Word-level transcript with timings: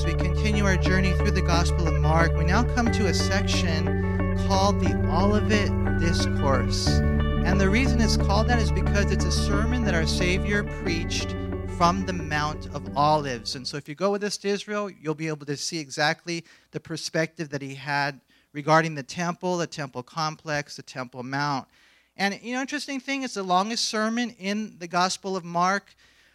as 0.00 0.06
we 0.06 0.14
continue 0.14 0.64
our 0.64 0.78
journey 0.78 1.12
through 1.12 1.30
the 1.30 1.42
Gospel 1.42 1.86
of 1.86 2.00
Mark, 2.00 2.34
we 2.34 2.44
now 2.44 2.62
come 2.74 2.90
to 2.90 3.08
a 3.08 3.12
section 3.12 4.34
called 4.46 4.80
the 4.80 4.94
Olivet 5.10 6.00
Discourse. 6.00 6.88
And 6.88 7.60
the 7.60 7.68
reason 7.68 8.00
it's 8.00 8.16
called 8.16 8.48
that 8.48 8.58
is 8.58 8.72
because 8.72 9.12
it's 9.12 9.26
a 9.26 9.30
sermon 9.30 9.84
that 9.84 9.92
our 9.92 10.06
Savior 10.06 10.64
preached 10.82 11.36
from 11.76 12.06
the 12.06 12.14
Mount 12.14 12.66
of 12.74 12.96
Olives. 12.96 13.56
And 13.56 13.68
so 13.68 13.76
if 13.76 13.90
you 13.90 13.94
go 13.94 14.10
with 14.10 14.24
us 14.24 14.38
to 14.38 14.48
Israel, 14.48 14.90
you'll 14.90 15.14
be 15.14 15.28
able 15.28 15.44
to 15.44 15.56
see 15.56 15.78
exactly 15.78 16.46
the 16.70 16.80
perspective 16.80 17.50
that 17.50 17.60
he 17.60 17.74
had 17.74 18.20
regarding 18.54 18.94
the 18.94 19.02
temple, 19.02 19.58
the 19.58 19.66
temple 19.66 20.02
complex, 20.02 20.76
the 20.76 20.82
temple 20.82 21.22
mount. 21.22 21.68
And 22.16 22.40
you 22.40 22.54
know, 22.54 22.62
interesting 22.62 23.00
thing, 23.00 23.22
it's 23.22 23.34
the 23.34 23.42
longest 23.42 23.84
sermon 23.84 24.30
in 24.38 24.76
the 24.78 24.88
Gospel 24.88 25.36
of 25.36 25.44
Mark. 25.44 25.94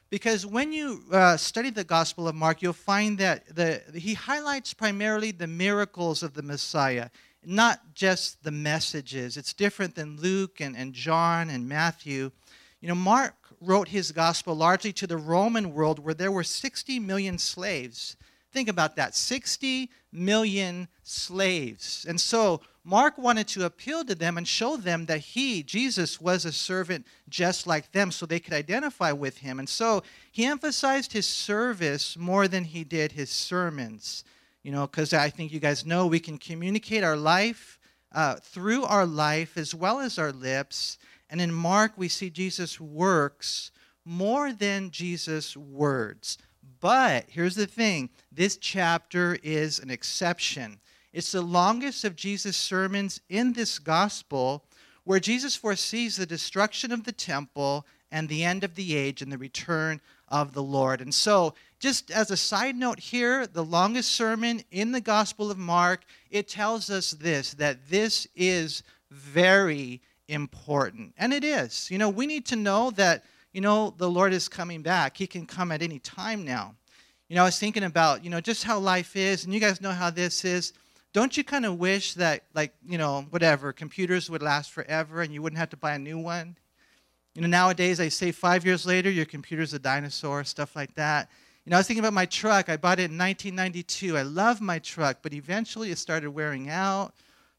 Because 0.09 0.45
when 0.45 0.71
you 0.71 1.01
uh, 1.11 1.35
study 1.35 1.71
the 1.71 1.83
Gospel 1.83 2.27
of 2.27 2.35
Mark, 2.35 2.61
you'll 2.61 2.73
find 2.73 3.17
that 3.17 3.55
the, 3.55 3.81
he 3.93 4.13
highlights 4.13 4.73
primarily 4.73 5.31
the 5.31 5.47
miracles 5.47 6.21
of 6.21 6.33
the 6.33 6.43
Messiah, 6.43 7.09
not 7.43 7.79
just 7.95 8.43
the 8.43 8.51
messages. 8.51 9.35
It's 9.35 9.53
different 9.53 9.95
than 9.95 10.17
Luke 10.17 10.61
and, 10.61 10.75
and 10.75 10.93
John 10.93 11.49
and 11.49 11.67
Matthew. 11.67 12.31
You 12.81 12.89
know, 12.89 12.95
Mark 12.95 13.33
wrote 13.59 13.87
his 13.87 14.11
gospel 14.11 14.55
largely 14.55 14.93
to 14.93 15.07
the 15.07 15.17
Roman 15.17 15.73
world 15.73 15.99
where 15.99 16.13
there 16.13 16.31
were 16.31 16.43
60 16.43 16.99
million 16.99 17.37
slaves. 17.39 18.15
Think 18.51 18.69
about 18.69 18.95
that 18.95 19.15
60 19.15 19.89
million 20.11 20.87
slaves. 21.03 22.05
And 22.07 22.21
so 22.21 22.61
Mark 22.87 23.17
wanted 23.17 23.47
to 23.47 23.65
appeal 23.65 24.05
to 24.05 24.13
them 24.13 24.37
and 24.37 24.47
show 24.47 24.77
them 24.77 25.07
that 25.07 25.17
he, 25.17 25.63
Jesus, 25.63 26.21
was 26.21 26.45
a 26.45 26.51
servant 26.51 27.07
just 27.27 27.65
like 27.65 27.91
them 27.91 28.11
so 28.11 28.27
they 28.27 28.39
could 28.39 28.53
identify 28.53 29.11
with 29.11 29.39
him. 29.39 29.57
And 29.57 29.67
so 29.67 30.03
he 30.31 30.45
emphasized 30.45 31.11
his 31.11 31.27
service 31.27 32.15
more 32.15 32.47
than 32.47 32.63
he 32.63 32.83
did 32.83 33.11
his 33.11 33.31
sermons. 33.31 34.23
You 34.61 34.71
know, 34.71 34.85
because 34.85 35.13
I 35.13 35.31
think 35.31 35.51
you 35.51 35.59
guys 35.59 35.83
know 35.83 36.05
we 36.05 36.19
can 36.19 36.37
communicate 36.37 37.03
our 37.03 37.17
life 37.17 37.79
uh, 38.11 38.35
through 38.35 38.83
our 38.83 39.07
life 39.07 39.57
as 39.57 39.73
well 39.73 39.99
as 39.99 40.19
our 40.19 40.31
lips. 40.31 40.99
And 41.31 41.41
in 41.41 41.51
Mark, 41.51 41.93
we 41.97 42.07
see 42.07 42.29
Jesus' 42.29 42.79
works 42.79 43.71
more 44.05 44.53
than 44.53 44.91
Jesus' 44.91 45.57
words. 45.57 46.37
But 46.79 47.25
here's 47.29 47.55
the 47.55 47.65
thing 47.65 48.11
this 48.31 48.57
chapter 48.57 49.39
is 49.41 49.79
an 49.79 49.89
exception. 49.89 50.79
It's 51.15 51.31
the 51.31 51.41
longest 51.41 52.03
of 52.03 52.17
Jesus' 52.17 52.57
sermons 52.57 53.21
in 53.29 53.53
this 53.53 53.79
gospel 53.79 54.65
where 55.05 55.21
Jesus 55.21 55.55
foresees 55.55 56.17
the 56.17 56.25
destruction 56.25 56.91
of 56.91 57.05
the 57.05 57.13
temple 57.13 57.87
and 58.11 58.27
the 58.27 58.43
end 58.43 58.65
of 58.65 58.75
the 58.75 58.97
age 58.97 59.21
and 59.21 59.31
the 59.31 59.37
return 59.37 60.01
of 60.27 60.53
the 60.53 60.61
Lord. 60.61 60.99
And 60.99 61.15
so, 61.15 61.53
just 61.79 62.11
as 62.11 62.31
a 62.31 62.37
side 62.37 62.75
note 62.75 62.99
here, 62.99 63.47
the 63.47 63.63
longest 63.63 64.11
sermon 64.11 64.61
in 64.71 64.91
the 64.91 64.99
Gospel 64.99 65.49
of 65.49 65.57
Mark, 65.57 66.03
it 66.31 66.49
tells 66.49 66.89
us 66.89 67.11
this 67.11 67.53
that 67.53 67.87
this 67.89 68.27
is 68.35 68.83
very 69.09 70.01
important. 70.27 71.13
And 71.17 71.33
it 71.33 71.45
is. 71.45 71.89
You 71.89 71.97
know, 71.97 72.09
we 72.09 72.27
need 72.27 72.45
to 72.47 72.57
know 72.57 72.91
that, 72.91 73.23
you 73.53 73.61
know, 73.61 73.93
the 73.97 74.09
Lord 74.09 74.33
is 74.33 74.49
coming 74.49 74.81
back. 74.81 75.15
He 75.15 75.27
can 75.27 75.45
come 75.45 75.71
at 75.71 75.81
any 75.81 75.99
time 75.99 76.43
now. 76.43 76.75
You 77.29 77.37
know, 77.37 77.43
I 77.43 77.45
was 77.45 77.57
thinking 77.57 77.85
about, 77.85 78.21
you 78.21 78.29
know, 78.29 78.41
just 78.41 78.65
how 78.65 78.79
life 78.79 79.15
is, 79.15 79.45
and 79.45 79.53
you 79.53 79.61
guys 79.61 79.79
know 79.79 79.91
how 79.91 80.09
this 80.09 80.43
is 80.43 80.73
don't 81.15 81.37
you 81.37 81.45
kind 81.45 81.65
of 81.65 81.79
wish 81.79 82.15
that 82.15 82.43
like 82.53 82.73
you 82.85 82.97
know 82.97 83.25
whatever 83.29 83.71
computers 83.71 84.29
would 84.29 84.41
last 84.41 84.73
forever 84.73 85.21
and 85.21 85.33
you 85.33 85.41
wouldn't 85.41 85.57
have 85.57 85.69
to 85.69 85.77
buy 85.77 85.93
a 85.93 85.97
new 85.97 86.19
one? 86.19 86.57
You 87.33 87.41
know 87.41 87.47
nowadays 87.47 88.01
i 88.01 88.09
say 88.09 88.33
five 88.33 88.65
years 88.65 88.85
later 88.85 89.09
your 89.09 89.23
computer's 89.23 89.73
a 89.73 89.79
dinosaur 89.79 90.43
stuff 90.43 90.75
like 90.75 90.93
that. 90.95 91.29
You 91.63 91.69
know 91.69 91.77
i 91.77 91.79
was 91.79 91.87
thinking 91.87 92.03
about 92.03 92.11
my 92.11 92.25
truck. 92.25 92.67
I 92.67 92.75
bought 92.75 92.99
it 92.99 93.11
in 93.11 93.17
1992 93.17 94.17
i 94.17 94.23
love 94.23 94.59
my 94.59 94.77
truck 94.79 95.19
but 95.21 95.33
eventually 95.33 95.89
it 95.89 95.97
started 95.99 96.31
wearing 96.31 96.69
out. 96.69 97.13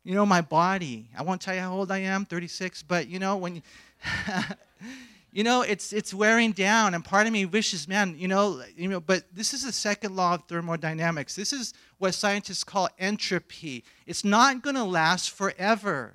You 0.04 0.14
know 0.14 0.26
my 0.26 0.42
body. 0.42 1.08
I 1.16 1.22
won't 1.22 1.40
tell 1.40 1.54
you 1.54 1.62
how 1.62 1.72
old 1.72 1.90
i 1.90 1.98
am 1.98 2.26
36 2.26 2.82
but 2.82 3.08
you 3.08 3.18
know 3.18 3.38
when 3.38 3.62
you 5.36 5.44
know, 5.44 5.60
it's 5.60 5.92
it's 5.92 6.14
wearing 6.14 6.52
down, 6.52 6.94
and 6.94 7.04
part 7.04 7.26
of 7.26 7.32
me 7.34 7.44
wishes, 7.44 7.86
man, 7.86 8.16
you 8.18 8.26
know, 8.26 8.62
you 8.74 8.88
know. 8.88 9.00
But 9.00 9.24
this 9.34 9.52
is 9.52 9.66
the 9.66 9.70
second 9.70 10.16
law 10.16 10.32
of 10.32 10.44
thermodynamics. 10.48 11.36
This 11.36 11.52
is 11.52 11.74
what 11.98 12.14
scientists 12.14 12.64
call 12.64 12.88
entropy. 12.98 13.84
It's 14.06 14.24
not 14.24 14.62
going 14.62 14.76
to 14.76 14.84
last 14.84 15.32
forever, 15.32 16.14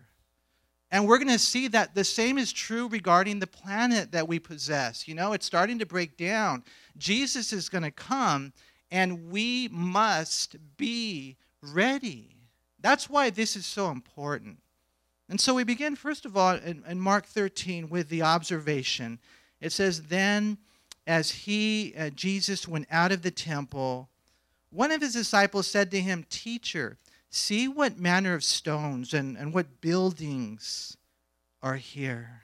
and 0.89 1.07
we're 1.07 1.19
going 1.19 1.27
to 1.27 1.37
see 1.37 1.67
that 1.67 1.93
the 1.93 2.03
same 2.03 2.39
is 2.39 2.51
true 2.51 2.87
regarding 2.87 3.37
the 3.37 3.45
planet 3.45 4.11
that 4.11 4.27
we 4.27 4.39
possess. 4.39 5.07
You 5.07 5.13
know, 5.13 5.33
it's 5.33 5.45
starting 5.45 5.77
to 5.77 5.85
break 5.85 6.17
down. 6.17 6.63
Jesus 6.97 7.53
is 7.53 7.69
going 7.69 7.83
to 7.83 7.91
come, 7.91 8.53
and 8.89 9.29
we 9.29 9.69
must 9.71 10.55
be 10.77 11.37
ready. 11.61 12.37
That's 12.79 13.07
why 13.07 13.29
this 13.29 13.55
is 13.55 13.67
so 13.67 13.91
important. 13.91 14.57
And 15.31 15.39
so 15.39 15.53
we 15.53 15.63
begin, 15.63 15.95
first 15.95 16.25
of 16.25 16.35
all, 16.35 16.55
in, 16.55 16.83
in 16.85 16.99
Mark 16.99 17.25
13 17.25 17.87
with 17.87 18.09
the 18.09 18.21
observation. 18.21 19.17
It 19.61 19.71
says, 19.71 20.03
Then 20.07 20.57
as 21.07 21.31
he, 21.31 21.93
uh, 21.97 22.09
Jesus, 22.09 22.67
went 22.67 22.87
out 22.91 23.13
of 23.13 23.21
the 23.21 23.31
temple, 23.31 24.09
one 24.71 24.91
of 24.91 24.99
his 24.99 25.13
disciples 25.13 25.67
said 25.67 25.89
to 25.91 26.01
him, 26.01 26.25
Teacher, 26.29 26.97
see 27.29 27.69
what 27.69 27.97
manner 27.97 28.33
of 28.33 28.43
stones 28.43 29.13
and, 29.13 29.37
and 29.37 29.53
what 29.53 29.79
buildings 29.79 30.97
are 31.63 31.77
here. 31.77 32.41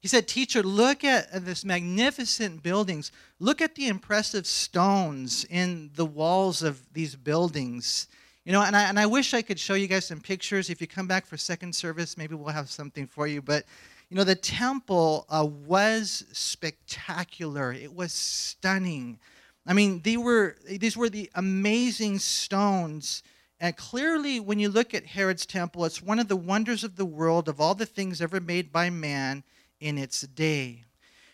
He 0.00 0.08
said, 0.08 0.28
Teacher, 0.28 0.62
look 0.62 1.04
at, 1.04 1.46
this 1.46 1.64
magnificent 1.64 2.62
buildings. 2.62 3.10
Look 3.38 3.62
at 3.62 3.76
the 3.76 3.86
impressive 3.86 4.46
stones 4.46 5.46
in 5.48 5.90
the 5.94 6.04
walls 6.04 6.62
of 6.62 6.92
these 6.92 7.16
buildings. 7.16 8.08
You 8.44 8.52
know, 8.52 8.60
and 8.60 8.76
I, 8.76 8.82
and 8.90 9.00
I 9.00 9.06
wish 9.06 9.32
I 9.32 9.40
could 9.40 9.58
show 9.58 9.72
you 9.72 9.86
guys 9.86 10.04
some 10.04 10.20
pictures. 10.20 10.68
If 10.68 10.82
you 10.82 10.86
come 10.86 11.06
back 11.06 11.24
for 11.24 11.38
second 11.38 11.74
service, 11.74 12.18
maybe 12.18 12.34
we'll 12.34 12.52
have 12.52 12.68
something 12.68 13.06
for 13.06 13.26
you. 13.26 13.40
But, 13.40 13.64
you 14.10 14.18
know, 14.18 14.24
the 14.24 14.34
temple 14.34 15.24
uh, 15.30 15.46
was 15.66 16.26
spectacular, 16.32 17.72
it 17.72 17.94
was 17.94 18.12
stunning. 18.12 19.18
I 19.66 19.72
mean, 19.72 20.02
they 20.04 20.18
were, 20.18 20.56
these 20.66 20.94
were 20.94 21.08
the 21.08 21.30
amazing 21.34 22.18
stones. 22.18 23.22
And 23.60 23.74
clearly, 23.78 24.40
when 24.40 24.58
you 24.58 24.68
look 24.68 24.92
at 24.92 25.06
Herod's 25.06 25.46
temple, 25.46 25.86
it's 25.86 26.02
one 26.02 26.18
of 26.18 26.28
the 26.28 26.36
wonders 26.36 26.84
of 26.84 26.96
the 26.96 27.06
world 27.06 27.48
of 27.48 27.62
all 27.62 27.74
the 27.74 27.86
things 27.86 28.20
ever 28.20 28.40
made 28.40 28.70
by 28.70 28.90
man 28.90 29.42
in 29.80 29.96
its 29.96 30.20
day. 30.20 30.84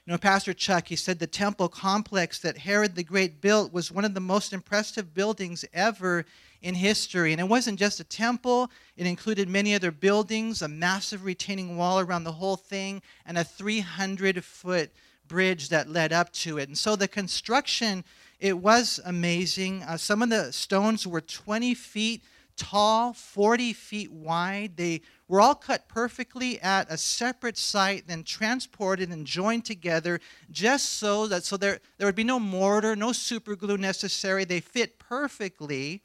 You 0.07 0.13
know, 0.13 0.19
Pastor 0.19 0.53
Chuck, 0.53 0.87
he 0.87 0.95
said 0.95 1.19
the 1.19 1.27
temple 1.27 1.69
complex 1.69 2.39
that 2.41 2.59
Herod 2.59 2.95
the 2.95 3.03
Great 3.03 3.41
built 3.41 3.73
was 3.73 3.91
one 3.91 4.05
of 4.05 4.15
the 4.15 4.21
most 4.21 4.53
impressive 4.53 5.13
buildings 5.13 5.65
ever 5.73 6.25
in 6.63 6.75
history. 6.75 7.33
And 7.33 7.41
it 7.41 7.49
wasn't 7.49 7.79
just 7.79 8.01
a 8.01 8.05
temple, 8.05 8.71
it 8.97 9.07
included 9.07 9.49
many 9.49 9.75
other 9.75 9.91
buildings, 9.91 10.63
a 10.63 10.69
massive 10.69 11.25
retaining 11.25 11.77
wall 11.77 12.01
around 12.01 12.25
the 12.25 12.33
whole 12.33 12.57
thing, 12.57 13.03
and 13.27 13.39
a 13.39 13.45
300 13.45 14.45
foot 14.45 14.91
bridge 15.27 15.69
that 15.69 15.89
led 15.89 16.13
up 16.13 16.33
to 16.33 16.59
it. 16.59 16.69
And 16.69 16.77
so 16.77 16.97
the 16.97 17.09
construction, 17.09 18.05
it 18.41 18.59
was 18.59 19.01
amazing. 19.05 19.83
Uh, 19.85 19.97
some 19.97 20.23
of 20.23 20.29
the 20.29 20.53
stones 20.53 21.07
were 21.07 21.21
20 21.21 21.75
feet 21.75 22.23
tall, 22.61 23.15
40 23.15 23.73
feet 23.73 24.13
wide. 24.13 24.77
They 24.77 25.01
were 25.29 25.41
all 25.41 25.55
cut 25.55 25.89
perfectly 25.89 26.61
at 26.61 26.91
a 26.91 26.99
separate 26.99 27.57
site, 27.57 28.07
then 28.07 28.23
transported 28.23 29.09
and 29.09 29.27
joined 29.27 29.65
together 29.65 30.21
just 30.51 30.99
so 30.99 31.27
that 31.29 31.45
so 31.45 31.57
there, 31.57 31.81
there 31.97 32.07
would 32.07 32.15
be 32.15 32.25
no 32.25 32.39
mortar, 32.39 32.95
no 32.95 33.13
super 33.13 33.57
glue 33.57 33.79
necessary. 33.79 34.45
They 34.45 34.61
fit 34.61 34.99
perfectly. 34.99 36.03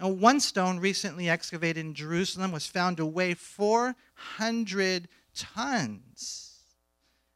Now, 0.00 0.08
one 0.08 0.40
stone 0.40 0.80
recently 0.80 1.28
excavated 1.28 1.84
in 1.84 1.94
Jerusalem 1.94 2.50
was 2.50 2.66
found 2.66 2.96
to 2.96 3.06
weigh 3.06 3.34
400 3.34 5.08
tons. 5.34 6.54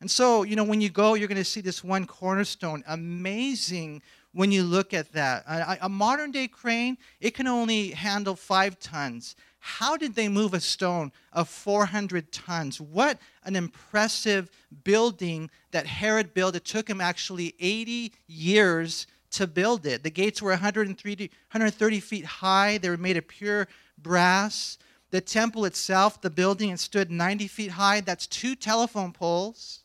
And 0.01 0.11
so, 0.11 0.43
you 0.43 0.57
know, 0.57 0.65
when 0.65 0.81
you 0.81 0.91
go, 0.91 1.15
you're 1.15 1.29
going 1.29 1.37
to 1.39 1.45
see 1.45 1.61
this 1.61 1.83
one 1.83 2.07
cornerstone. 2.07 2.85
Amazing 2.87 4.03
when 4.33 4.53
you 4.53 4.63
look 4.63 4.95
at 4.95 5.13
that. 5.13 5.45
A, 5.47 5.79
a, 5.83 5.89
modern 5.89 6.31
day 6.31 6.47
crane, 6.47 6.99
it 7.21 7.35
can 7.35 7.47
only 7.47 7.91
handle 7.91 8.37
five 8.37 8.79
tons. 8.79 9.35
How 9.59 9.97
did 9.97 10.15
they 10.15 10.29
move 10.29 10.55
a 10.55 10.61
stone 10.61 11.11
of 11.33 11.49
400 11.49 12.31
tons? 12.31 12.81
What 12.81 13.19
an 13.45 13.57
impressive 13.57 14.51
building 14.85 15.51
that 15.73 15.87
Herod 15.87 16.35
built. 16.35 16.55
It 16.55 16.65
took 16.65 16.89
him 16.89 17.01
actually 17.01 17.55
80 17.59 18.13
years 18.29 19.07
to 19.31 19.47
build 19.47 19.87
it. 19.87 20.03
The 20.03 20.11
gates 20.11 20.41
were 20.41 20.51
130, 20.51 21.25
130 21.25 22.01
feet 22.01 22.25
high, 22.25 22.79
they 22.79 22.89
were 22.89 22.97
made 22.97 23.17
of 23.17 23.29
pure 23.29 23.69
brass. 23.97 24.79
The 25.11 25.21
temple 25.21 25.65
itself, 25.65 26.21
the 26.21 26.31
building, 26.31 26.71
it 26.71 26.81
stood 26.81 27.11
90 27.11 27.49
feet 27.49 27.71
high. 27.71 28.01
That's 28.01 28.27
two 28.27 28.55
telephone 28.55 29.13
poles. 29.13 29.81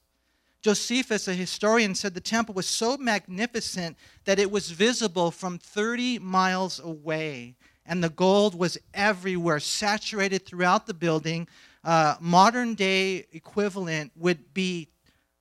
Josephus, 0.61 1.27
a 1.27 1.33
historian, 1.33 1.95
said 1.95 2.13
the 2.13 2.21
temple 2.21 2.55
was 2.55 2.67
so 2.67 2.97
magnificent 2.97 3.97
that 4.25 4.39
it 4.39 4.49
was 4.49 4.71
visible 4.71 5.31
from 5.31 5.59
30 5.59 6.19
miles 6.19 6.79
away. 6.79 7.55
And 7.85 8.01
the 8.01 8.09
gold 8.09 8.55
was 8.55 8.77
everywhere, 8.93 9.59
saturated 9.59 10.45
throughout 10.45 10.87
the 10.87 10.93
building. 10.93 11.47
Uh, 11.83 12.15
modern 12.19 12.75
day 12.75 13.25
equivalent 13.33 14.11
would 14.15 14.53
be 14.53 14.87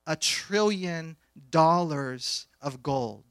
a 0.05 0.15
trillion 0.15 1.15
dollars 1.49 2.47
of 2.61 2.83
gold. 2.83 3.23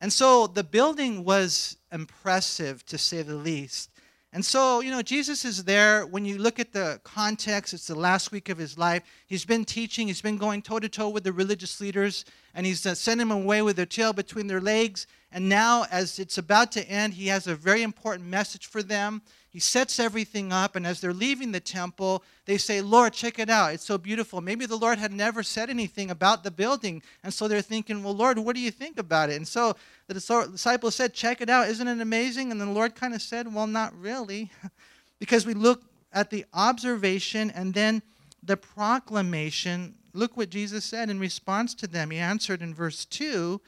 And 0.00 0.12
so 0.12 0.46
the 0.46 0.64
building 0.64 1.24
was 1.24 1.76
impressive, 1.90 2.84
to 2.86 2.98
say 2.98 3.22
the 3.22 3.34
least. 3.34 3.90
And 4.32 4.44
so, 4.44 4.80
you 4.80 4.90
know, 4.90 5.00
Jesus 5.00 5.44
is 5.44 5.64
there. 5.64 6.06
When 6.06 6.24
you 6.24 6.38
look 6.38 6.60
at 6.60 6.72
the 6.72 7.00
context, 7.02 7.72
it's 7.72 7.86
the 7.86 7.94
last 7.94 8.30
week 8.30 8.50
of 8.50 8.58
his 8.58 8.76
life. 8.76 9.02
He's 9.26 9.44
been 9.44 9.64
teaching, 9.64 10.06
he's 10.06 10.20
been 10.20 10.36
going 10.36 10.62
toe 10.62 10.78
to 10.78 10.88
toe 10.88 11.08
with 11.08 11.24
the 11.24 11.32
religious 11.32 11.80
leaders, 11.80 12.26
and 12.54 12.66
he's 12.66 12.84
uh, 12.84 12.94
sent 12.94 13.18
them 13.18 13.30
away 13.30 13.62
with 13.62 13.76
their 13.76 13.86
tail 13.86 14.12
between 14.12 14.46
their 14.46 14.60
legs. 14.60 15.06
And 15.30 15.48
now, 15.48 15.84
as 15.90 16.18
it's 16.18 16.38
about 16.38 16.72
to 16.72 16.88
end, 16.88 17.14
he 17.14 17.26
has 17.26 17.46
a 17.46 17.54
very 17.54 17.82
important 17.82 18.28
message 18.28 18.66
for 18.66 18.82
them. 18.82 19.20
He 19.50 19.60
sets 19.60 19.98
everything 19.98 20.52
up, 20.52 20.76
and 20.76 20.86
as 20.86 21.00
they're 21.00 21.12
leaving 21.12 21.52
the 21.52 21.60
temple, 21.60 22.22
they 22.44 22.58
say, 22.58 22.80
Lord, 22.80 23.12
check 23.12 23.38
it 23.38 23.50
out. 23.50 23.72
It's 23.72 23.84
so 23.84 23.98
beautiful. 23.98 24.40
Maybe 24.40 24.66
the 24.66 24.76
Lord 24.76 24.98
had 24.98 25.12
never 25.12 25.42
said 25.42 25.68
anything 25.70 26.10
about 26.10 26.44
the 26.44 26.50
building, 26.50 27.02
and 27.22 27.32
so 27.32 27.48
they're 27.48 27.62
thinking, 27.62 28.02
Well, 28.02 28.14
Lord, 28.14 28.38
what 28.38 28.54
do 28.54 28.60
you 28.60 28.70
think 28.70 28.98
about 28.98 29.30
it? 29.30 29.36
And 29.36 29.48
so 29.48 29.74
the 30.06 30.14
disciples 30.14 30.94
said, 30.94 31.14
Check 31.14 31.40
it 31.40 31.50
out. 31.50 31.68
Isn't 31.68 31.88
it 31.88 32.00
amazing? 32.00 32.50
And 32.50 32.60
the 32.60 32.66
Lord 32.66 32.94
kind 32.94 33.14
of 33.14 33.22
said, 33.22 33.52
Well, 33.52 33.66
not 33.66 33.98
really. 33.98 34.50
because 35.18 35.44
we 35.44 35.54
look 35.54 35.82
at 36.12 36.30
the 36.30 36.44
observation 36.54 37.50
and 37.50 37.74
then 37.74 38.02
the 38.42 38.56
proclamation. 38.56 39.94
Look 40.12 40.36
what 40.36 40.50
Jesus 40.50 40.84
said 40.84 41.10
in 41.10 41.18
response 41.18 41.74
to 41.74 41.86
them. 41.86 42.10
He 42.10 42.18
answered 42.18 42.62
in 42.62 42.74
verse 42.74 43.04
2, 43.04 43.60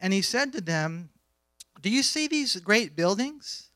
and 0.00 0.12
he 0.12 0.22
said 0.22 0.52
to 0.52 0.60
them, 0.60 1.10
Do 1.80 1.90
you 1.90 2.02
see 2.02 2.28
these 2.28 2.56
great 2.56 2.96
buildings? 2.96 3.70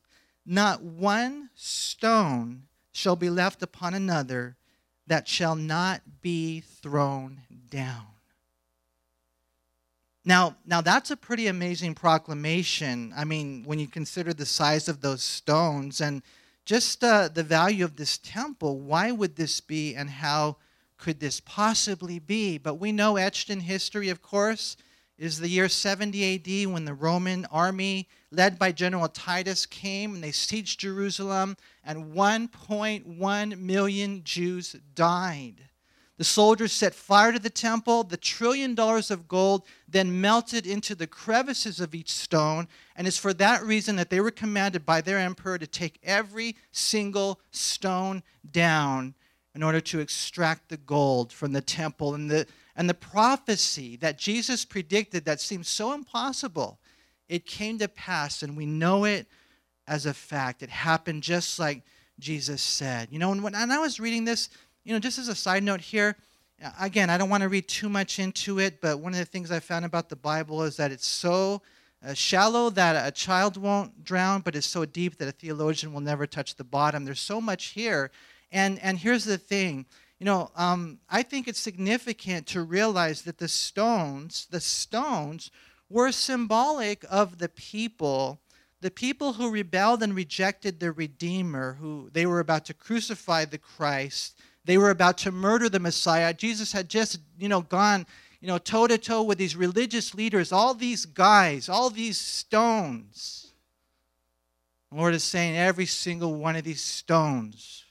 Not 0.45 0.81
one 0.81 1.49
stone 1.55 2.63
shall 2.91 3.15
be 3.15 3.29
left 3.29 3.63
upon 3.63 3.93
another 3.93 4.57
that 5.07 5.27
shall 5.27 5.55
not 5.55 6.01
be 6.21 6.61
thrown 6.61 7.41
down. 7.69 8.05
Now, 10.25 10.55
now 10.65 10.79
that's 10.79 11.11
a 11.11 11.17
pretty 11.17 11.47
amazing 11.47 11.95
proclamation. 11.95 13.13
I 13.15 13.25
mean, 13.25 13.63
when 13.65 13.79
you 13.79 13.87
consider 13.87 14.33
the 14.33 14.45
size 14.45 14.87
of 14.87 15.01
those 15.01 15.23
stones 15.23 15.99
and 15.99 16.21
just 16.65 17.03
uh, 17.03 17.27
the 17.27 17.43
value 17.43 17.83
of 17.83 17.97
this 17.97 18.17
temple, 18.17 18.79
why 18.79 19.11
would 19.11 19.35
this 19.35 19.59
be 19.59 19.95
and 19.95 20.09
how 20.09 20.55
could 20.97 21.19
this 21.19 21.41
possibly 21.41 22.19
be? 22.19 22.57
But 22.57 22.75
we 22.75 22.93
know 22.93 23.17
etched 23.17 23.49
in 23.49 23.59
history, 23.59 24.07
of 24.07 24.21
course, 24.21 24.77
is 25.17 25.39
the 25.39 25.49
year 25.49 25.69
70 25.69 26.35
AD 26.35 26.71
when 26.71 26.85
the 26.85 26.93
Roman 26.93 27.45
army, 27.45 28.07
led 28.31 28.57
by 28.57 28.71
General 28.71 29.07
Titus, 29.07 29.65
came 29.65 30.15
and 30.15 30.23
they 30.23 30.31
sieged 30.31 30.77
Jerusalem, 30.77 31.57
and 31.83 32.13
1.1 32.13 33.57
million 33.59 34.23
Jews 34.23 34.75
died. 34.95 35.69
The 36.17 36.23
soldiers 36.23 36.71
set 36.71 36.93
fire 36.93 37.31
to 37.31 37.39
the 37.39 37.49
temple. 37.49 38.03
The 38.03 38.17
trillion 38.17 38.75
dollars 38.75 39.09
of 39.09 39.27
gold 39.27 39.65
then 39.87 40.21
melted 40.21 40.67
into 40.67 40.93
the 40.93 41.07
crevices 41.07 41.79
of 41.79 41.95
each 41.95 42.11
stone. 42.11 42.67
And 42.95 43.07
it's 43.07 43.17
for 43.17 43.33
that 43.33 43.63
reason 43.63 43.95
that 43.95 44.09
they 44.09 44.21
were 44.21 44.31
commanded 44.31 44.85
by 44.85 45.01
their 45.01 45.17
emperor 45.17 45.57
to 45.57 45.65
take 45.65 45.99
every 46.03 46.55
single 46.71 47.39
stone 47.51 48.21
down 48.49 49.15
in 49.55 49.63
order 49.63 49.81
to 49.81 49.99
extract 49.99 50.69
the 50.69 50.77
gold 50.77 51.33
from 51.33 51.51
the 51.51 51.61
temple. 51.61 52.13
And 52.13 52.29
the, 52.29 52.47
and 52.75 52.89
the 52.89 52.93
prophecy 52.93 53.95
that 53.97 54.17
Jesus 54.17 54.65
predicted 54.65 55.25
that 55.25 55.39
seemed 55.39 55.65
so 55.65 55.93
impossible, 55.93 56.79
it 57.29 57.45
came 57.45 57.77
to 57.79 57.87
pass, 57.87 58.43
and 58.43 58.57
we 58.57 58.65
know 58.65 59.05
it 59.05 59.27
as 59.87 60.05
a 60.05 60.13
fact. 60.13 60.63
It 60.63 60.69
happened 60.69 61.23
just 61.23 61.59
like 61.59 61.83
Jesus 62.19 62.61
said. 62.61 63.09
You 63.11 63.19
know, 63.19 63.31
and 63.31 63.43
when 63.43 63.55
I 63.55 63.79
was 63.79 63.99
reading 63.99 64.25
this, 64.25 64.49
you 64.83 64.93
know, 64.93 64.99
just 64.99 65.19
as 65.19 65.27
a 65.27 65.35
side 65.35 65.63
note 65.63 65.81
here, 65.81 66.15
again, 66.79 67.09
I 67.09 67.17
don't 67.17 67.29
want 67.29 67.43
to 67.43 67.49
read 67.49 67.67
too 67.67 67.89
much 67.89 68.19
into 68.19 68.59
it, 68.59 68.81
but 68.81 68.99
one 68.99 69.13
of 69.13 69.19
the 69.19 69.25
things 69.25 69.51
I 69.51 69.59
found 69.59 69.85
about 69.85 70.09
the 70.09 70.15
Bible 70.15 70.63
is 70.63 70.77
that 70.77 70.91
it's 70.91 71.07
so 71.07 71.61
uh, 72.05 72.13
shallow 72.13 72.69
that 72.71 73.07
a 73.07 73.11
child 73.11 73.55
won't 73.55 74.03
drown, 74.03 74.41
but 74.41 74.55
it's 74.55 74.67
so 74.67 74.85
deep 74.85 75.17
that 75.17 75.27
a 75.27 75.31
theologian 75.31 75.93
will 75.93 76.01
never 76.01 76.27
touch 76.27 76.55
the 76.55 76.63
bottom. 76.63 77.05
There's 77.05 77.19
so 77.19 77.39
much 77.39 77.67
here. 77.67 78.11
And, 78.51 78.79
and 78.79 78.97
here's 78.97 79.25
the 79.25 79.37
thing 79.37 79.85
you 80.19 80.25
know, 80.25 80.51
um, 80.55 80.99
I 81.09 81.23
think 81.23 81.47
it's 81.47 81.59
significant 81.59 82.47
to 82.47 82.63
realize 82.63 83.23
that 83.23 83.39
the 83.39 83.47
stones, 83.47 84.47
the 84.49 84.61
stones, 84.61 85.51
were 85.89 86.11
symbolic 86.11 87.05
of 87.09 87.37
the 87.37 87.49
people, 87.49 88.39
the 88.81 88.91
people 88.91 89.33
who 89.33 89.51
rebelled 89.51 90.01
and 90.01 90.15
rejected 90.15 90.79
the 90.79 90.91
Redeemer, 90.91 91.77
who 91.79 92.09
they 92.13 92.25
were 92.25 92.39
about 92.39 92.65
to 92.65 92.73
crucify 92.73 93.45
the 93.45 93.57
Christ, 93.57 94.39
they 94.65 94.77
were 94.77 94.89
about 94.89 95.17
to 95.19 95.31
murder 95.31 95.69
the 95.69 95.79
Messiah. 95.79 96.33
Jesus 96.33 96.71
had 96.71 96.89
just, 96.89 97.19
you 97.37 97.49
know, 97.49 97.61
gone, 97.61 98.05
you 98.39 98.47
know, 98.47 98.57
toe 98.57 98.87
to 98.87 98.97
toe 98.97 99.23
with 99.23 99.37
these 99.37 99.55
religious 99.55 100.15
leaders, 100.15 100.51
all 100.51 100.73
these 100.73 101.05
guys, 101.05 101.67
all 101.69 101.89
these 101.89 102.17
stones. 102.17 103.51
The 104.89 104.97
Lord 104.97 105.15
is 105.15 105.23
saying 105.23 105.57
every 105.57 105.85
single 105.85 106.35
one 106.35 106.55
of 106.55 106.63
these 106.63 106.81
stones 106.81 107.85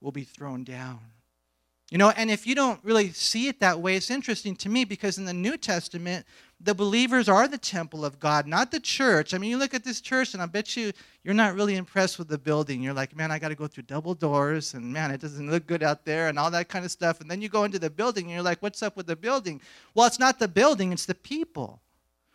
will 0.00 0.12
be 0.12 0.24
thrown 0.24 0.64
down. 0.64 1.00
You 1.90 1.98
know, 1.98 2.10
and 2.10 2.30
if 2.30 2.46
you 2.46 2.54
don't 2.54 2.78
really 2.84 3.10
see 3.10 3.48
it 3.48 3.58
that 3.60 3.80
way, 3.80 3.96
it's 3.96 4.10
interesting 4.10 4.54
to 4.56 4.68
me 4.68 4.84
because 4.84 5.18
in 5.18 5.24
the 5.24 5.34
New 5.34 5.56
Testament, 5.56 6.24
the 6.60 6.72
believers 6.74 7.28
are 7.28 7.48
the 7.48 7.58
temple 7.58 8.04
of 8.04 8.20
God, 8.20 8.46
not 8.46 8.70
the 8.70 8.78
church. 8.78 9.34
I 9.34 9.38
mean, 9.38 9.50
you 9.50 9.58
look 9.58 9.74
at 9.74 9.82
this 9.82 10.00
church, 10.00 10.32
and 10.32 10.42
I 10.42 10.46
bet 10.46 10.76
you 10.76 10.92
you're 11.24 11.34
not 11.34 11.56
really 11.56 11.74
impressed 11.74 12.16
with 12.16 12.28
the 12.28 12.38
building. 12.38 12.80
You're 12.80 12.94
like, 12.94 13.16
man, 13.16 13.32
I 13.32 13.40
got 13.40 13.48
to 13.48 13.56
go 13.56 13.66
through 13.66 13.84
double 13.84 14.14
doors, 14.14 14.74
and 14.74 14.92
man, 14.92 15.10
it 15.10 15.20
doesn't 15.20 15.50
look 15.50 15.66
good 15.66 15.82
out 15.82 16.04
there, 16.04 16.28
and 16.28 16.38
all 16.38 16.50
that 16.52 16.68
kind 16.68 16.84
of 16.84 16.92
stuff. 16.92 17.20
And 17.20 17.28
then 17.28 17.42
you 17.42 17.48
go 17.48 17.64
into 17.64 17.80
the 17.80 17.90
building, 17.90 18.26
and 18.26 18.34
you're 18.34 18.42
like, 18.42 18.62
what's 18.62 18.84
up 18.84 18.96
with 18.96 19.06
the 19.06 19.16
building? 19.16 19.60
Well, 19.94 20.06
it's 20.06 20.20
not 20.20 20.38
the 20.38 20.48
building, 20.48 20.92
it's 20.92 21.06
the 21.06 21.14
people. 21.14 21.80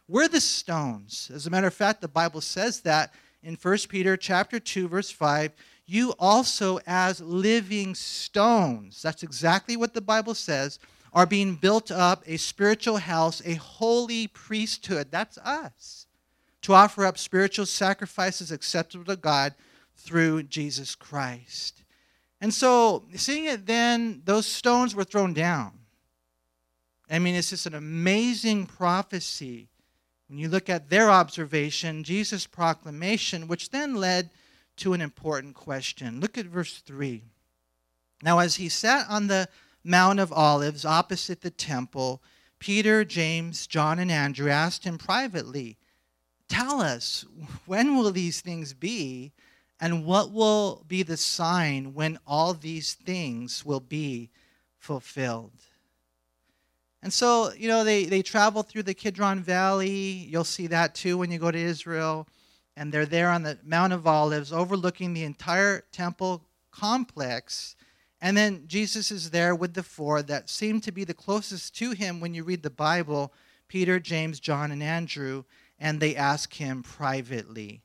We're 0.10 0.28
the 0.28 0.42
stones. 0.42 1.32
As 1.34 1.48
a 1.48 1.50
matter 1.50 1.68
of 1.68 1.74
fact, 1.74 2.02
the 2.02 2.10
Bible 2.10 2.42
says 2.42 2.82
that 2.82 3.14
in 3.42 3.56
1 3.56 3.78
Peter 3.88 4.18
chapter 4.18 4.60
2, 4.60 4.90
verse 4.90 5.12
5 5.12 5.52
you 5.86 6.14
also, 6.18 6.80
as 6.88 7.22
living 7.22 7.94
stones, 7.96 9.02
that's 9.02 9.24
exactly 9.24 9.78
what 9.78 9.94
the 9.94 10.02
Bible 10.02 10.34
says, 10.34 10.80
are 11.14 11.26
being 11.26 11.56
built 11.56 11.92
up 11.92 12.24
a 12.26 12.38
spiritual 12.38 12.98
house, 12.98 13.42
a 13.46 13.54
holy 13.56 14.28
priesthood. 14.28 15.08
That's 15.12 15.38
us. 15.38 16.08
To 16.64 16.74
offer 16.74 17.06
up 17.06 17.18
spiritual 17.18 17.68
sacrifices 17.68 18.52
acceptable 18.52 19.06
to 19.06 19.16
God 19.16 19.54
through 19.96 20.44
Jesus 20.44 20.96
Christ. 20.96 21.84
And 22.42 22.54
so, 22.54 23.06
seeing 23.16 23.46
it 23.46 23.66
then, 23.66 24.24
those 24.26 24.46
stones 24.46 24.94
were 24.94 25.04
thrown 25.04 25.34
down. 25.34 25.72
I 27.10 27.20
mean, 27.20 27.36
it's 27.36 27.52
just 27.52 27.68
an 27.68 27.76
amazing 27.76 28.66
prophecy. 28.66 29.70
When 30.28 30.40
you 30.40 30.50
look 30.50 30.70
at 30.70 30.90
their 30.90 31.12
observation, 31.12 32.04
Jesus' 32.04 32.48
proclamation, 32.48 33.48
which 33.48 33.70
then 33.70 33.96
led 33.96 34.32
to 34.78 34.94
an 34.94 35.02
important 35.02 35.56
question. 35.56 36.20
Look 36.20 36.38
at 36.38 36.46
verse 36.46 36.80
3. 36.80 37.24
Now, 38.24 38.40
as 38.40 38.56
he 38.56 38.70
sat 38.70 39.06
on 39.10 39.28
the 39.28 39.48
Mount 39.84 40.20
of 40.20 40.34
Olives 40.34 40.86
opposite 40.86 41.42
the 41.42 41.52
temple, 41.52 42.22
Peter, 42.60 43.06
James, 43.06 43.68
John, 43.68 44.00
and 44.00 44.12
Andrew 44.12 44.50
asked 44.50 44.84
him 44.84 44.98
privately, 44.98 45.78
Tell 46.48 46.80
us, 46.82 47.26
when 47.66 47.98
will 47.98 48.12
these 48.12 48.42
things 48.42 48.74
be, 48.74 49.32
and 49.80 50.06
what 50.06 50.32
will 50.32 50.84
be 50.88 51.04
the 51.04 51.18
sign 51.18 51.94
when 51.94 52.18
all 52.26 52.54
these 52.54 52.94
things 52.94 53.66
will 53.66 53.80
be 53.80 54.30
fulfilled? 54.78 55.52
And 57.02 57.12
so, 57.12 57.52
you 57.54 57.68
know, 57.68 57.84
they, 57.84 58.06
they 58.06 58.22
travel 58.22 58.64
through 58.64 58.84
the 58.84 58.94
Kidron 58.94 59.42
Valley. 59.42 59.90
You'll 59.92 60.44
see 60.44 60.68
that 60.68 60.96
too 60.96 61.18
when 61.18 61.32
you 61.32 61.38
go 61.38 61.52
to 61.52 61.58
Israel 61.60 62.28
and 62.78 62.92
they're 62.92 63.06
there 63.06 63.30
on 63.30 63.44
the 63.44 63.58
Mount 63.64 63.94
of 63.94 64.06
Olives 64.06 64.52
overlooking 64.52 65.14
the 65.14 65.24
entire 65.24 65.84
temple 65.92 66.44
complex. 66.72 67.76
And 68.22 68.36
then 68.36 68.64
Jesus 68.68 69.12
is 69.12 69.32
there 69.32 69.56
with 69.56 69.74
the 69.74 69.84
four 69.84 70.22
that 70.24 70.50
seem 70.50 70.82
to 70.82 70.92
be 70.92 71.04
the 71.04 71.14
closest 71.14 71.76
to 71.78 71.92
him 71.92 72.20
when 72.20 72.34
you 72.34 72.44
read 72.44 72.64
the 72.64 72.70
Bible 72.70 73.34
Peter, 73.68 74.00
James, 74.00 74.40
John, 74.40 74.72
and 74.72 74.84
Andrew. 74.84 75.44
And 75.80 76.00
they 76.00 76.16
ask 76.16 76.54
him 76.54 76.84
privately. 76.84 77.82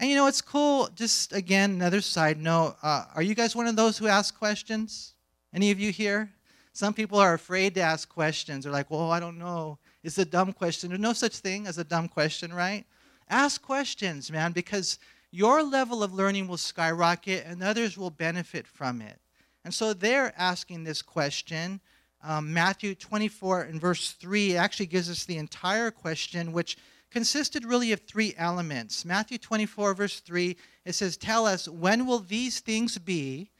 And 0.00 0.10
you 0.10 0.16
know, 0.16 0.26
it's 0.26 0.40
cool. 0.40 0.88
Just 0.94 1.32
again, 1.32 1.72
another 1.72 2.00
side 2.00 2.40
note 2.40 2.76
uh, 2.82 3.04
are 3.14 3.22
you 3.22 3.34
guys 3.34 3.54
one 3.54 3.66
of 3.66 3.76
those 3.76 3.98
who 3.98 4.06
ask 4.06 4.36
questions? 4.36 5.14
Any 5.52 5.70
of 5.70 5.78
you 5.78 5.92
here? 5.92 6.30
Some 6.72 6.92
people 6.92 7.18
are 7.18 7.34
afraid 7.34 7.74
to 7.76 7.80
ask 7.82 8.08
questions. 8.08 8.64
They're 8.64 8.72
like, 8.72 8.90
well, 8.90 9.12
I 9.12 9.20
don't 9.20 9.38
know. 9.38 9.78
It's 10.02 10.18
a 10.18 10.24
dumb 10.24 10.52
question. 10.52 10.88
There's 10.88 11.00
no 11.00 11.12
such 11.12 11.36
thing 11.36 11.68
as 11.68 11.78
a 11.78 11.84
dumb 11.84 12.08
question, 12.08 12.52
right? 12.52 12.84
Ask 13.34 13.62
questions, 13.62 14.30
man, 14.30 14.52
because 14.52 15.00
your 15.32 15.64
level 15.64 16.04
of 16.04 16.14
learning 16.14 16.46
will 16.46 16.56
skyrocket 16.56 17.44
and 17.44 17.64
others 17.64 17.98
will 17.98 18.10
benefit 18.10 18.64
from 18.64 19.02
it. 19.02 19.18
And 19.64 19.74
so 19.74 19.92
they're 19.92 20.32
asking 20.38 20.84
this 20.84 21.02
question. 21.02 21.80
Um, 22.22 22.52
Matthew 22.52 22.94
24 22.94 23.62
and 23.62 23.80
verse 23.80 24.12
3 24.12 24.56
actually 24.56 24.86
gives 24.86 25.10
us 25.10 25.24
the 25.24 25.38
entire 25.38 25.90
question, 25.90 26.52
which 26.52 26.76
consisted 27.10 27.64
really 27.64 27.90
of 27.90 28.02
three 28.02 28.34
elements. 28.38 29.04
Matthew 29.04 29.38
24, 29.38 29.94
verse 29.94 30.20
3, 30.20 30.56
it 30.84 30.92
says, 30.92 31.16
Tell 31.16 31.44
us, 31.44 31.66
when 31.66 32.06
will 32.06 32.20
these 32.20 32.60
things 32.60 32.98
be, 32.98 33.50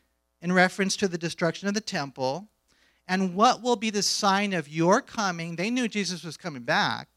in 0.40 0.52
reference 0.52 0.94
to 0.98 1.08
the 1.08 1.18
destruction 1.18 1.66
of 1.66 1.74
the 1.74 1.80
temple, 1.80 2.46
and 3.08 3.34
what 3.34 3.60
will 3.60 3.74
be 3.74 3.90
the 3.90 4.04
sign 4.04 4.52
of 4.52 4.68
your 4.68 5.00
coming? 5.00 5.56
They 5.56 5.68
knew 5.68 5.88
Jesus 5.88 6.22
was 6.22 6.36
coming 6.36 6.62
back 6.62 7.13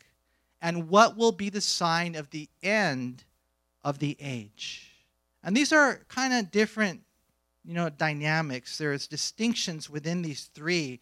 and 0.67 0.89
what 0.89 1.15
will 1.15 1.31
be 1.31 1.50
the 1.50 1.62
sign 1.62 2.13
of 2.13 2.29
the 2.31 2.50
end 2.62 3.24
of 3.86 4.00
the 4.00 4.17
age. 4.19 4.91
And 5.41 5.55
these 5.55 5.71
are 5.71 6.01
kind 6.09 6.33
of 6.33 6.51
different, 6.51 7.00
you 7.63 7.74
know, 7.74 7.89
dynamics. 7.89 8.77
There's 8.77 9.07
distinctions 9.07 9.89
within 9.89 10.21
these 10.21 10.50
three. 10.53 11.00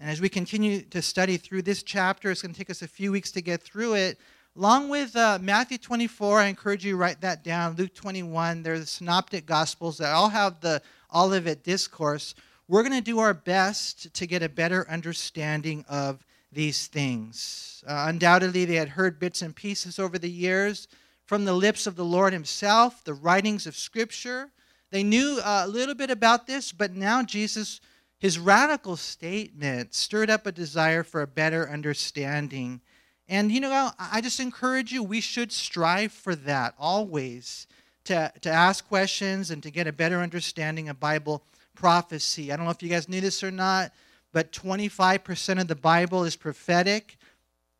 And 0.00 0.10
as 0.10 0.20
we 0.20 0.28
continue 0.28 0.80
to 0.82 1.00
study 1.00 1.36
through 1.36 1.62
this 1.62 1.84
chapter, 1.84 2.32
it's 2.32 2.42
going 2.42 2.52
to 2.52 2.58
take 2.58 2.68
us 2.68 2.82
a 2.82 2.88
few 2.88 3.12
weeks 3.12 3.30
to 3.30 3.40
get 3.40 3.62
through 3.62 3.94
it. 3.94 4.18
Along 4.56 4.88
with 4.88 5.14
uh, 5.14 5.38
Matthew 5.40 5.78
24, 5.78 6.40
I 6.40 6.46
encourage 6.46 6.84
you 6.84 6.94
to 6.94 6.98
write 6.98 7.20
that 7.20 7.44
down. 7.44 7.76
Luke 7.76 7.94
21, 7.94 8.64
they're 8.64 8.80
the 8.80 8.86
synoptic 8.86 9.46
gospels 9.46 9.98
that 9.98 10.12
all 10.12 10.30
have 10.30 10.58
the 10.58 10.82
Olivet 11.14 11.62
discourse. 11.62 12.34
We're 12.66 12.82
going 12.82 12.98
to 12.98 13.00
do 13.00 13.20
our 13.20 13.34
best 13.34 14.12
to 14.12 14.26
get 14.26 14.42
a 14.42 14.48
better 14.48 14.84
understanding 14.90 15.84
of 15.88 16.25
these 16.56 16.86
things. 16.88 17.84
Uh, 17.86 18.06
undoubtedly, 18.08 18.64
they 18.64 18.74
had 18.74 18.88
heard 18.88 19.20
bits 19.20 19.42
and 19.42 19.54
pieces 19.54 19.98
over 19.98 20.18
the 20.18 20.30
years 20.30 20.88
from 21.26 21.44
the 21.44 21.52
lips 21.52 21.86
of 21.86 21.96
the 21.96 22.04
Lord 22.04 22.32
Himself, 22.32 23.04
the 23.04 23.14
writings 23.14 23.66
of 23.66 23.76
Scripture. 23.76 24.50
They 24.90 25.04
knew 25.04 25.38
uh, 25.44 25.64
a 25.66 25.68
little 25.68 25.94
bit 25.94 26.10
about 26.10 26.46
this, 26.46 26.72
but 26.72 26.96
now 26.96 27.22
Jesus, 27.22 27.80
his 28.18 28.38
radical 28.38 28.96
statement, 28.96 29.94
stirred 29.94 30.30
up 30.30 30.46
a 30.46 30.52
desire 30.52 31.02
for 31.02 31.20
a 31.20 31.26
better 31.26 31.68
understanding. 31.68 32.80
And, 33.28 33.52
you 33.52 33.60
know, 33.60 33.90
I 33.98 34.20
just 34.20 34.40
encourage 34.40 34.92
you, 34.92 35.02
we 35.02 35.20
should 35.20 35.52
strive 35.52 36.12
for 36.12 36.34
that 36.36 36.74
always 36.78 37.66
to, 38.04 38.32
to 38.40 38.50
ask 38.50 38.88
questions 38.88 39.50
and 39.50 39.62
to 39.62 39.70
get 39.70 39.86
a 39.86 39.92
better 39.92 40.20
understanding 40.20 40.88
of 40.88 40.98
Bible 40.98 41.42
prophecy. 41.74 42.50
I 42.50 42.56
don't 42.56 42.64
know 42.64 42.70
if 42.70 42.82
you 42.82 42.88
guys 42.88 43.08
knew 43.08 43.20
this 43.20 43.44
or 43.44 43.50
not, 43.50 43.92
but 44.32 44.52
25% 44.52 45.60
of 45.60 45.68
the 45.68 45.74
Bible 45.74 46.24
is 46.24 46.36
prophetic, 46.36 47.16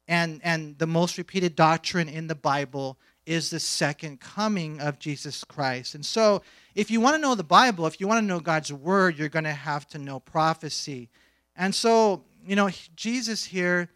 and, 0.08 0.40
and 0.44 0.78
the 0.78 0.86
most 0.86 1.18
repeated 1.18 1.56
doctrine 1.56 2.08
in 2.08 2.26
the 2.26 2.34
Bible 2.34 2.98
is 3.26 3.50
the 3.50 3.60
second 3.60 4.20
coming 4.20 4.80
of 4.80 4.98
Jesus 4.98 5.42
Christ. 5.42 5.94
And 5.94 6.06
so, 6.06 6.42
if 6.74 6.90
you 6.90 7.00
want 7.00 7.16
to 7.16 7.20
know 7.20 7.34
the 7.34 7.42
Bible, 7.42 7.86
if 7.86 8.00
you 8.00 8.06
want 8.06 8.22
to 8.22 8.26
know 8.26 8.38
God's 8.38 8.72
word, 8.72 9.18
you're 9.18 9.28
going 9.28 9.44
to 9.44 9.52
have 9.52 9.88
to 9.88 9.98
know 9.98 10.20
prophecy. 10.20 11.08
And 11.56 11.74
so, 11.74 12.24
you 12.46 12.54
know, 12.54 12.70
Jesus 12.94 13.44
here, 13.44 13.88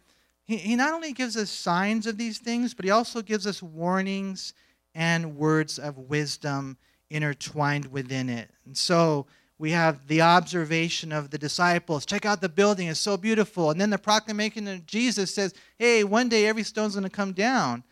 he, 0.43 0.57
he 0.57 0.75
not 0.75 0.93
only 0.93 1.13
gives 1.13 1.37
us 1.37 1.49
signs 1.49 2.07
of 2.07 2.17
these 2.17 2.39
things, 2.39 2.73
but 2.73 2.83
he 2.83 2.91
also 2.91 3.21
gives 3.21 3.47
us 3.47 3.63
warnings 3.63 4.53
and 4.93 5.37
words 5.37 5.79
of 5.79 5.97
wisdom 5.97 6.77
intertwined 7.09 7.85
within 7.85 8.29
it. 8.29 8.49
And 8.65 8.77
so, 8.77 9.27
we 9.61 9.69
have 9.69 10.07
the 10.07 10.23
observation 10.23 11.11
of 11.11 11.29
the 11.29 11.37
disciples. 11.37 12.03
Check 12.03 12.25
out 12.25 12.41
the 12.41 12.49
building 12.49 12.87
it's 12.87 12.99
so 12.99 13.15
beautiful. 13.15 13.69
And 13.69 13.79
then 13.79 13.91
the 13.91 13.97
proclamation 13.99 14.67
of 14.67 14.87
jesus 14.87 15.33
says 15.35 15.53
hey 15.77 16.03
one 16.03 16.29
day 16.29 16.47
every 16.47 16.63
stone's 16.63 16.95
going 16.95 17.03
to 17.03 17.11
come 17.11 17.31
down. 17.31 17.83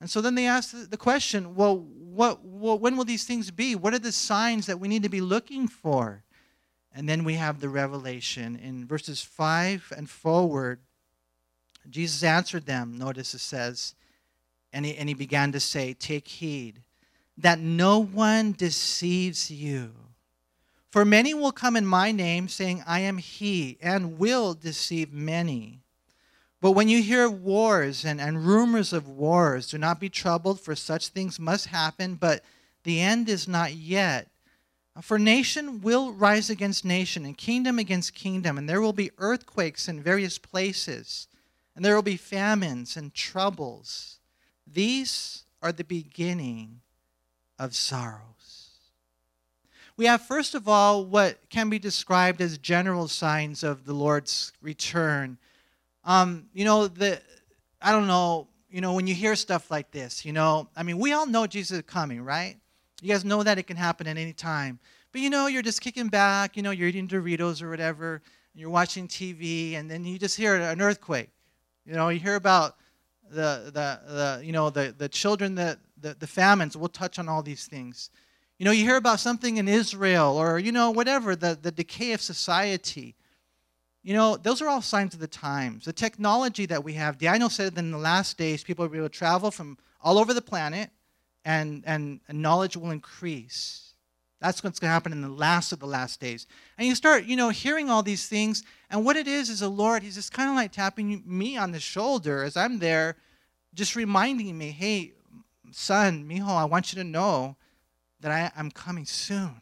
And 0.00 0.08
so 0.08 0.22
then 0.22 0.34
they 0.34 0.46
ask 0.46 0.74
the 0.88 0.96
question 0.96 1.54
well 1.54 1.76
what, 1.78 2.42
when 2.42 2.96
will 2.96 3.04
these 3.04 3.26
things 3.26 3.50
be? 3.50 3.76
What 3.76 3.92
are 3.92 3.98
the 3.98 4.10
signs 4.10 4.64
that 4.66 4.80
we 4.80 4.88
need 4.88 5.02
to 5.02 5.10
be 5.10 5.20
looking 5.20 5.68
for? 5.68 6.24
And 6.94 7.06
then 7.06 7.24
we 7.24 7.34
have 7.34 7.60
the 7.60 7.68
revelation. 7.68 8.56
In 8.56 8.86
verses 8.86 9.22
5 9.22 9.92
and 9.96 10.08
forward 10.08 10.80
jesus 11.90 12.22
answered 12.22 12.64
them 12.64 12.98
notice 12.98 13.34
it 13.34 13.38
says 13.38 13.94
and 14.72 14.84
he, 14.84 14.96
and 14.96 15.08
he 15.08 15.14
began 15.14 15.52
to 15.52 15.60
say 15.60 15.94
take 15.94 16.28
heed 16.28 16.82
that 17.36 17.58
no 17.58 17.98
one 17.98 18.52
deceives 18.52 19.50
you 19.50 19.92
for 20.98 21.04
many 21.04 21.32
will 21.32 21.52
come 21.52 21.76
in 21.76 21.86
my 21.86 22.10
name, 22.10 22.48
saying, 22.48 22.82
I 22.84 22.98
am 22.98 23.18
he, 23.18 23.78
and 23.80 24.18
will 24.18 24.52
deceive 24.52 25.12
many. 25.12 25.78
But 26.60 26.72
when 26.72 26.88
you 26.88 27.00
hear 27.04 27.24
of 27.24 27.40
wars 27.40 28.04
and, 28.04 28.20
and 28.20 28.44
rumors 28.44 28.92
of 28.92 29.06
wars, 29.06 29.70
do 29.70 29.78
not 29.78 30.00
be 30.00 30.08
troubled, 30.08 30.60
for 30.60 30.74
such 30.74 31.06
things 31.06 31.38
must 31.38 31.66
happen, 31.66 32.16
but 32.16 32.42
the 32.82 33.00
end 33.00 33.28
is 33.28 33.46
not 33.46 33.74
yet. 33.74 34.26
For 35.00 35.20
nation 35.20 35.82
will 35.82 36.12
rise 36.12 36.50
against 36.50 36.84
nation, 36.84 37.24
and 37.24 37.38
kingdom 37.38 37.78
against 37.78 38.12
kingdom, 38.12 38.58
and 38.58 38.68
there 38.68 38.80
will 38.80 38.92
be 38.92 39.12
earthquakes 39.18 39.86
in 39.86 40.02
various 40.02 40.36
places, 40.36 41.28
and 41.76 41.84
there 41.84 41.94
will 41.94 42.02
be 42.02 42.16
famines 42.16 42.96
and 42.96 43.14
troubles. 43.14 44.18
These 44.66 45.44
are 45.62 45.70
the 45.70 45.84
beginning 45.84 46.80
of 47.56 47.76
sorrow 47.76 48.34
we 49.98 50.06
have, 50.06 50.22
first 50.22 50.54
of 50.54 50.68
all, 50.68 51.04
what 51.04 51.36
can 51.50 51.68
be 51.68 51.80
described 51.80 52.40
as 52.40 52.56
general 52.56 53.08
signs 53.08 53.64
of 53.64 53.84
the 53.84 53.92
Lord's 53.92 54.52
return. 54.62 55.36
Um, 56.04 56.46
you 56.54 56.64
know, 56.64 56.86
the, 56.86 57.20
I 57.82 57.90
don't 57.90 58.06
know, 58.06 58.46
you 58.70 58.80
know, 58.80 58.92
when 58.92 59.08
you 59.08 59.14
hear 59.14 59.34
stuff 59.34 59.72
like 59.72 59.90
this, 59.90 60.24
you 60.24 60.32
know, 60.32 60.68
I 60.76 60.84
mean, 60.84 60.98
we 60.98 61.12
all 61.12 61.26
know 61.26 61.48
Jesus 61.48 61.78
is 61.78 61.82
coming, 61.82 62.22
right? 62.22 62.56
You 63.02 63.12
guys 63.12 63.24
know 63.24 63.42
that 63.42 63.58
it 63.58 63.64
can 63.64 63.76
happen 63.76 64.06
at 64.06 64.16
any 64.16 64.32
time. 64.32 64.78
But 65.10 65.20
you 65.20 65.30
know, 65.30 65.48
you're 65.48 65.62
just 65.62 65.80
kicking 65.80 66.06
back, 66.06 66.56
you 66.56 66.62
know, 66.62 66.70
you're 66.70 66.88
eating 66.88 67.08
Doritos 67.08 67.60
or 67.60 67.68
whatever, 67.68 68.22
you're 68.54 68.70
watching 68.70 69.08
TV, 69.08 69.74
and 69.74 69.90
then 69.90 70.04
you 70.04 70.16
just 70.16 70.36
hear 70.36 70.54
an 70.54 70.80
earthquake. 70.80 71.30
You 71.84 71.94
know, 71.94 72.08
you 72.08 72.20
hear 72.20 72.36
about 72.36 72.76
the, 73.28 73.72
the, 73.74 74.00
the 74.12 74.42
you 74.44 74.52
know, 74.52 74.70
the, 74.70 74.94
the 74.96 75.08
children, 75.08 75.56
the, 75.56 75.76
the 76.00 76.26
famines. 76.26 76.76
We'll 76.76 76.88
touch 76.88 77.18
on 77.18 77.28
all 77.28 77.42
these 77.42 77.66
things. 77.66 78.10
You 78.58 78.64
know, 78.64 78.72
you 78.72 78.84
hear 78.84 78.96
about 78.96 79.20
something 79.20 79.56
in 79.56 79.68
Israel 79.68 80.36
or, 80.36 80.58
you 80.58 80.72
know, 80.72 80.90
whatever, 80.90 81.36
the, 81.36 81.56
the 81.60 81.70
decay 81.70 82.12
of 82.12 82.20
society. 82.20 83.14
You 84.02 84.14
know, 84.14 84.36
those 84.36 84.60
are 84.60 84.68
all 84.68 84.82
signs 84.82 85.14
of 85.14 85.20
the 85.20 85.28
times. 85.28 85.84
The 85.84 85.92
technology 85.92 86.66
that 86.66 86.82
we 86.82 86.94
have, 86.94 87.18
Daniel 87.18 87.50
said 87.50 87.74
that 87.74 87.80
in 87.80 87.92
the 87.92 87.98
last 87.98 88.36
days, 88.36 88.64
people 88.64 88.84
will 88.84 88.90
be 88.90 88.98
able 88.98 89.08
to 89.08 89.16
travel 89.16 89.52
from 89.52 89.78
all 90.00 90.18
over 90.18 90.34
the 90.34 90.42
planet 90.42 90.90
and, 91.44 91.84
and, 91.86 92.20
and 92.26 92.42
knowledge 92.42 92.76
will 92.76 92.90
increase. 92.90 93.94
That's 94.40 94.62
what's 94.64 94.80
going 94.80 94.88
to 94.88 94.92
happen 94.92 95.12
in 95.12 95.20
the 95.20 95.28
last 95.28 95.72
of 95.72 95.78
the 95.78 95.86
last 95.86 96.20
days. 96.20 96.46
And 96.78 96.86
you 96.86 96.96
start, 96.96 97.24
you 97.24 97.36
know, 97.36 97.50
hearing 97.50 97.90
all 97.90 98.02
these 98.02 98.28
things. 98.28 98.64
And 98.90 99.04
what 99.04 99.16
it 99.16 99.28
is 99.28 99.50
is 99.50 99.60
the 99.60 99.68
Lord, 99.68 100.02
He's 100.02 100.14
just 100.14 100.32
kind 100.32 100.48
of 100.48 100.56
like 100.56 100.72
tapping 100.72 101.22
me 101.24 101.56
on 101.56 101.70
the 101.72 101.80
shoulder 101.80 102.42
as 102.42 102.56
I'm 102.56 102.78
there, 102.78 103.16
just 103.74 103.94
reminding 103.94 104.56
me, 104.56 104.70
hey, 104.70 105.12
son, 105.70 106.28
mijo, 106.28 106.48
I 106.48 106.64
want 106.64 106.92
you 106.92 107.02
to 107.02 107.04
know 107.04 107.56
that 108.20 108.30
I, 108.30 108.50
I'm 108.56 108.70
coming 108.70 109.04
soon. 109.04 109.60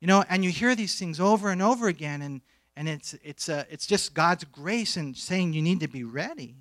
You 0.00 0.06
know, 0.06 0.24
and 0.28 0.44
you 0.44 0.50
hear 0.50 0.74
these 0.74 0.98
things 0.98 1.18
over 1.18 1.50
and 1.50 1.60
over 1.60 1.88
again, 1.88 2.22
and, 2.22 2.40
and 2.76 2.88
it's, 2.88 3.14
it's, 3.24 3.48
uh, 3.48 3.64
it's 3.70 3.86
just 3.86 4.14
God's 4.14 4.44
grace 4.44 4.96
and 4.96 5.16
saying 5.16 5.52
you 5.52 5.62
need 5.62 5.80
to 5.80 5.88
be 5.88 6.04
ready. 6.04 6.54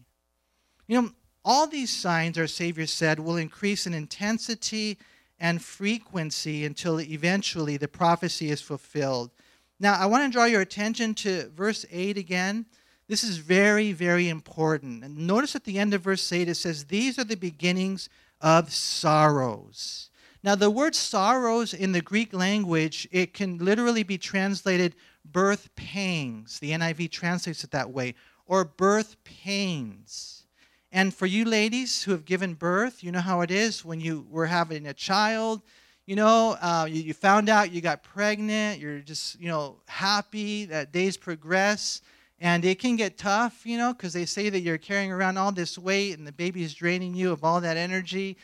You 0.88 1.02
know, 1.02 1.10
all 1.46 1.68
these 1.68 1.96
signs, 1.96 2.38
our 2.38 2.48
Savior 2.48 2.88
said, 2.88 3.20
will 3.20 3.38
increase 3.38 3.86
in 3.86 3.94
intensity 3.94 4.98
and 5.40 5.62
frequency 5.62 6.66
until 6.66 7.00
eventually 7.00 7.78
the 7.78 7.88
prophecy 7.88 8.50
is 8.50 8.62
fulfilled. 8.62 9.32
Now, 9.80 9.94
I 9.94 10.08
want 10.08 10.26
to 10.26 10.32
draw 10.32 10.46
your 10.46 10.62
attention 10.62 11.14
to 11.16 11.50
verse 11.56 11.86
8 11.92 12.18
again. 12.18 12.66
This 13.08 13.24
is 13.24 13.38
very, 13.38 13.92
very 13.92 14.28
important. 14.28 15.04
And 15.04 15.28
notice 15.28 15.56
at 15.56 15.64
the 15.64 15.78
end 15.78 15.94
of 15.94 16.02
verse 16.02 16.32
8 16.32 16.50
it 16.50 16.56
says, 16.56 16.86
These 16.86 17.20
are 17.20 17.24
the 17.24 17.36
beginnings 17.36 18.10
of 18.42 18.74
sorrows. 18.74 20.10
Now, 20.44 20.56
the 20.56 20.70
word 20.70 20.96
sorrows 20.96 21.74
in 21.74 21.92
the 21.92 22.02
Greek 22.02 22.34
language, 22.34 23.08
it 23.12 23.34
can 23.34 23.58
literally 23.58 24.04
be 24.04 24.18
translated 24.18 24.96
birth 25.26 25.70
pangs. 25.76 26.60
The 26.60 26.72
NIV 26.72 27.12
translates 27.12 27.64
it 27.64 27.72
that 27.72 27.92
way, 27.92 28.16
or 28.46 28.64
birth 28.64 29.16
pains. 29.24 30.44
And 30.92 31.14
for 31.14 31.26
you 31.26 31.44
ladies 31.44 32.04
who 32.04 32.12
have 32.12 32.26
given 32.26 32.54
birth, 32.54 33.04
you 33.04 33.12
know 33.12 33.20
how 33.20 33.42
it 33.42 33.52
is 33.52 33.84
when 33.84 34.00
you 34.00 34.26
were 34.30 34.46
having 34.46 34.88
a 34.88 34.94
child. 34.94 35.62
You 36.06 36.16
know, 36.16 36.58
uh, 36.62 36.88
you, 36.90 37.02
you 37.02 37.14
found 37.14 37.50
out 37.50 37.72
you 37.74 37.82
got 37.82 38.04
pregnant. 38.04 38.80
You're 38.80 39.00
just, 39.00 39.40
you 39.40 39.50
know, 39.50 39.76
happy 39.88 40.66
that 40.66 40.94
days 40.94 41.18
progress. 41.18 42.02
And 42.40 42.64
it 42.64 42.80
can 42.80 42.96
get 42.96 43.18
tough, 43.18 43.66
you 43.66 43.78
know, 43.78 43.94
because 43.94 44.14
they 44.14 44.26
say 44.26 44.50
that 44.50 44.62
you're 44.62 44.78
carrying 44.78 45.12
around 45.12 45.38
all 45.38 45.52
this 45.52 45.78
weight 45.78 46.18
and 46.18 46.26
the 46.26 46.32
baby 46.32 46.64
is 46.64 46.74
draining 46.74 47.16
you 47.16 47.32
of 47.32 47.44
all 47.44 47.60
that 47.62 47.78
energy. 47.78 48.38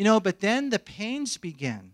You 0.00 0.04
know, 0.04 0.18
but 0.18 0.40
then 0.40 0.70
the 0.70 0.78
pains 0.78 1.36
begin, 1.36 1.92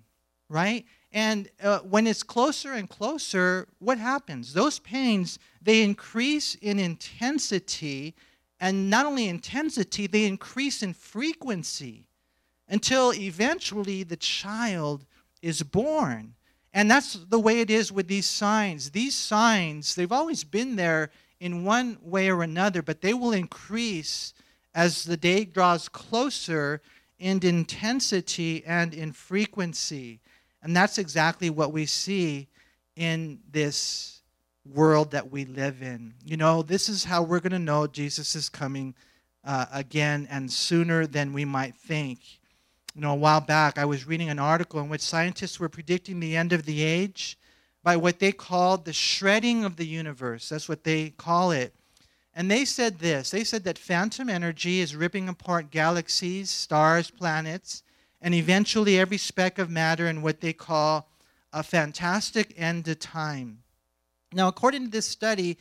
right? 0.49 0.87
And 1.11 1.49
uh, 1.61 1.81
when 1.81 2.07
it's 2.07 2.23
closer 2.23 2.73
and 2.73 2.89
closer, 2.89 3.67
what 3.81 3.99
happens? 3.99 4.53
Those 4.53 4.79
pains, 4.79 5.41
they 5.61 5.83
increase 5.83 6.55
in 6.55 6.79
intensity, 6.79 8.15
and 8.61 8.89
not 8.89 9.07
only 9.07 9.27
intensity, 9.27 10.07
they 10.07 10.25
increase 10.25 10.85
in 10.85 10.95
frequency 10.95 12.07
until 12.69 13.13
eventually 13.13 14.05
the 14.05 14.17
child 14.17 15.05
is 15.43 15.65
born. 15.65 16.35
And 16.73 16.89
that's 16.89 17.15
the 17.15 17.41
way 17.41 17.59
it 17.59 17.73
is 17.73 17.91
with 17.91 18.07
these 18.07 18.27
signs. 18.27 18.91
These 18.91 19.17
signs, 19.17 19.97
they've 19.97 20.13
always 20.13 20.45
been 20.45 20.77
there 20.77 21.11
in 21.41 21.65
one 21.65 21.99
way 22.01 22.31
or 22.31 22.45
another, 22.45 22.83
but 22.83 23.01
they 23.01 23.15
will 23.15 23.33
increase 23.33 24.33
as 24.77 25.03
the 25.03 25.17
day 25.17 25.45
draws 25.45 25.89
closer 25.89 26.81
in 27.19 27.41
intensity 27.45 28.65
and 28.67 28.93
in 28.95 29.13
frequency. 29.13 30.21
And 30.63 30.77
that's 30.77 30.99
exactly 30.99 31.51
what 31.51 31.73
we 31.73 31.87
see 31.87 32.49
in 32.97 33.41
this 33.51 34.23
world 34.65 35.13
that 35.13 35.31
we 35.31 35.45
live 35.45 35.83
in. 35.83 36.15
You 36.25 36.37
know, 36.37 36.63
this 36.63 36.89
is 36.89 37.05
how 37.05 37.23
we're 37.23 37.41
going 37.41 37.53
to 37.53 37.59
know 37.59 37.87
Jesus 37.87 38.35
is 38.35 38.49
coming 38.49 38.95
uh, 39.45 39.67
again 39.73 40.27
and 40.31 40.51
sooner 40.51 41.07
than 41.07 41.33
we 41.33 41.45
might 41.45 41.77
think. 41.77 42.19
You 42.95 43.03
know, 43.03 43.13
a 43.13 43.17
while 43.17 43.41
back, 43.41 43.79
I 43.79 43.85
was 43.85 44.07
reading 44.07 44.31
an 44.31 44.39
article 44.39 44.81
in 44.81 44.89
which 44.89 45.03
scientists 45.03 45.61
were 45.61 45.69
predicting 45.69 46.19
the 46.19 46.37
end 46.37 46.53
of 46.53 46.65
the 46.65 46.83
age 46.83 47.39
by 47.83 47.97
what 47.97 48.19
they 48.19 48.33
called 48.33 48.85
the 48.85 48.93
shredding 48.93 49.65
of 49.65 49.77
the 49.77 49.87
universe. 49.87 50.49
That's 50.49 50.69
what 50.69 50.83
they 50.83 51.11
call 51.11 51.53
it. 51.53 51.75
And 52.38 52.50
they 52.50 52.66
said 52.66 52.99
this 52.99 53.31
they 53.31 53.45
said 53.45 53.64
that 53.64 53.78
phantom 53.78 54.28
energy 54.28 54.81
is 54.81 54.95
ripping 54.95 55.26
apart 55.26 55.71
galaxies, 55.71 56.50
stars, 56.50 57.11
planets, 57.11 57.83
and 58.21 58.35
eventually 58.35 58.99
every 58.99 59.16
speck 59.16 59.59
of 59.59 59.71
matter 59.71 60.07
in 60.07 60.21
what 60.21 60.43
they 60.43 60.52
call 60.52 61.09
a 61.55 61.62
fantastic 61.62 62.52
end 62.59 62.85
to 62.85 62.95
time. 62.95 63.62
Now, 64.35 64.49
according 64.49 64.85
to 64.85 64.90
this 64.90 65.07
study, 65.07 65.57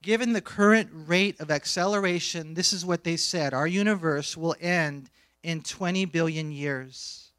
given 0.00 0.32
the 0.32 0.40
current 0.40 0.90
rate 0.92 1.40
of 1.40 1.50
acceleration, 1.50 2.54
this 2.54 2.72
is 2.72 2.86
what 2.86 3.02
they 3.02 3.16
said 3.16 3.52
our 3.52 3.66
universe 3.66 4.36
will 4.36 4.54
end 4.60 5.10
in 5.42 5.62
20 5.62 6.04
billion 6.04 6.52
years. 6.52 7.32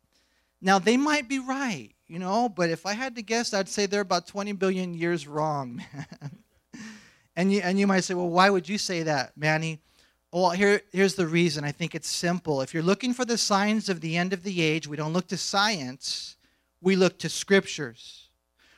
Now, 0.60 0.78
they 0.78 0.98
might 0.98 1.30
be 1.30 1.40
right, 1.40 1.92
you 2.08 2.20
know, 2.20 2.50
but 2.50 2.70
if 2.70 2.86
I 2.86 2.94
had 2.94 3.16
to 3.16 3.22
guess, 3.22 3.54
I'd 3.54 3.70
say 3.70 3.86
they're 3.86 4.02
about 4.02 4.28
20 4.28 4.52
billion 4.54 4.94
years 4.94 5.26
wrong, 5.26 5.78
man. 5.94 6.43
And 7.36 7.52
you, 7.52 7.62
and 7.62 7.80
you 7.80 7.88
might 7.88 8.04
say, 8.04 8.14
well, 8.14 8.30
why 8.30 8.50
would 8.50 8.70
you 8.70 8.78
say 8.78 9.04
that, 9.04 9.36
Manny? 9.36 9.80
Well, 10.32 10.52
here, 10.52 10.82
here's 10.92 11.16
the 11.16 11.28
reason. 11.28 11.64
I 11.64 11.72
think 11.72 11.96
it's 11.96 12.10
simple. 12.10 12.62
If 12.62 12.74
you're 12.74 12.84
looking 12.84 13.14
for 13.14 13.26
the 13.26 13.38
signs 13.38 13.90
of 13.90 14.02
the 14.02 14.18
end 14.18 14.34
of 14.34 14.44
the 14.44 14.62
age, 14.62 14.88
we 14.88 14.98
don't 14.98 15.14
look 15.14 15.28
to 15.28 15.38
science, 15.38 16.38
we 16.82 16.96
look 16.96 17.20
to 17.20 17.30
scriptures. 17.30 18.30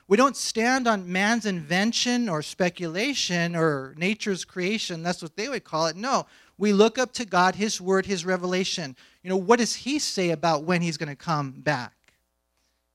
We 0.08 0.18
don't 0.18 0.38
stand 0.38 0.88
on 0.88 1.12
man's 1.12 1.48
invention 1.48 2.30
or 2.30 2.44
speculation 2.44 3.56
or 3.56 3.96
nature's 3.98 4.46
creation. 4.46 5.02
That's 5.02 5.24
what 5.24 5.36
they 5.36 5.50
would 5.50 5.64
call 5.64 5.88
it. 5.88 5.96
No, 5.96 6.28
we 6.58 6.74
look 6.74 7.00
up 7.00 7.12
to 7.14 7.26
God, 7.26 7.56
His 7.56 7.82
Word, 7.82 8.06
His 8.06 8.24
revelation. 8.24 8.96
You 9.24 9.32
know, 9.32 9.38
what 9.38 9.58
does 9.58 9.74
He 9.74 9.98
say 9.98 10.30
about 10.30 10.64
when 10.64 10.82
He's 10.84 10.98
going 10.98 11.10
to 11.10 11.16
come 11.16 11.52
back? 11.52 11.94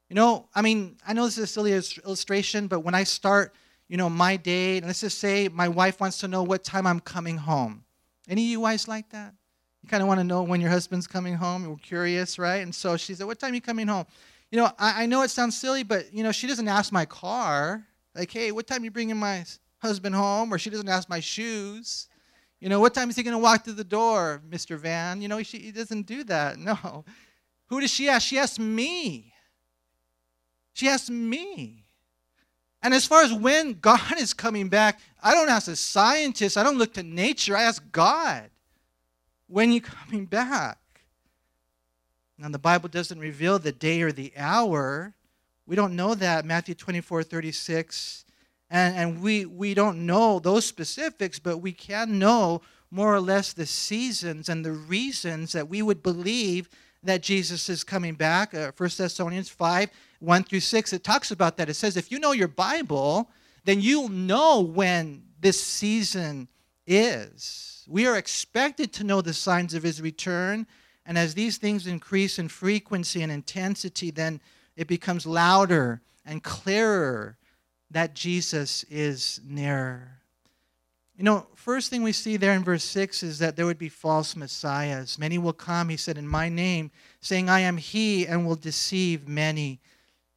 You 0.08 0.14
know, 0.14 0.48
I 0.54 0.62
mean, 0.62 0.96
I 1.06 1.12
know 1.12 1.24
this 1.24 1.38
is 1.38 1.44
a 1.44 1.46
silly 1.46 1.72
illustration, 2.04 2.68
but 2.68 2.80
when 2.80 2.94
I 2.94 3.04
start 3.04 3.54
you 3.90 3.96
know, 3.96 4.08
my 4.08 4.36
date. 4.36 4.84
Let's 4.84 5.00
just 5.00 5.18
say 5.18 5.48
my 5.48 5.66
wife 5.66 6.00
wants 6.00 6.18
to 6.18 6.28
know 6.28 6.44
what 6.44 6.62
time 6.62 6.86
I'm 6.86 7.00
coming 7.00 7.36
home. 7.36 7.82
Any 8.28 8.44
of 8.44 8.48
you 8.48 8.62
guys 8.62 8.86
like 8.86 9.10
that? 9.10 9.34
You 9.82 9.88
kind 9.88 10.00
of 10.00 10.06
want 10.06 10.20
to 10.20 10.24
know 10.24 10.44
when 10.44 10.60
your 10.60 10.70
husband's 10.70 11.08
coming 11.08 11.34
home. 11.34 11.64
You're 11.64 11.76
curious, 11.76 12.38
right? 12.38 12.58
And 12.58 12.72
so 12.72 12.96
she 12.96 13.14
said, 13.14 13.26
What 13.26 13.40
time 13.40 13.50
are 13.50 13.56
you 13.56 13.60
coming 13.60 13.88
home? 13.88 14.06
You 14.52 14.58
know, 14.58 14.70
I, 14.78 15.02
I 15.02 15.06
know 15.06 15.22
it 15.22 15.30
sounds 15.30 15.58
silly, 15.58 15.82
but, 15.82 16.14
you 16.14 16.22
know, 16.22 16.30
she 16.30 16.46
doesn't 16.46 16.68
ask 16.68 16.92
my 16.92 17.04
car, 17.04 17.84
like, 18.14 18.30
Hey, 18.30 18.52
what 18.52 18.68
time 18.68 18.82
are 18.82 18.84
you 18.84 18.92
bringing 18.92 19.16
my 19.16 19.44
husband 19.82 20.14
home? 20.14 20.54
Or 20.54 20.58
she 20.58 20.70
doesn't 20.70 20.88
ask 20.88 21.08
my 21.08 21.18
shoes. 21.18 22.06
You 22.60 22.68
know, 22.68 22.78
what 22.78 22.94
time 22.94 23.10
is 23.10 23.16
he 23.16 23.24
going 23.24 23.36
to 23.36 23.42
walk 23.42 23.64
through 23.64 23.72
the 23.72 23.82
door, 23.82 24.40
Mr. 24.48 24.78
Van? 24.78 25.20
You 25.20 25.26
know, 25.26 25.42
she 25.42 25.58
he 25.58 25.72
doesn't 25.72 26.06
do 26.06 26.22
that. 26.24 26.58
No. 26.58 27.04
Who 27.66 27.80
does 27.80 27.90
she 27.90 28.08
ask? 28.08 28.26
She 28.26 28.38
asks 28.38 28.58
me. 28.58 29.32
She 30.74 30.88
asks 30.88 31.10
me. 31.10 31.86
And 32.82 32.94
as 32.94 33.06
far 33.06 33.22
as 33.22 33.32
when 33.32 33.74
God 33.74 34.18
is 34.18 34.32
coming 34.32 34.68
back, 34.68 35.00
I 35.22 35.34
don't 35.34 35.48
ask 35.48 35.68
a 35.68 35.76
scientist, 35.76 36.56
I 36.56 36.62
don't 36.62 36.78
look 36.78 36.94
to 36.94 37.02
nature, 37.02 37.56
I 37.56 37.62
ask 37.62 37.82
God, 37.92 38.50
when 39.46 39.72
you 39.72 39.80
coming 39.80 40.26
back? 40.26 40.78
Now 42.38 42.48
the 42.48 42.58
Bible 42.58 42.88
doesn't 42.88 43.18
reveal 43.18 43.58
the 43.58 43.72
day 43.72 44.00
or 44.00 44.12
the 44.12 44.32
hour. 44.36 45.14
We 45.66 45.76
don't 45.76 45.94
know 45.94 46.14
that, 46.14 46.46
Matthew 46.46 46.74
24, 46.74 47.22
36. 47.22 48.24
And, 48.70 48.96
and 48.96 49.22
we, 49.22 49.44
we 49.44 49.74
don't 49.74 50.06
know 50.06 50.38
those 50.38 50.64
specifics, 50.64 51.38
but 51.38 51.58
we 51.58 51.72
can 51.72 52.18
know 52.18 52.62
more 52.90 53.14
or 53.14 53.20
less 53.20 53.52
the 53.52 53.66
seasons 53.66 54.48
and 54.48 54.64
the 54.64 54.72
reasons 54.72 55.52
that 55.52 55.68
we 55.68 55.82
would 55.82 56.02
believe 56.02 56.68
that 57.02 57.22
Jesus 57.22 57.68
is 57.68 57.84
coming 57.84 58.14
back. 58.14 58.54
Uh, 58.54 58.72
1 58.76 58.90
Thessalonians 58.96 59.48
5 59.48 59.90
1 60.20 60.44
through 60.44 60.60
6, 60.60 60.92
it 60.92 61.02
talks 61.02 61.30
about 61.30 61.56
that. 61.56 61.70
It 61.70 61.74
says, 61.74 61.96
if 61.96 62.12
you 62.12 62.18
know 62.18 62.32
your 62.32 62.48
Bible, 62.48 63.30
then 63.64 63.80
you'll 63.80 64.10
know 64.10 64.60
when 64.60 65.22
this 65.40 65.62
season 65.62 66.46
is. 66.86 67.86
We 67.88 68.06
are 68.06 68.16
expected 68.16 68.92
to 68.94 69.04
know 69.04 69.22
the 69.22 69.32
signs 69.32 69.72
of 69.72 69.82
his 69.82 70.02
return. 70.02 70.66
And 71.06 71.16
as 71.16 71.34
these 71.34 71.56
things 71.56 71.86
increase 71.86 72.38
in 72.38 72.48
frequency 72.48 73.22
and 73.22 73.32
intensity, 73.32 74.10
then 74.10 74.40
it 74.76 74.86
becomes 74.86 75.26
louder 75.26 76.02
and 76.26 76.42
clearer 76.42 77.38
that 77.90 78.14
Jesus 78.14 78.84
is 78.84 79.40
nearer. 79.44 80.19
You 81.20 81.24
know, 81.24 81.46
first 81.54 81.90
thing 81.90 82.02
we 82.02 82.12
see 82.12 82.38
there 82.38 82.54
in 82.54 82.64
verse 82.64 82.82
6 82.82 83.22
is 83.22 83.40
that 83.40 83.54
there 83.54 83.66
would 83.66 83.76
be 83.76 83.90
false 83.90 84.34
messiahs. 84.34 85.18
Many 85.18 85.36
will 85.36 85.52
come, 85.52 85.90
he 85.90 85.98
said, 85.98 86.16
in 86.16 86.26
my 86.26 86.48
name, 86.48 86.90
saying, 87.20 87.50
I 87.50 87.60
am 87.60 87.76
he, 87.76 88.26
and 88.26 88.46
will 88.46 88.56
deceive 88.56 89.28
many. 89.28 89.80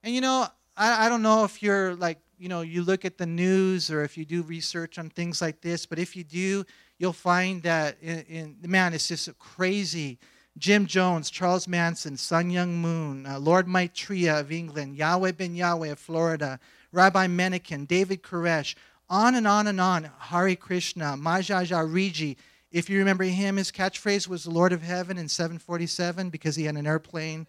And 0.03 0.13
you 0.13 0.19
know, 0.19 0.45
I, 0.75 1.05
I 1.05 1.07
don't 1.07 1.21
know 1.21 1.45
if 1.45 1.63
you're 1.63 1.95
like, 1.95 2.19
you 2.37 2.49
know, 2.49 2.59
you 2.59 2.83
look 2.83 3.05
at 3.05 3.17
the 3.17 3.25
news 3.25 3.89
or 3.89 4.03
if 4.03 4.17
you 4.17 4.25
do 4.25 4.41
research 4.41 4.99
on 4.99 5.09
things 5.09 5.41
like 5.41 5.61
this, 5.61 5.85
but 5.85 5.99
if 5.99 6.17
you 6.17 6.25
do, 6.25 6.65
you'll 6.99 7.13
find 7.13 7.63
that, 7.63 7.95
in, 8.01 8.19
in 8.23 8.57
man, 8.67 8.93
it's 8.93 9.07
just 9.07 9.39
crazy. 9.39 10.19
Jim 10.57 10.85
Jones, 10.85 11.29
Charles 11.29 11.65
Manson, 11.65 12.17
Sun 12.17 12.51
Myung 12.51 12.73
Moon, 12.73 13.25
uh, 13.25 13.39
Lord 13.39 13.69
Maitreya 13.69 14.37
of 14.37 14.51
England, 14.51 14.97
Yahweh 14.97 15.31
ben 15.31 15.55
Yahweh 15.55 15.91
of 15.91 15.99
Florida, 15.99 16.59
Rabbi 16.91 17.27
Menachem, 17.27 17.87
David 17.87 18.21
Koresh, 18.21 18.75
on 19.09 19.35
and 19.35 19.47
on 19.47 19.67
and 19.67 19.79
on. 19.79 20.09
Hari 20.17 20.55
Krishna, 20.55 21.15
Mahajaja 21.17 21.87
Riji. 21.87 22.37
If 22.71 22.89
you 22.89 22.97
remember 22.99 23.23
him, 23.23 23.57
his 23.57 23.71
catchphrase 23.71 24.27
was 24.27 24.43
the 24.43 24.49
Lord 24.49 24.73
of 24.73 24.81
Heaven 24.81 25.17
in 25.17 25.29
747 25.29 26.29
because 26.29 26.55
he 26.55 26.63
had 26.63 26.75
an 26.75 26.87
airplane. 26.87 27.45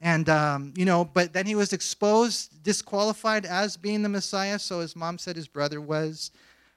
And, 0.00 0.28
um, 0.28 0.74
you 0.76 0.84
know, 0.84 1.04
but 1.04 1.32
then 1.32 1.46
he 1.46 1.54
was 1.54 1.72
exposed, 1.72 2.62
disqualified 2.62 3.46
as 3.46 3.76
being 3.76 4.02
the 4.02 4.08
Messiah, 4.08 4.58
so 4.58 4.80
his 4.80 4.94
mom 4.94 5.16
said 5.16 5.36
his 5.36 5.48
brother 5.48 5.80
was. 5.80 6.30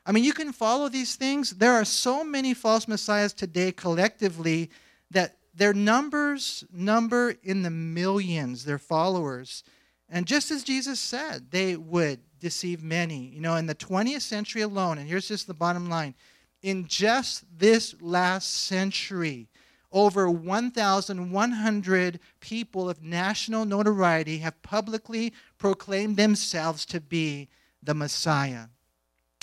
I 0.05 0.13
mean, 0.13 0.23
you 0.23 0.33
can 0.33 0.53
follow 0.53 0.87
these 0.87 1.15
things. 1.15 1.51
There 1.51 1.73
are 1.73 1.85
so 1.85 2.23
many 2.23 2.53
false 2.53 2.87
messiahs 2.87 3.33
today 3.33 3.71
collectively 3.71 4.69
that 5.11 5.37
their 5.53 5.73
numbers 5.73 6.63
number 6.71 7.35
in 7.43 7.63
the 7.63 7.69
millions, 7.69 8.63
their 8.63 8.77
followers. 8.77 9.63
And 10.07 10.25
just 10.25 10.51
as 10.51 10.63
Jesus 10.63 10.99
said, 10.99 11.51
they 11.51 11.75
would 11.75 12.21
deceive 12.39 12.83
many. 12.83 13.27
You 13.33 13.41
know, 13.41 13.55
in 13.55 13.65
the 13.65 13.75
20th 13.75 14.21
century 14.21 14.61
alone, 14.61 14.97
and 14.97 15.07
here's 15.07 15.27
just 15.27 15.47
the 15.47 15.53
bottom 15.53 15.89
line 15.89 16.15
in 16.61 16.85
just 16.87 17.45
this 17.57 17.95
last 18.01 18.65
century, 18.65 19.47
over 19.91 20.29
1,100 20.29 22.19
people 22.39 22.89
of 22.89 23.01
national 23.01 23.65
notoriety 23.65 24.39
have 24.39 24.61
publicly 24.61 25.33
proclaimed 25.57 26.17
themselves 26.17 26.85
to 26.85 26.99
be 26.99 27.47
the 27.81 27.93
Messiah. 27.93 28.65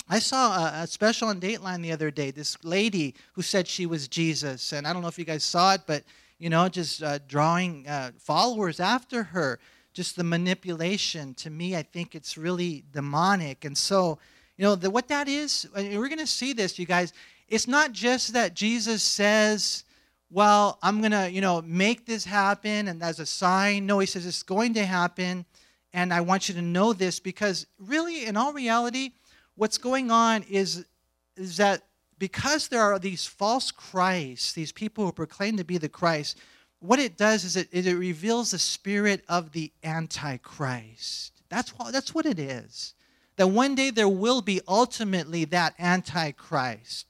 I 0.09 0.19
saw 0.19 0.57
a, 0.57 0.83
a, 0.83 0.87
special 0.87 1.27
on 1.27 1.41
Dateline 1.41 1.81
the 1.81 1.91
other 1.91 2.11
day. 2.11 2.31
This 2.31 2.55
lady 2.63 3.13
who 3.33 3.41
said 3.41 3.67
she 3.67 3.85
was 3.85 4.07
Jesus, 4.07 4.71
and 4.71 4.87
I 4.87 4.93
don't 4.93 5.01
know 5.01 5.09
if 5.09 5.19
you 5.19 5.25
guys 5.25 5.43
saw 5.43 5.73
it, 5.73 5.81
but 5.85 6.03
you 6.39 6.49
know, 6.49 6.69
just 6.69 7.03
uh, 7.03 7.19
drawing 7.27 7.85
uh, 7.87 8.11
followers 8.17 8.79
after 8.79 9.23
her 9.23 9.59
just 9.97 10.15
the 10.15 10.23
manipulation 10.23 11.33
to 11.33 11.49
me 11.49 11.75
i 11.75 11.81
think 11.81 12.13
it's 12.13 12.37
really 12.37 12.83
demonic. 12.93 13.65
And 13.65 13.75
so 13.75 14.19
you 14.55 14.63
know 14.63 14.75
the, 14.75 14.91
what 14.91 15.07
that 15.07 15.27
is 15.27 15.67
we're 15.75 16.07
going 16.07 16.19
to 16.19 16.27
see 16.27 16.53
this 16.53 16.77
you 16.77 16.85
guys 16.85 17.13
it's 17.47 17.67
not 17.67 17.93
just 17.93 18.33
that 18.33 18.53
jesus 18.53 19.01
says 19.01 19.85
well 20.29 20.77
i'm 20.83 20.99
going 20.99 21.11
to 21.11 21.31
you 21.31 21.41
know 21.41 21.63
make 21.63 22.05
this 22.05 22.25
happen 22.25 22.87
and 22.89 23.01
as 23.01 23.19
a 23.19 23.25
sign 23.25 23.87
no 23.87 23.97
he 23.97 24.05
says 24.05 24.23
it's 24.27 24.43
going 24.43 24.75
to 24.75 24.85
happen 24.85 25.45
and 25.93 26.13
i 26.13 26.21
want 26.21 26.47
you 26.47 26.53
to 26.53 26.61
know 26.61 26.93
this 26.93 27.19
because 27.19 27.65
really 27.79 28.25
in 28.25 28.37
all 28.37 28.53
reality 28.53 29.13
what's 29.55 29.79
going 29.79 30.11
on 30.11 30.43
is 30.43 30.85
is 31.37 31.57
that 31.57 31.81
because 32.19 32.67
there 32.67 32.81
are 32.81 32.99
these 32.99 33.25
false 33.25 33.71
christs 33.71 34.53
these 34.53 34.71
people 34.71 35.05
who 35.05 35.11
proclaim 35.11 35.57
to 35.57 35.63
be 35.63 35.79
the 35.79 35.89
christ 35.89 36.37
what 36.79 36.99
it 36.99 37.17
does 37.17 37.43
is 37.43 37.55
it, 37.55 37.69
it 37.71 37.95
reveals 37.95 38.51
the 38.51 38.59
spirit 38.59 39.23
of 39.27 39.51
the 39.51 39.71
Antichrist. 39.83 41.41
That's 41.49 41.71
what, 41.71 41.91
that's 41.91 42.13
what 42.13 42.25
it 42.25 42.39
is. 42.39 42.93
That 43.37 43.47
one 43.47 43.75
day 43.75 43.91
there 43.91 44.09
will 44.09 44.41
be 44.41 44.61
ultimately 44.67 45.45
that 45.45 45.75
Antichrist 45.79 47.05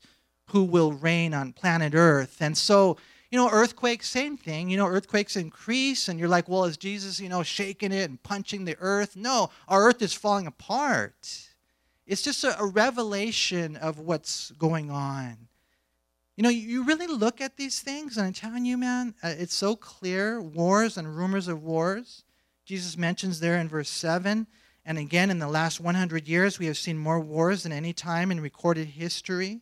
who 0.51 0.63
will 0.63 0.93
reign 0.93 1.34
on 1.34 1.53
planet 1.53 1.93
Earth. 1.95 2.38
And 2.39 2.58
so, 2.58 2.97
you 3.32 3.38
know, 3.38 3.49
earthquakes, 3.51 4.08
same 4.08 4.38
thing. 4.38 4.69
You 4.69 4.77
know, 4.77 4.88
earthquakes 4.88 5.36
increase, 5.36 6.08
and 6.08 6.19
you're 6.19 6.30
like, 6.30 6.47
well, 6.47 6.63
is 6.63 6.77
Jesus, 6.77 7.19
you 7.19 7.27
know, 7.27 7.43
shaking 7.43 7.91
it 7.91 8.10
and 8.10 8.21
punching 8.23 8.63
the 8.63 8.77
earth? 8.80 9.15
No, 9.17 9.49
our 9.67 9.86
earth 9.88 10.01
is 10.01 10.13
falling 10.13 10.47
apart. 10.47 11.49
It's 12.06 12.21
just 12.21 12.45
a, 12.45 12.58
a 12.60 12.65
revelation 12.65 13.75
of 13.75 13.99
what's 13.99 14.51
going 14.51 14.89
on. 14.89 15.47
You 16.38 16.43
know, 16.43 16.50
you 16.50 16.84
really 16.84 17.08
look 17.08 17.41
at 17.41 17.58
these 17.58 17.80
things, 17.80 18.15
and 18.15 18.28
I'm 18.28 18.34
telling 18.34 18.63
you, 18.63 18.78
man, 18.78 19.15
uh, 19.23 19.34
it's 19.39 19.56
so 19.56 19.76
clear 19.76 20.39
wars 20.39 20.95
and 20.95 21.17
rumors 21.17 21.47
of 21.47 21.63
wars. 21.63 22.23
Jesus 22.63 22.95
mentions 22.95 23.39
there 23.39 23.58
in 23.58 23.67
verse 23.67 23.89
7. 23.89 24.45
And 24.86 24.97
again, 25.00 25.32
in 25.32 25.39
the 25.39 25.47
last 25.47 25.80
100 25.80 26.28
years, 26.28 26.60
we 26.60 26.67
have 26.67 26.78
seen 26.78 26.95
more 26.95 27.19
wars 27.19 27.63
than 27.63 27.71
any 27.71 27.91
time 27.91 28.30
in 28.30 28.39
recorded 28.39 28.89
history. 28.89 29.62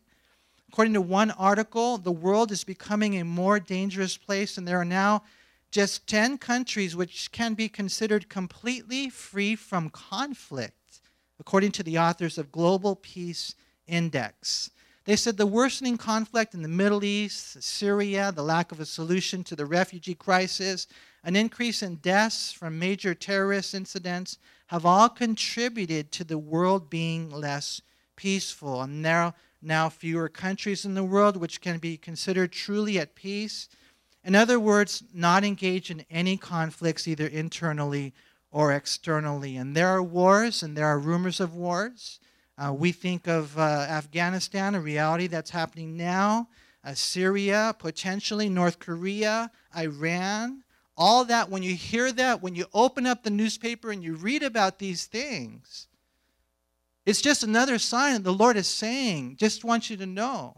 According 0.67 0.95
to 0.95 1.01
one 1.01 1.31
article, 1.31 1.97
the 1.97 2.11
world 2.11 2.51
is 2.51 2.65
becoming 2.65 3.17
a 3.17 3.23
more 3.23 3.57
dangerous 3.57 4.17
place, 4.17 4.57
and 4.57 4.67
there 4.67 4.81
are 4.81 4.83
now 4.83 5.23
just 5.71 6.05
10 6.07 6.39
countries 6.39 6.93
which 6.93 7.31
can 7.31 7.53
be 7.53 7.69
considered 7.69 8.27
completely 8.27 9.09
free 9.09 9.55
from 9.55 9.89
conflict, 9.89 10.99
according 11.39 11.71
to 11.71 11.83
the 11.83 11.97
authors 11.97 12.37
of 12.37 12.51
Global 12.51 12.97
Peace 12.97 13.55
Index. 13.87 14.71
They 15.05 15.15
said 15.15 15.37
the 15.37 15.45
worsening 15.45 15.97
conflict 15.97 16.55
in 16.55 16.63
the 16.63 16.67
Middle 16.67 17.03
East, 17.03 17.61
Syria, 17.61 18.31
the 18.31 18.43
lack 18.43 18.71
of 18.71 18.79
a 18.79 18.85
solution 18.85 19.43
to 19.43 19.55
the 19.55 19.67
refugee 19.67 20.15
crisis, 20.15 20.87
an 21.23 21.35
increase 21.35 21.83
in 21.83 21.97
deaths 21.97 22.51
from 22.51 22.79
major 22.79 23.13
terrorist 23.13 23.75
incidents 23.75 24.39
have 24.67 24.83
all 24.83 25.09
contributed 25.09 26.11
to 26.11 26.23
the 26.23 26.39
world 26.39 26.89
being 26.89 27.29
less 27.29 27.81
peaceful. 28.15 28.81
And 28.81 29.05
there 29.05 29.21
are 29.21 29.33
now 29.61 29.89
fewer 29.89 30.27
countries 30.27 30.85
in 30.85 30.95
the 30.95 31.03
world 31.03 31.37
which 31.37 31.61
can 31.61 31.77
be 31.77 31.97
considered 31.97 32.51
truly 32.51 32.97
at 32.97 33.13
peace. 33.13 33.69
In 34.23 34.33
other 34.33 34.59
words, 34.59 35.03
not 35.13 35.43
engage 35.43 35.91
in 35.91 36.03
any 36.09 36.35
conflicts 36.35 37.07
either 37.07 37.27
internally 37.27 38.13
or 38.49 38.71
externally. 38.71 39.55
And 39.55 39.75
there 39.77 39.89
are 39.89 40.01
wars 40.01 40.63
and 40.63 40.75
there 40.75 40.87
are 40.87 40.97
rumors 40.97 41.39
of 41.39 41.53
wars. 41.53 42.19
Uh, 42.57 42.73
we 42.73 42.91
think 42.91 43.27
of 43.27 43.57
uh, 43.57 43.61
Afghanistan, 43.61 44.75
a 44.75 44.79
reality 44.79 45.27
that's 45.27 45.49
happening 45.49 45.97
now, 45.97 46.47
uh, 46.83 46.93
Syria, 46.93 47.75
potentially 47.77 48.47
North 48.47 48.79
Korea, 48.79 49.51
Iran. 49.75 50.63
All 50.95 51.25
that, 51.25 51.49
when 51.49 51.63
you 51.63 51.75
hear 51.75 52.11
that, 52.13 52.41
when 52.41 52.55
you 52.55 52.65
open 52.73 53.05
up 53.05 53.23
the 53.23 53.29
newspaper 53.29 53.91
and 53.91 54.01
you 54.01 54.15
read 54.15 54.43
about 54.43 54.79
these 54.79 55.05
things, 55.05 55.87
it's 57.05 57.21
just 57.21 57.43
another 57.43 57.77
sign 57.77 58.13
that 58.13 58.23
the 58.23 58.33
Lord 58.33 58.55
is 58.55 58.67
saying, 58.67 59.35
just 59.35 59.65
want 59.65 59.89
you 59.89 59.97
to 59.97 60.05
know, 60.05 60.55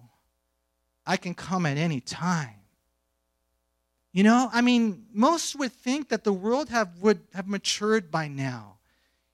I 1.06 1.18
can 1.18 1.34
come 1.34 1.66
at 1.66 1.78
any 1.78 2.00
time. 2.00 2.54
You 4.14 4.24
know, 4.24 4.50
I 4.52 4.62
mean, 4.62 5.06
most 5.14 5.56
would 5.58 5.74
think 5.74 6.10
that 6.10 6.24
the 6.24 6.34
world 6.34 6.70
have, 6.70 7.00
would 7.02 7.22
have 7.34 7.48
matured 7.48 8.12
by 8.12 8.28
now. 8.28 8.77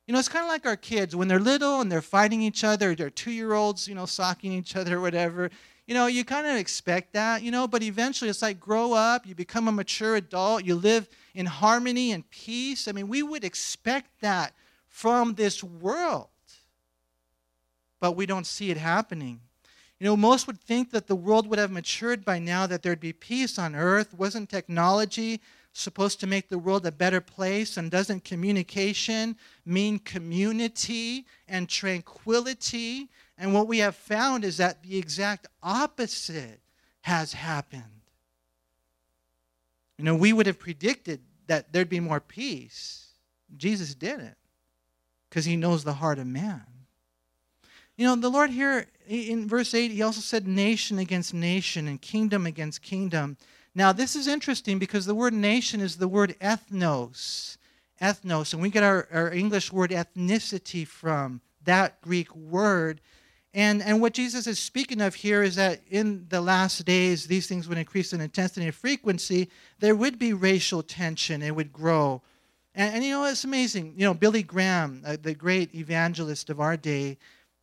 You 0.06 0.13
know, 0.13 0.20
it's 0.20 0.28
kind 0.28 0.44
of 0.44 0.50
like 0.50 0.66
our 0.66 0.76
kids 0.76 1.16
when 1.16 1.30
they're 1.30 1.39
little 1.39 1.80
and 1.80 1.92
they're 1.92 2.02
fighting 2.02 2.42
each 2.42 2.63
other, 2.63 2.94
they're 2.94 3.10
two 3.10 3.32
year 3.32 3.54
olds, 3.54 3.88
you 3.88 3.96
know, 3.96 4.06
socking 4.06 4.52
each 4.52 4.76
other 4.76 4.98
or 4.98 5.02
whatever. 5.02 5.50
You 5.88 5.94
know, 5.94 6.08
you 6.08 6.26
kind 6.26 6.46
of 6.46 6.58
expect 6.58 7.13
that, 7.13 7.42
you 7.42 7.52
know, 7.52 7.68
but 7.68 7.84
eventually 7.84 8.30
it's 8.30 8.42
like 8.42 8.60
grow 8.60 8.94
up, 8.94 9.26
you 9.26 9.36
become 9.36 9.68
a 9.68 9.72
mature 9.72 10.16
adult, 10.16 10.66
you 10.66 10.76
live 10.76 11.08
in 11.34 11.46
harmony 11.46 12.12
and 12.12 12.30
peace. 12.30 12.88
I 12.88 12.92
mean, 12.92 13.08
we 13.08 13.24
would 13.24 13.44
expect 13.44 14.22
that 14.22 14.54
from 14.88 15.36
this 15.36 15.63
world, 15.63 16.28
but 18.00 18.16
we 18.16 18.26
don't 18.26 18.48
see 18.48 18.72
it 18.72 18.78
happening. 18.78 19.39
You 20.00 20.06
know, 20.06 20.18
most 20.18 20.48
would 20.48 20.60
think 20.60 20.92
that 20.92 21.08
the 21.08 21.16
world 21.16 21.48
would 21.48 21.60
have 21.60 21.72
matured 21.72 22.26
by 22.26 22.39
now, 22.39 22.68
that 22.68 22.84
there'd 22.84 23.00
be 23.00 23.13
peace 23.13 23.58
on 23.58 23.74
earth. 23.74 24.13
Wasn't 24.13 24.50
technology 24.50 25.39
supposed 25.74 26.20
to 26.22 26.28
make 26.28 26.50
the 26.50 26.60
world 26.60 26.86
a 26.86 26.92
better 26.92 27.20
place? 27.20 27.76
And 27.78 27.92
doesn't 27.92 28.24
communication 28.24 29.36
mean 29.66 30.00
community 30.00 31.26
and 31.48 31.68
tranquility? 31.68 33.10
And 33.38 33.54
what 33.54 33.68
we 33.68 33.80
have 33.80 33.96
found 33.96 34.46
is 34.46 34.58
that 34.58 34.84
the 34.84 34.98
exact 34.98 35.48
opposite 35.62 36.62
has 37.02 37.34
happened. 37.34 37.84
You 39.98 40.06
know, 40.06 40.16
we 40.16 40.34
would 40.34 40.48
have 40.48 40.60
predicted 40.60 41.22
that 41.48 41.74
there'd 41.74 41.90
be 41.90 42.00
more 42.00 42.20
peace. 42.20 43.08
Jesus 43.56 43.94
didn't 43.94 44.38
because 45.30 45.46
he 45.46 45.56
knows 45.56 45.84
the 45.84 45.94
heart 45.94 46.20
of 46.20 46.28
man. 46.28 46.64
You 47.98 48.06
know, 48.06 48.16
the 48.16 48.30
Lord 48.30 48.50
here 48.50 48.88
in 49.08 49.48
verse 49.48 49.74
8, 49.74 49.92
he 49.92 50.02
also 50.02 50.22
said 50.22 50.48
nation 50.48 50.98
against 50.98 51.34
nation 51.34 51.88
and 51.88 52.02
kingdom 52.02 52.46
against 52.46 52.82
kingdom. 52.82 53.38
Now, 53.76 53.92
this 53.92 54.16
is 54.16 54.28
interesting 54.28 54.78
because 54.78 55.06
the 55.06 55.16
word 55.16 55.34
nation 55.34 55.82
is 55.82 55.98
the 55.98 56.08
word 56.08 56.36
ethnos. 56.40 57.58
Ethnos, 58.02 58.54
and 58.54 58.62
we 58.62 58.70
get 58.70 58.84
our, 58.84 59.08
our 59.12 59.32
English 59.32 59.72
word 59.72 59.92
ethnicity 59.92 60.86
from 60.86 61.42
that 61.64 62.02
Greek 62.02 62.36
word. 62.36 63.02
And, 63.54 63.82
and 63.82 64.02
what 64.02 64.14
Jesus 64.14 64.48
is 64.48 64.60
speaking 64.60 65.00
of 65.00 65.16
here 65.16 65.44
is 65.44 65.56
that 65.56 65.82
in 65.90 66.26
the 66.30 66.42
last 66.42 66.86
days, 66.86 67.28
these 67.28 67.48
things 67.48 67.68
would 67.68 67.78
increase 67.78 68.12
in 68.12 68.20
intensity 68.20 68.66
and 68.66 68.76
frequency. 68.76 69.50
There 69.80 69.96
would 69.96 70.20
be 70.20 70.34
racial 70.34 70.84
tension, 70.84 71.42
it 71.42 71.56
would 71.56 71.72
grow. 71.72 72.22
And, 72.76 72.96
and 72.96 73.04
you 73.04 73.12
know, 73.12 73.26
it's 73.26 73.44
amazing. 73.44 73.94
You 73.96 74.06
know, 74.06 74.14
Billy 74.14 74.44
Graham, 74.44 75.04
uh, 75.06 75.18
the 75.22 75.36
great 75.36 75.74
evangelist 75.76 76.50
of 76.50 76.60
our 76.60 76.76
day, 76.76 77.18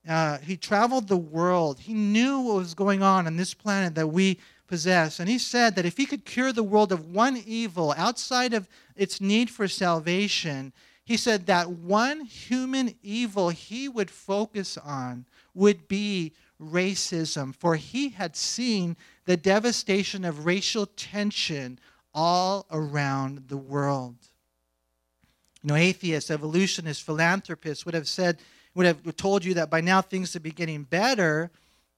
uh, 0.09 0.39
he 0.39 0.57
traveled 0.57 1.09
the 1.09 1.17
world. 1.17 1.79
He 1.79 1.93
knew 1.93 2.41
what 2.41 2.57
was 2.57 2.75
going 2.75 3.03
on 3.03 3.27
on 3.27 3.37
this 3.37 3.53
planet 3.53 3.95
that 3.97 4.07
we 4.07 4.39
possess. 4.71 5.19
And 5.19 5.29
he 5.29 5.37
said 5.37 5.75
that 5.75 5.85
if 5.85 5.97
he 5.97 6.07
could 6.07 6.25
cure 6.25 6.53
the 6.53 6.63
world 6.63 6.93
of 6.93 7.13
one 7.13 7.37
evil 7.45 7.93
outside 7.97 8.55
of 8.55 8.69
its 8.95 9.21
need 9.21 9.51
for 9.51 9.67
salvation, 9.67 10.73
he 11.05 11.17
said 11.17 11.47
that 11.47 11.69
one 11.69 12.21
human 12.21 12.95
evil 13.03 13.49
he 13.49 13.89
would 13.89 14.13
focus 14.13 14.79
on 14.79 15.27
would 15.55 15.89
be 15.89 16.33
racism, 16.63 17.53
for 17.53 17.75
he 17.75 18.11
had 18.11 18.37
seen 18.37 18.97
the 19.25 19.37
devastation 19.37 20.25
of 20.25 20.47
racial 20.47 20.87
tension 20.87 21.81
all 22.15 22.65
around 22.71 23.49
the 23.49 23.57
world. 23.57 24.15
You 25.63 25.69
know, 25.69 25.75
atheists, 25.75 26.31
evolutionists, 26.31 27.03
philanthropists 27.03 27.85
would 27.85 27.95
have 27.95 28.09
said, 28.09 28.39
would 28.77 28.87
have 28.87 29.17
told 29.17 29.45
you 29.45 29.55
that 29.55 29.69
by 29.69 29.81
now 29.81 30.01
things 30.01 30.33
would 30.35 30.45
be 30.45 30.53
getting 30.53 30.85
better 30.85 31.51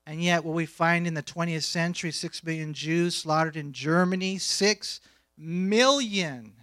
and 0.06 0.22
yet, 0.22 0.44
what 0.44 0.54
we 0.54 0.66
find 0.66 1.06
in 1.06 1.14
the 1.14 1.22
20th 1.22 1.62
century, 1.62 2.10
6 2.10 2.44
million 2.44 2.74
Jews 2.74 3.14
slaughtered 3.14 3.56
in 3.56 3.72
Germany, 3.72 4.38
6 4.38 5.00
million, 5.38 6.54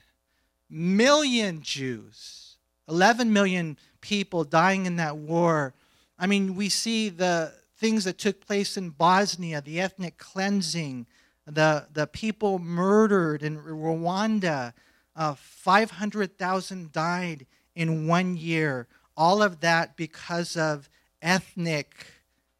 million 0.69 1.61
Jews, 1.61 2.57
11 2.89 3.31
million 3.31 3.77
people 4.01 4.43
dying 4.43 4.85
in 4.85 4.97
that 4.97 5.15
war. 5.17 5.73
I 6.17 6.27
mean, 6.27 6.55
we 6.55 6.67
see 6.67 7.07
the 7.07 7.53
things 7.77 8.03
that 8.03 8.17
took 8.17 8.45
place 8.45 8.75
in 8.75 8.89
Bosnia, 8.89 9.61
the 9.61 9.79
ethnic 9.79 10.17
cleansing, 10.17 11.07
the, 11.45 11.87
the 11.93 12.07
people 12.07 12.59
murdered 12.59 13.41
in 13.41 13.57
Rwanda. 13.57 14.73
Uh, 15.15 15.33
500,000 15.35 16.91
died 16.91 17.45
in 17.73 18.05
one 18.05 18.35
year. 18.35 18.87
All 19.15 19.41
of 19.41 19.61
that 19.61 19.95
because 19.95 20.57
of 20.57 20.89
ethnic 21.21 22.05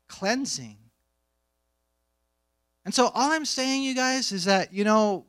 cleansing. 0.10 0.76
And 2.84 2.93
so 2.93 3.06
all 3.13 3.32
I'm 3.32 3.45
saying, 3.45 3.84
you 3.84 3.95
guys, 3.95 4.32
is 4.32 4.45
that, 4.45 4.74
you 4.74 4.84
know, 4.84 5.26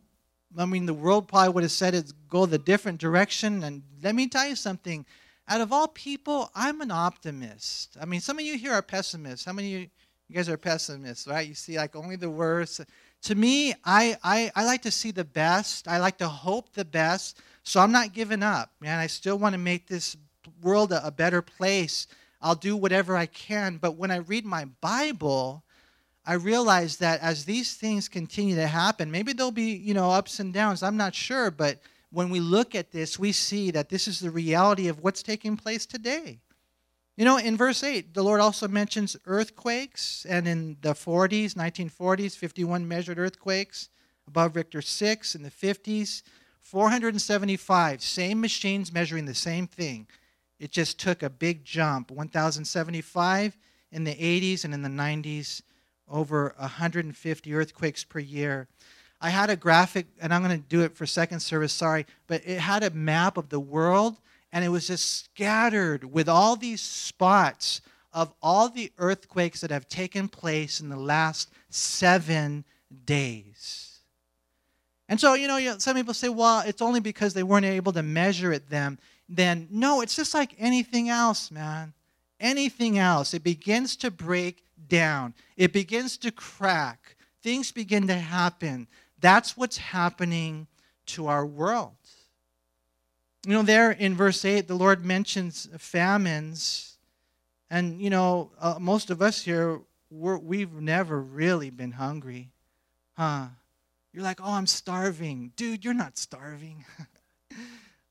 I 0.58 0.64
mean, 0.64 0.86
the 0.86 0.94
world 0.94 1.28
probably 1.28 1.50
would 1.50 1.62
have 1.62 1.70
said 1.70 1.94
it's 1.94 2.12
go 2.28 2.46
the 2.46 2.58
different 2.58 2.98
direction. 2.98 3.62
And 3.62 3.82
let 4.02 4.14
me 4.14 4.26
tell 4.26 4.48
you 4.48 4.56
something. 4.56 5.06
Out 5.46 5.60
of 5.60 5.72
all 5.72 5.88
people, 5.88 6.50
I'm 6.54 6.80
an 6.80 6.90
optimist. 6.90 7.96
I 8.00 8.04
mean, 8.04 8.20
some 8.20 8.38
of 8.38 8.44
you 8.44 8.56
here 8.56 8.72
are 8.72 8.82
pessimists. 8.82 9.44
How 9.44 9.52
many 9.52 9.74
of 9.74 9.80
you, 9.82 9.88
you 10.28 10.36
guys 10.36 10.48
are 10.48 10.56
pessimists, 10.56 11.26
right? 11.26 11.46
You 11.46 11.54
see 11.54 11.76
like 11.76 11.96
only 11.96 12.16
the 12.16 12.30
worst. 12.30 12.80
To 13.22 13.34
me, 13.34 13.74
I, 13.84 14.16
I, 14.22 14.50
I 14.54 14.64
like 14.64 14.82
to 14.82 14.90
see 14.90 15.10
the 15.10 15.24
best. 15.24 15.88
I 15.88 15.98
like 15.98 16.18
to 16.18 16.28
hope 16.28 16.72
the 16.72 16.84
best. 16.84 17.40
So 17.62 17.80
I'm 17.80 17.92
not 17.92 18.12
giving 18.12 18.42
up, 18.42 18.70
man. 18.80 18.98
I 18.98 19.06
still 19.06 19.38
want 19.38 19.54
to 19.54 19.58
make 19.58 19.86
this 19.86 20.16
world 20.62 20.92
a, 20.92 21.06
a 21.06 21.10
better 21.10 21.42
place 21.42 22.06
I'll 22.40 22.54
do 22.54 22.76
whatever 22.76 23.16
I 23.16 23.26
can. 23.26 23.76
But 23.76 23.96
when 23.96 24.10
I 24.10 24.16
read 24.16 24.44
my 24.44 24.66
Bible, 24.80 25.64
I 26.24 26.34
realize 26.34 26.96
that 26.98 27.20
as 27.20 27.44
these 27.44 27.74
things 27.74 28.08
continue 28.08 28.56
to 28.56 28.66
happen, 28.66 29.10
maybe 29.10 29.32
there'll 29.32 29.50
be, 29.50 29.72
you 29.72 29.94
know, 29.94 30.10
ups 30.10 30.40
and 30.40 30.52
downs. 30.52 30.82
I'm 30.82 30.96
not 30.96 31.14
sure, 31.14 31.50
but 31.50 31.80
when 32.10 32.30
we 32.30 32.40
look 32.40 32.74
at 32.74 32.92
this, 32.92 33.18
we 33.18 33.32
see 33.32 33.70
that 33.70 33.88
this 33.88 34.08
is 34.08 34.20
the 34.20 34.30
reality 34.30 34.88
of 34.88 35.02
what's 35.02 35.22
taking 35.22 35.56
place 35.56 35.86
today. 35.86 36.40
You 37.16 37.24
know, 37.24 37.36
in 37.36 37.56
verse 37.56 37.82
8, 37.84 38.14
the 38.14 38.22
Lord 38.22 38.40
also 38.40 38.66
mentions 38.66 39.16
earthquakes, 39.26 40.24
and 40.28 40.48
in 40.48 40.76
the 40.80 40.94
40s, 40.94 41.54
1940s, 41.54 42.36
51 42.36 42.88
measured 42.88 43.18
earthquakes 43.18 43.90
above 44.26 44.56
Richter 44.56 44.80
6, 44.80 45.34
in 45.34 45.42
the 45.42 45.50
50s, 45.50 46.22
475, 46.62 48.02
same 48.02 48.40
machines 48.40 48.92
measuring 48.92 49.26
the 49.26 49.34
same 49.34 49.66
thing. 49.66 50.06
It 50.60 50.70
just 50.70 51.00
took 51.00 51.22
a 51.22 51.30
big 51.30 51.64
jump 51.64 52.10
1,075 52.10 53.56
in 53.90 54.04
the 54.04 54.14
80s 54.14 54.64
and 54.64 54.74
in 54.74 54.82
the 54.82 54.88
90s, 54.90 55.62
over 56.06 56.54
150 56.58 57.54
earthquakes 57.54 58.04
per 58.04 58.18
year. 58.18 58.68
I 59.22 59.30
had 59.30 59.48
a 59.48 59.56
graphic, 59.56 60.06
and 60.20 60.32
I'm 60.32 60.42
going 60.42 60.60
to 60.60 60.68
do 60.68 60.82
it 60.82 60.94
for 60.94 61.06
second 61.06 61.40
service, 61.40 61.72
sorry, 61.72 62.06
but 62.26 62.42
it 62.44 62.60
had 62.60 62.82
a 62.82 62.90
map 62.90 63.36
of 63.36 63.48
the 63.48 63.60
world, 63.60 64.18
and 64.52 64.64
it 64.64 64.68
was 64.68 64.86
just 64.86 65.24
scattered 65.24 66.04
with 66.04 66.28
all 66.28 66.56
these 66.56 66.80
spots 66.80 67.80
of 68.12 68.32
all 68.42 68.68
the 68.68 68.92
earthquakes 68.98 69.60
that 69.60 69.70
have 69.70 69.88
taken 69.88 70.28
place 70.28 70.80
in 70.80 70.88
the 70.88 70.96
last 70.96 71.50
seven 71.70 72.64
days. 73.04 74.00
And 75.08 75.20
so, 75.20 75.34
you 75.34 75.48
know, 75.48 75.78
some 75.78 75.96
people 75.96 76.14
say, 76.14 76.28
well, 76.28 76.62
it's 76.66 76.82
only 76.82 77.00
because 77.00 77.34
they 77.34 77.42
weren't 77.42 77.66
able 77.66 77.92
to 77.92 78.02
measure 78.02 78.52
it 78.52 78.68
then 78.68 78.98
then 79.30 79.68
no, 79.70 80.00
it's 80.00 80.16
just 80.16 80.34
like 80.34 80.54
anything 80.58 81.08
else, 81.08 81.50
man. 81.50 81.94
Anything 82.40 82.98
else. 82.98 83.32
It 83.32 83.44
begins 83.44 83.96
to 83.96 84.10
break 84.10 84.64
down, 84.88 85.34
it 85.56 85.72
begins 85.72 86.16
to 86.18 86.32
crack, 86.32 87.16
things 87.42 87.70
begin 87.70 88.08
to 88.08 88.14
happen. 88.14 88.88
That's 89.20 89.56
what's 89.56 89.76
happening 89.76 90.66
to 91.06 91.28
our 91.28 91.46
world. 91.46 91.92
You 93.46 93.52
know, 93.52 93.62
there 93.62 93.92
in 93.92 94.16
verse 94.16 94.44
8, 94.44 94.66
the 94.66 94.74
Lord 94.74 95.04
mentions 95.04 95.68
famines. 95.78 96.96
And, 97.70 98.00
you 98.00 98.10
know, 98.10 98.50
uh, 98.58 98.76
most 98.80 99.10
of 99.10 99.22
us 99.22 99.42
here, 99.42 99.80
we 100.10 100.60
have 100.60 100.72
never 100.72 101.20
really 101.20 101.70
been 101.70 101.92
hungry. 101.92 102.50
Huh? 103.16 103.46
You're 104.12 104.24
like, 104.24 104.40
oh, 104.42 104.52
I'm 104.52 104.66
starving. 104.66 105.52
Dude, 105.56 105.84
you're 105.84 105.94
not 105.94 106.18
starving. 106.18 106.84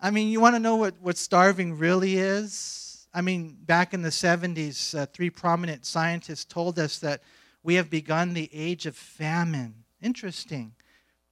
I 0.01 0.11
mean, 0.11 0.29
you 0.29 0.39
want 0.39 0.55
to 0.55 0.59
know 0.59 0.77
what, 0.77 0.95
what 1.01 1.17
starving 1.17 1.77
really 1.77 2.17
is? 2.17 3.07
I 3.13 3.21
mean, 3.21 3.57
back 3.65 3.93
in 3.93 4.01
the 4.01 4.09
70s, 4.09 4.97
uh, 4.97 5.05
three 5.07 5.29
prominent 5.29 5.85
scientists 5.85 6.45
told 6.45 6.79
us 6.79 6.99
that 6.99 7.21
we 7.63 7.75
have 7.75 7.89
begun 7.89 8.33
the 8.33 8.49
age 8.53 8.85
of 8.85 8.95
famine. 8.95 9.73
Interesting. 10.01 10.73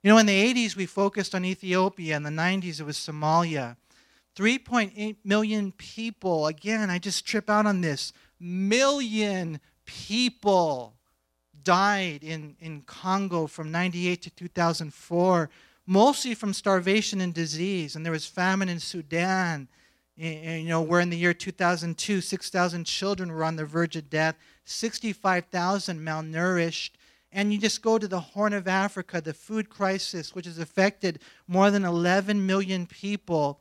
You 0.03 0.12
know, 0.12 0.17
in 0.17 0.25
the 0.25 0.53
80s, 0.53 0.75
we 0.75 0.86
focused 0.86 1.34
on 1.34 1.45
Ethiopia. 1.45 2.17
In 2.17 2.23
the 2.23 2.30
90s, 2.30 2.82
it 2.82 2.84
was 2.84 2.97
Somalia. 2.97 3.77
3.8 4.36 5.15
million 5.23 5.71
people. 5.71 6.47
Again, 6.47 6.89
I 6.89 6.99
just 6.99 7.25
trip 7.25 7.49
out 7.49 7.65
on 7.65 7.82
this. 7.82 8.12
Million 8.39 9.60
people 9.86 10.93
died 11.63 12.23
in, 12.23 12.56
in 12.60 12.82
Congo 12.82 13.47
from 13.47 13.71
98 13.71 14.21
to 14.23 14.30
2004, 14.30 15.49
mostly 15.88 16.36
from 16.36 16.54
starvation 16.54 17.21
and 17.21 17.34
disease. 17.34 17.95
And 17.95 18.06
there 18.06 18.12
was 18.12 18.28
famine 18.28 18.69
in 18.69 18.80
Sudan. 18.80 19.69
And, 20.19 20.62
you 20.62 20.69
know, 20.69 20.82
where 20.82 21.00
in 21.00 21.10
the 21.10 21.17
year 21.17 21.34
2002, 21.34 22.21
6,000 22.21 22.84
children 22.86 23.32
were 23.32 23.43
on 23.43 23.56
the 23.56 23.65
verge 23.65 23.95
of 23.95 24.10
death, 24.10 24.36
65,000 24.65 26.00
malnourished. 26.00 26.91
And 27.32 27.54
you 27.54 27.60
just 27.60 27.82
go 27.82 27.97
to 27.97 28.08
the 28.08 28.19
Horn 28.19 28.54
of 28.54 28.67
Africa, 28.67 29.21
the 29.21 29.34
food 29.34 29.69
crisis, 29.69 30.36
which 30.36 30.45
has 30.45 30.60
affected 30.60 31.19
more 31.47 31.71
than 31.71 31.86
11 31.86 32.45
million 32.45 32.86
people, 32.86 33.60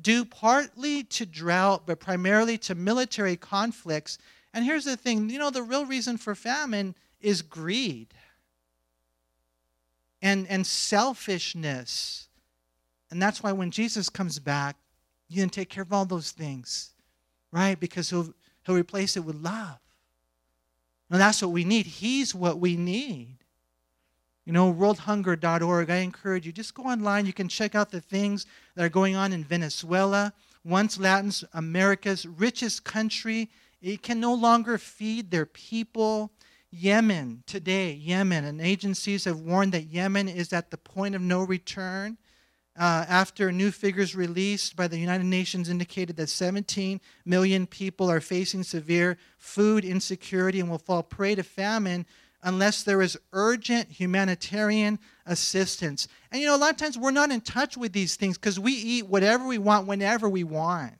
due 0.00 0.24
partly 0.24 1.04
to 1.04 1.26
drought, 1.26 1.82
but 1.86 2.00
primarily 2.00 2.58
to 2.58 2.74
military 2.74 3.36
conflicts. 3.36 4.18
And 4.54 4.64
here's 4.64 4.84
the 4.84 4.96
thing 4.96 5.30
you 5.30 5.38
know, 5.38 5.50
the 5.50 5.62
real 5.62 5.86
reason 5.86 6.16
for 6.16 6.34
famine 6.34 6.94
is 7.20 7.42
greed 7.42 8.08
and, 10.22 10.46
and 10.48 10.66
selfishness. 10.66 12.28
And 13.10 13.20
that's 13.20 13.42
why 13.42 13.52
when 13.52 13.70
Jesus 13.70 14.08
comes 14.08 14.38
back, 14.38 14.76
you 15.28 15.42
can 15.42 15.50
take 15.50 15.68
care 15.68 15.82
of 15.82 15.92
all 15.92 16.04
those 16.04 16.30
things, 16.30 16.94
right? 17.50 17.78
Because 17.78 18.08
he'll, 18.10 18.32
he'll 18.64 18.76
replace 18.76 19.16
it 19.16 19.24
with 19.24 19.36
love. 19.36 19.78
And 21.10 21.20
that's 21.20 21.42
what 21.42 21.50
we 21.50 21.64
need. 21.64 21.86
He's 21.86 22.34
what 22.34 22.58
we 22.58 22.76
need. 22.76 23.36
You 24.44 24.52
know, 24.52 24.72
worldhunger.org, 24.72 25.90
I 25.90 25.96
encourage 25.96 26.46
you, 26.46 26.52
just 26.52 26.74
go 26.74 26.84
online. 26.84 27.26
You 27.26 27.32
can 27.32 27.48
check 27.48 27.74
out 27.74 27.90
the 27.90 28.00
things 28.00 28.46
that 28.74 28.84
are 28.84 28.88
going 28.88 29.14
on 29.14 29.32
in 29.32 29.44
Venezuela, 29.44 30.32
once 30.64 30.98
Latin 30.98 31.32
America's 31.52 32.26
richest 32.26 32.84
country. 32.84 33.50
It 33.80 34.02
can 34.02 34.20
no 34.20 34.34
longer 34.34 34.78
feed 34.78 35.30
their 35.30 35.46
people. 35.46 36.32
Yemen, 36.74 37.42
today, 37.46 37.92
Yemen, 37.92 38.46
and 38.46 38.58
agencies 38.58 39.26
have 39.26 39.40
warned 39.40 39.72
that 39.72 39.90
Yemen 39.90 40.26
is 40.26 40.54
at 40.54 40.70
the 40.70 40.78
point 40.78 41.14
of 41.14 41.20
no 41.20 41.42
return. 41.42 42.16
Uh, 42.78 43.04
after 43.06 43.52
new 43.52 43.70
figures 43.70 44.16
released 44.16 44.74
by 44.74 44.88
the 44.88 44.98
United 44.98 45.26
Nations 45.26 45.68
indicated 45.68 46.16
that 46.16 46.30
17 46.30 46.98
million 47.26 47.66
people 47.66 48.10
are 48.10 48.22
facing 48.22 48.62
severe 48.62 49.18
food 49.36 49.84
insecurity 49.84 50.60
and 50.60 50.70
will 50.70 50.78
fall 50.78 51.02
prey 51.02 51.34
to 51.34 51.42
famine 51.42 52.06
unless 52.42 52.82
there 52.82 53.02
is 53.02 53.18
urgent 53.34 53.90
humanitarian 53.90 54.98
assistance. 55.26 56.08
And 56.30 56.40
you 56.40 56.48
know, 56.48 56.56
a 56.56 56.58
lot 56.58 56.70
of 56.70 56.78
times 56.78 56.96
we're 56.96 57.10
not 57.10 57.30
in 57.30 57.42
touch 57.42 57.76
with 57.76 57.92
these 57.92 58.16
things 58.16 58.38
because 58.38 58.58
we 58.58 58.72
eat 58.72 59.06
whatever 59.06 59.46
we 59.46 59.58
want 59.58 59.86
whenever 59.86 60.26
we 60.26 60.42
want. 60.42 60.94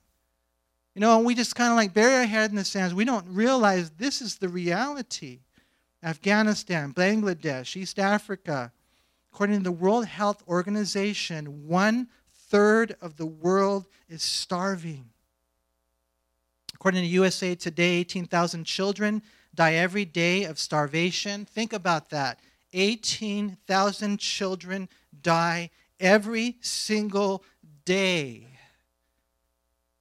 You 0.94 1.00
know, 1.00 1.20
we 1.20 1.34
just 1.34 1.56
kind 1.56 1.70
of 1.70 1.76
like 1.76 1.94
bury 1.94 2.16
our 2.16 2.26
head 2.26 2.50
in 2.50 2.56
the 2.56 2.64
sands. 2.64 2.92
We 2.92 3.06
don't 3.06 3.26
realize 3.28 3.88
this 3.92 4.20
is 4.20 4.36
the 4.36 4.50
reality. 4.50 5.40
Afghanistan, 6.02 6.92
Bangladesh, 6.92 7.76
East 7.76 7.98
Africa. 7.98 8.72
According 9.32 9.58
to 9.58 9.64
the 9.64 9.72
World 9.72 10.06
Health 10.06 10.42
Organization, 10.48 11.66
one 11.66 12.08
third 12.48 12.96
of 13.00 13.16
the 13.16 13.26
world 13.26 13.86
is 14.08 14.22
starving. 14.22 15.06
According 16.74 17.02
to 17.02 17.08
USA 17.08 17.54
Today, 17.54 17.94
18,000 17.94 18.64
children 18.64 19.22
die 19.54 19.74
every 19.74 20.04
day 20.04 20.44
of 20.44 20.58
starvation. 20.58 21.44
Think 21.44 21.72
about 21.72 22.10
that. 22.10 22.40
18,000 22.72 24.18
children 24.18 24.88
die 25.22 25.70
every 26.00 26.56
single 26.60 27.44
day 27.84 28.48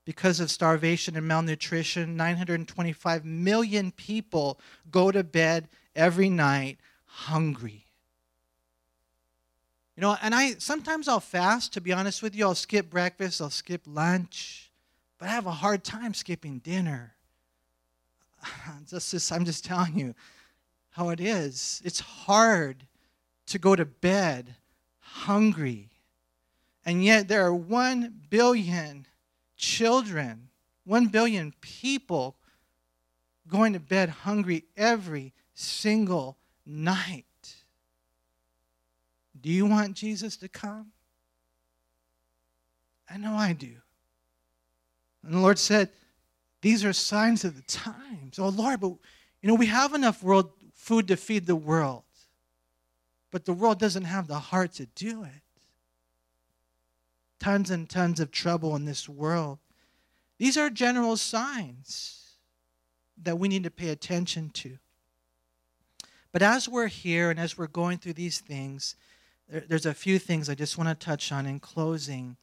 because 0.06 0.40
of 0.40 0.50
starvation 0.50 1.16
and 1.16 1.28
malnutrition. 1.28 2.18
925 2.18 3.24
million 3.24 3.92
people 3.92 4.60
go 4.90 5.12
to 5.12 5.24
bed 5.24 5.70
every 5.96 6.30
night 6.30 6.78
hungry. 7.06 7.86
You 9.96 10.02
know, 10.02 10.18
and 10.22 10.34
I 10.34 10.54
sometimes 10.54 11.08
I'll 11.08 11.20
fast, 11.20 11.74
to 11.74 11.82
be 11.82 11.92
honest 11.92 12.24
with 12.24 12.36
you. 12.36 12.46
I'll 12.46 12.56
skip 12.56 12.90
breakfast, 12.90 13.42
I'll 13.42 13.50
skip 13.50 13.82
lunch, 13.86 14.72
but 15.18 15.28
I 15.30 15.32
have 15.32 15.46
a 15.46 15.52
hard 15.52 15.84
time 15.84 16.14
skipping 16.14 16.60
dinner. 16.60 17.16
Just, 18.90 19.12
just, 19.12 19.32
I'm 19.32 19.46
just 19.46 19.64
telling 19.64 20.00
you 20.00 20.16
how 20.90 21.10
it 21.10 21.20
is. 21.20 21.80
It's 21.86 22.00
hard 22.00 22.88
to 23.46 23.60
go 23.60 23.76
to 23.76 23.86
bed 23.86 24.56
hungry. 25.00 25.90
And 26.86 27.04
yet 27.04 27.28
there 27.28 27.46
are 27.46 27.54
1 27.54 28.22
billion 28.32 29.06
children, 29.56 30.50
1 30.86 31.08
billion 31.08 31.54
people 31.62 32.36
going 33.48 33.74
to 33.74 33.80
bed 33.80 34.10
hungry 34.10 34.64
every 34.76 35.34
single 35.62 36.38
night. 36.66 37.26
Do 39.40 39.50
you 39.50 39.66
want 39.66 39.96
Jesus 39.96 40.38
to 40.38 40.48
come? 40.48 40.92
I 43.10 43.18
know 43.18 43.34
I 43.34 43.54
do. 43.54 43.76
And 45.24 45.34
the 45.34 45.40
Lord 45.40 45.60
said, 45.60 45.90
These 46.62 46.86
are 46.86 46.94
signs 46.94 47.44
of 47.44 47.56
the 47.56 47.62
times. 47.64 48.40
Oh, 48.40 48.50
Lord, 48.50 48.80
but 48.80 48.94
you 49.42 49.50
know, 49.50 49.56
we 49.56 49.68
have 49.68 49.94
enough 49.94 50.24
world 50.24 50.52
food 50.74 51.08
to 51.08 51.18
feed 51.18 51.46
the 51.46 51.56
world, 51.56 52.04
but 53.32 53.46
the 53.46 53.54
world 53.54 53.80
doesn't 53.80 54.06
have 54.06 54.28
the 54.28 54.40
heart 54.40 54.74
to 54.74 54.86
do 54.88 55.24
it. 55.24 55.42
Tons 57.40 57.72
and 57.72 57.90
tons 57.90 58.20
of 58.20 58.32
trouble 58.32 58.76
in 58.76 58.86
this 58.86 59.10
world. 59.10 59.60
These 60.38 60.58
are 60.58 60.70
general 60.70 61.18
signs 61.18 62.36
that 63.22 63.38
we 63.38 63.48
need 63.48 63.64
to 63.64 63.72
pay 63.72 63.90
attention 63.90 64.50
to. 64.50 64.78
But 66.32 66.42
as 66.42 66.70
we're 66.70 66.88
here 66.88 67.30
and 67.30 67.40
as 67.40 67.58
we're 67.58 67.68
going 67.68 67.98
through 67.98 68.14
these 68.14 68.40
things, 68.40 68.96
there, 69.50 69.64
there's 69.68 69.86
a 69.86 69.94
few 69.94 70.18
things 70.18 70.50
I 70.50 70.56
just 70.56 70.78
want 70.78 70.88
to 70.90 71.06
touch 71.06 71.32
on 71.32 71.46
in 71.46 71.60
closing. 71.60 72.38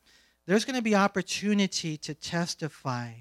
There's 0.46 0.64
going 0.64 0.76
to 0.76 0.82
be 0.82 0.94
opportunity 0.94 1.96
to 1.98 2.14
testify. 2.14 3.12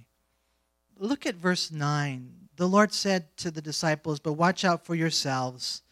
Look 1.00 1.26
at 1.26 1.36
verse 1.36 1.72
9. 1.72 2.50
The 2.58 2.68
Lord 2.68 2.94
said 2.94 3.38
to 3.38 3.52
the 3.52 3.62
disciples, 3.62 4.20
But 4.20 4.34
watch 4.34 4.66
out 4.66 4.86
for 4.86 4.96
yourselves, 4.96 5.84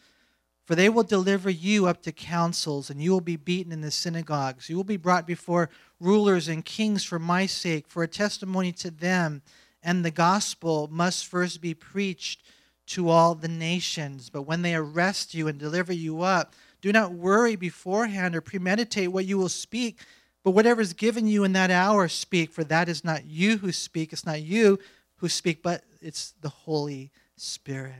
for 0.64 0.74
they 0.74 0.88
will 0.88 1.04
deliver 1.04 1.48
you 1.48 1.86
up 1.86 2.02
to 2.02 2.12
councils, 2.12 2.90
and 2.90 3.00
you 3.00 3.12
will 3.12 3.20
be 3.20 3.36
beaten 3.36 3.72
in 3.72 3.82
the 3.82 3.90
synagogues. 3.90 4.68
You 4.68 4.76
will 4.76 4.84
be 4.84 4.96
brought 4.96 5.26
before 5.26 5.70
rulers 6.00 6.48
and 6.48 6.64
kings 6.64 7.04
for 7.04 7.18
my 7.18 7.46
sake, 7.46 7.86
for 7.88 8.02
a 8.02 8.08
testimony 8.08 8.72
to 8.72 8.90
them, 8.90 9.42
and 9.82 10.04
the 10.04 10.10
gospel 10.10 10.88
must 10.90 11.24
first 11.24 11.60
be 11.60 11.72
preached 11.72 12.42
to 12.86 13.08
all 13.08 13.34
the 13.34 13.48
nations. 13.48 14.30
But 14.30 14.42
when 14.42 14.62
they 14.62 14.74
arrest 14.74 15.34
you 15.34 15.48
and 15.48 15.58
deliver 15.58 15.92
you 15.92 16.22
up, 16.22 16.54
do 16.80 16.92
not 16.92 17.12
worry 17.12 17.56
beforehand 17.56 18.36
or 18.36 18.40
premeditate 18.40 19.10
what 19.10 19.26
you 19.26 19.38
will 19.38 19.48
speak, 19.48 20.00
but 20.44 20.52
whatever 20.52 20.80
is 20.80 20.92
given 20.92 21.26
you 21.26 21.42
in 21.44 21.52
that 21.54 21.70
hour, 21.70 22.06
speak, 22.06 22.52
for 22.52 22.62
that 22.64 22.88
is 22.88 23.02
not 23.02 23.24
you 23.24 23.58
who 23.58 23.72
speak. 23.72 24.12
It's 24.12 24.26
not 24.26 24.42
you 24.42 24.78
who 25.16 25.28
speak, 25.28 25.62
but 25.62 25.82
it's 26.00 26.34
the 26.40 26.48
Holy 26.48 27.10
Spirit. 27.36 27.94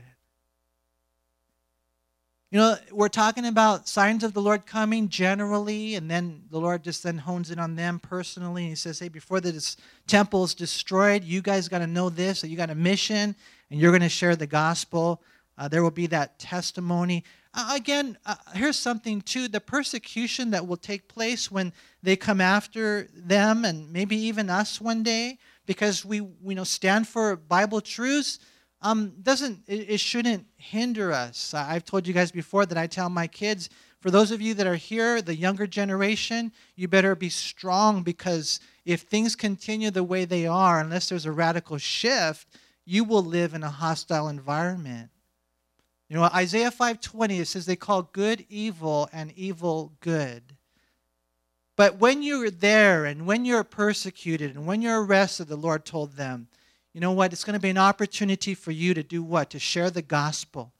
You 2.49 2.59
know, 2.59 2.77
we're 2.93 3.09
talking 3.09 3.45
about 3.45 3.89
signs 3.89 4.23
of 4.23 4.33
the 4.33 4.41
Lord 4.41 4.65
coming 4.65 5.09
generally, 5.09 5.95
and 5.95 6.09
then 6.09 6.43
the 6.49 6.59
Lord 6.59 6.81
just 6.81 7.03
then 7.03 7.17
hones 7.17 7.51
in 7.51 7.59
on 7.59 7.75
them 7.75 7.99
personally. 7.99 8.63
And 8.63 8.69
He 8.69 8.75
says, 8.75 8.99
Hey, 8.99 9.09
before 9.09 9.41
the 9.41 9.75
temple 10.07 10.45
is 10.45 10.55
destroyed, 10.55 11.25
you 11.25 11.41
guys 11.41 11.67
got 11.67 11.79
to 11.79 11.87
know 11.87 12.09
this, 12.09 12.39
that 12.39 12.47
you 12.47 12.55
got 12.55 12.69
a 12.69 12.75
mission, 12.75 13.35
and 13.69 13.79
you're 13.79 13.91
going 13.91 14.01
to 14.01 14.09
share 14.09 14.35
the 14.35 14.47
gospel. 14.47 15.21
Uh, 15.57 15.67
there 15.67 15.83
will 15.83 15.91
be 15.91 16.07
that 16.07 16.37
testimony. 16.39 17.23
Uh, 17.53 17.73
again, 17.75 18.17
uh, 18.25 18.35
here's 18.53 18.77
something 18.77 19.21
too 19.21 19.47
the 19.47 19.59
persecution 19.59 20.51
that 20.51 20.67
will 20.67 20.77
take 20.77 21.07
place 21.07 21.49
when 21.49 21.73
they 22.03 22.15
come 22.15 22.39
after 22.39 23.07
them 23.15 23.65
and 23.65 23.91
maybe 23.91 24.15
even 24.15 24.49
us 24.49 24.79
one 24.79 25.01
day 25.01 25.37
because 25.65 26.05
we, 26.05 26.21
we 26.21 26.53
know 26.53 26.63
stand 26.63 27.07
for 27.07 27.35
Bible 27.35 27.81
truths. 27.81 28.39
um, 28.83 29.13
doesn't 29.23 29.63
it, 29.67 29.89
it 29.89 29.99
shouldn't 29.99 30.45
hinder 30.57 31.11
us. 31.11 31.53
I've 31.53 31.83
told 31.83 32.07
you 32.07 32.13
guys 32.13 32.31
before 32.31 32.65
that 32.67 32.77
I 32.77 32.87
tell 32.87 33.09
my 33.09 33.27
kids, 33.27 33.69
for 33.99 34.11
those 34.11 34.31
of 34.31 34.39
you 34.41 34.53
that 34.53 34.67
are 34.67 34.75
here, 34.75 35.21
the 35.21 35.35
younger 35.35 35.65
generation, 35.65 36.51
you 36.75 36.87
better 36.87 37.15
be 37.15 37.29
strong 37.29 38.03
because 38.03 38.59
if 38.85 39.01
things 39.01 39.35
continue 39.35 39.89
the 39.89 40.03
way 40.03 40.23
they 40.25 40.45
are, 40.45 40.79
unless 40.79 41.09
there's 41.09 41.25
a 41.25 41.31
radical 41.31 41.79
shift, 41.79 42.47
you 42.87 43.03
will 43.03 43.23
live 43.23 43.53
in 43.53 43.63
a 43.63 43.69
hostile 43.69 44.29
environment. 44.29 45.09
You 46.07 46.15
know, 46.15 46.23
Isaiah 46.23 46.71
5:20 46.71 47.41
it 47.41 47.47
says 47.47 47.65
they 47.65 47.75
call 47.75 48.03
good 48.03 48.45
evil 48.47 49.09
and 49.11 49.33
evil 49.33 49.91
good. 49.99 50.55
But 51.75 51.99
when 51.99 52.23
you're 52.23 52.49
there 52.49 53.03
and 53.03 53.27
when 53.27 53.43
you're 53.43 53.65
persecuted 53.65 54.55
and 54.55 54.65
when 54.65 54.81
you're 54.81 55.03
arrested, 55.03 55.49
the 55.49 55.57
Lord 55.57 55.85
told 55.85 56.13
them, 56.13 56.47
you 56.93 57.01
know 57.01 57.11
what? 57.11 57.33
It's 57.33 57.43
going 57.43 57.53
to 57.55 57.59
be 57.59 57.69
an 57.69 57.77
opportunity 57.77 58.55
for 58.55 58.71
you 58.71 58.93
to 58.93 59.03
do 59.03 59.21
what? 59.21 59.49
To 59.49 59.59
share 59.59 59.91
the 59.91 60.01
gospel, 60.01 60.71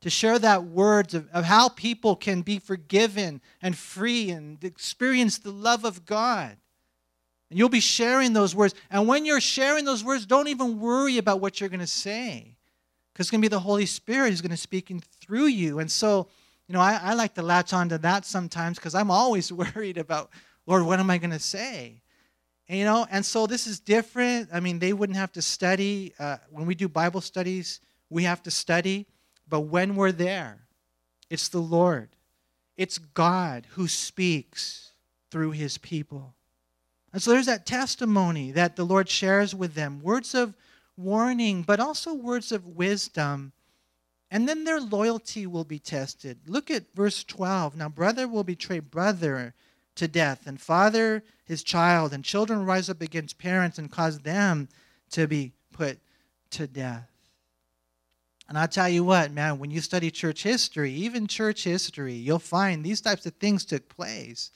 to 0.00 0.08
share 0.08 0.38
that 0.38 0.64
words 0.64 1.14
of, 1.14 1.28
of 1.30 1.44
how 1.44 1.68
people 1.68 2.14
can 2.14 2.42
be 2.42 2.60
forgiven 2.60 3.42
and 3.60 3.76
free 3.76 4.30
and 4.30 4.62
experience 4.62 5.36
the 5.36 5.50
love 5.50 5.84
of 5.84 6.06
God. 6.06 6.58
And 7.50 7.58
you'll 7.58 7.68
be 7.68 7.80
sharing 7.80 8.32
those 8.32 8.54
words. 8.54 8.74
And 8.90 9.06
when 9.06 9.24
you're 9.24 9.40
sharing 9.40 9.84
those 9.84 10.02
words, 10.02 10.26
don't 10.26 10.48
even 10.48 10.80
worry 10.80 11.18
about 11.18 11.40
what 11.40 11.60
you're 11.60 11.68
going 11.68 11.80
to 11.80 11.86
say. 11.86 12.56
Because 13.12 13.26
it's 13.26 13.30
going 13.30 13.40
to 13.40 13.44
be 13.44 13.48
the 13.48 13.60
Holy 13.60 13.86
Spirit 13.86 14.30
who's 14.30 14.40
going 14.40 14.50
to 14.50 14.56
speak 14.56 14.92
through 15.20 15.46
you. 15.46 15.78
And 15.78 15.90
so, 15.90 16.28
you 16.68 16.72
know, 16.72 16.80
I, 16.80 17.00
I 17.00 17.14
like 17.14 17.34
to 17.34 17.42
latch 17.42 17.72
on 17.72 17.88
to 17.90 17.98
that 17.98 18.26
sometimes 18.26 18.78
because 18.78 18.94
I'm 18.94 19.10
always 19.10 19.52
worried 19.74 19.98
about, 19.98 20.30
Lord, 20.66 20.84
what 20.84 20.98
am 20.98 21.10
I 21.10 21.18
going 21.18 21.30
to 21.30 21.38
say? 21.38 22.02
And, 22.68 22.78
you 22.78 22.84
know, 22.84 23.06
and 23.10 23.24
so 23.24 23.46
this 23.46 23.66
is 23.66 23.78
different. 23.78 24.48
I 24.52 24.60
mean, 24.60 24.78
they 24.78 24.92
wouldn't 24.92 25.16
have 25.16 25.32
to 25.32 25.42
study. 25.42 26.12
Uh, 26.18 26.38
when 26.50 26.66
we 26.66 26.74
do 26.74 26.88
Bible 26.88 27.20
studies, 27.20 27.80
we 28.10 28.24
have 28.24 28.42
to 28.42 28.50
study. 28.50 29.06
But 29.48 29.60
when 29.60 29.94
we're 29.94 30.12
there, 30.12 30.66
it's 31.30 31.48
the 31.48 31.60
Lord, 31.60 32.10
it's 32.76 32.98
God 32.98 33.66
who 33.70 33.88
speaks 33.88 34.92
through 35.30 35.52
his 35.52 35.78
people. 35.78 36.35
And 37.16 37.22
so 37.22 37.30
there's 37.30 37.46
that 37.46 37.64
testimony 37.64 38.50
that 38.50 38.76
the 38.76 38.84
Lord 38.84 39.08
shares 39.08 39.54
with 39.54 39.72
them 39.72 40.02
words 40.02 40.34
of 40.34 40.54
warning, 40.98 41.62
but 41.62 41.80
also 41.80 42.12
words 42.12 42.52
of 42.52 42.76
wisdom. 42.76 43.52
And 44.30 44.46
then 44.46 44.64
their 44.64 44.82
loyalty 44.82 45.46
will 45.46 45.64
be 45.64 45.78
tested. 45.78 46.40
Look 46.46 46.70
at 46.70 46.94
verse 46.94 47.24
12. 47.24 47.74
Now, 47.74 47.88
brother 47.88 48.28
will 48.28 48.44
betray 48.44 48.80
brother 48.80 49.54
to 49.94 50.06
death, 50.06 50.46
and 50.46 50.60
father 50.60 51.24
his 51.46 51.62
child, 51.62 52.12
and 52.12 52.22
children 52.22 52.66
rise 52.66 52.90
up 52.90 53.00
against 53.00 53.38
parents 53.38 53.78
and 53.78 53.90
cause 53.90 54.18
them 54.18 54.68
to 55.12 55.26
be 55.26 55.52
put 55.72 55.98
to 56.50 56.66
death. 56.66 57.10
And 58.46 58.58
I'll 58.58 58.68
tell 58.68 58.90
you 58.90 59.04
what, 59.04 59.32
man, 59.32 59.58
when 59.58 59.70
you 59.70 59.80
study 59.80 60.10
church 60.10 60.42
history, 60.42 60.92
even 60.92 61.28
church 61.28 61.64
history, 61.64 62.12
you'll 62.12 62.40
find 62.40 62.84
these 62.84 63.00
types 63.00 63.24
of 63.24 63.32
things 63.36 63.64
took 63.64 63.88
place. 63.88 64.50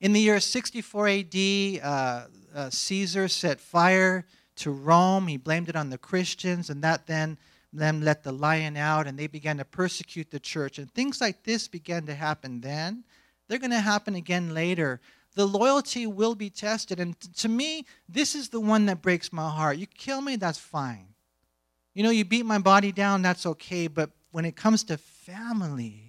In 0.00 0.12
the 0.12 0.20
year 0.20 0.38
64 0.38 1.08
AD, 1.08 1.34
uh, 1.82 2.26
uh, 2.54 2.70
Caesar 2.70 3.26
set 3.26 3.60
fire 3.60 4.26
to 4.56 4.70
Rome. 4.70 5.26
He 5.26 5.36
blamed 5.36 5.68
it 5.68 5.76
on 5.76 5.90
the 5.90 5.98
Christians, 5.98 6.70
and 6.70 6.82
that 6.82 7.06
then 7.06 7.36
them 7.72 8.00
let 8.02 8.22
the 8.22 8.32
lion 8.32 8.76
out, 8.76 9.06
and 9.06 9.18
they 9.18 9.26
began 9.26 9.58
to 9.58 9.64
persecute 9.64 10.30
the 10.30 10.38
church. 10.40 10.78
And 10.78 10.92
things 10.92 11.20
like 11.20 11.42
this 11.42 11.66
began 11.66 12.06
to 12.06 12.14
happen 12.14 12.60
then. 12.60 13.04
They're 13.48 13.58
going 13.58 13.70
to 13.72 13.80
happen 13.80 14.14
again 14.14 14.54
later. 14.54 15.00
The 15.34 15.46
loyalty 15.46 16.06
will 16.06 16.34
be 16.34 16.50
tested. 16.50 17.00
And 17.00 17.18
to 17.34 17.48
me, 17.48 17.84
this 18.08 18.34
is 18.34 18.48
the 18.48 18.60
one 18.60 18.86
that 18.86 19.02
breaks 19.02 19.32
my 19.32 19.50
heart. 19.50 19.78
You 19.78 19.86
kill 19.86 20.20
me, 20.20 20.36
that's 20.36 20.58
fine. 20.58 21.08
You 21.94 22.04
know, 22.04 22.10
you 22.10 22.24
beat 22.24 22.46
my 22.46 22.58
body 22.58 22.92
down, 22.92 23.22
that's 23.22 23.46
okay. 23.46 23.88
But 23.88 24.10
when 24.30 24.44
it 24.44 24.54
comes 24.54 24.84
to 24.84 24.96
family, 24.96 26.07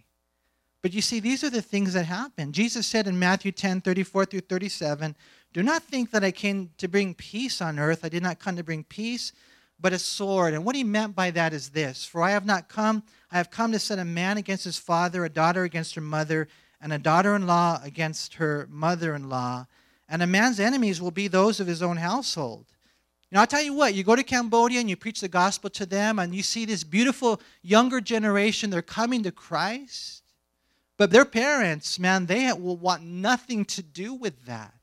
but 0.82 0.94
you 0.94 1.02
see, 1.02 1.20
these 1.20 1.44
are 1.44 1.50
the 1.50 1.62
things 1.62 1.94
that 1.94 2.06
happen. 2.06 2.54
Jesus 2.54 2.88
said 2.88 3.08
in 3.08 3.20
Matthew 3.20 3.52
10 3.52 3.82
34 3.82 4.26
through 4.26 4.40
37, 4.42 5.16
Do 5.52 5.62
not 5.62 5.84
think 5.84 6.12
that 6.12 6.24
I 6.24 6.32
came 6.32 6.70
to 6.78 6.88
bring 6.88 7.14
peace 7.14 7.62
on 7.62 7.80
earth. 7.80 8.06
I 8.06 8.10
did 8.10 8.24
not 8.24 8.40
come 8.40 8.56
to 8.56 8.64
bring 8.64 8.86
peace, 8.86 9.34
but 9.80 9.92
a 9.92 10.00
sword. 10.00 10.54
And 10.54 10.64
what 10.64 10.76
he 10.76 10.84
meant 10.86 11.16
by 11.16 11.32
that 11.32 11.54
is 11.54 11.70
this 11.70 12.06
For 12.06 12.22
I 12.24 12.32
have 12.32 12.46
not 12.46 12.70
come, 12.70 13.04
I 13.32 13.38
have 13.38 13.52
come 13.52 13.74
to 13.74 13.80
set 13.80 14.00
a 14.00 14.06
man 14.06 14.38
against 14.38 14.64
his 14.64 14.78
father, 14.78 15.26
a 15.26 15.30
daughter 15.30 15.64
against 15.64 15.96
her 15.96 16.02
mother, 16.02 16.48
and 16.80 16.94
a 16.94 16.98
daughter 16.98 17.36
in 17.36 17.46
law 17.46 17.82
against 17.84 18.36
her 18.36 18.66
mother 18.72 19.14
in 19.16 19.30
law. 19.30 19.68
And 20.08 20.24
a 20.24 20.28
man's 20.28 20.60
enemies 20.60 21.02
will 21.02 21.12
be 21.12 21.28
those 21.28 21.60
of 21.60 21.68
his 21.68 21.84
own 21.84 21.98
household. 21.98 22.66
You 23.30 23.36
know, 23.36 23.42
I'll 23.42 23.48
tell 23.48 23.62
you 23.62 23.74
what, 23.74 23.94
you 23.94 24.04
go 24.04 24.16
to 24.16 24.24
Cambodia 24.24 24.80
and 24.80 24.90
you 24.90 24.96
preach 24.96 25.22
the 25.22 25.28
gospel 25.28 25.70
to 25.72 25.86
them, 25.86 26.18
and 26.18 26.34
you 26.34 26.42
see 26.42 26.66
this 26.66 26.84
beautiful 26.84 27.40
younger 27.62 28.02
generation, 28.02 28.70
they're 28.70 28.82
coming 28.82 29.22
to 29.24 29.32
Christ. 29.32 30.19
But 31.00 31.12
their 31.12 31.24
parents, 31.24 31.98
man, 31.98 32.26
they 32.26 32.52
will 32.52 32.76
want 32.76 33.04
nothing 33.04 33.64
to 33.64 33.82
do 33.82 34.14
with 34.14 34.46
that. 34.48 34.74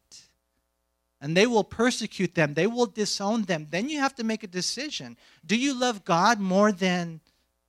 And 1.21 1.37
they 1.37 1.47
will 1.47 1.63
persecute 1.63 2.35
them, 2.35 2.55
they 2.55 2.67
will 2.67 2.87
disown 2.87 3.43
them. 3.43 3.67
Then 3.71 3.91
you 3.91 4.01
have 4.01 4.15
to 4.15 4.25
make 4.25 4.43
a 4.43 4.49
decision. 4.49 5.19
Do 5.45 5.57
you 5.57 5.79
love 5.79 6.07
God 6.07 6.41
more 6.41 6.73
than 6.73 7.21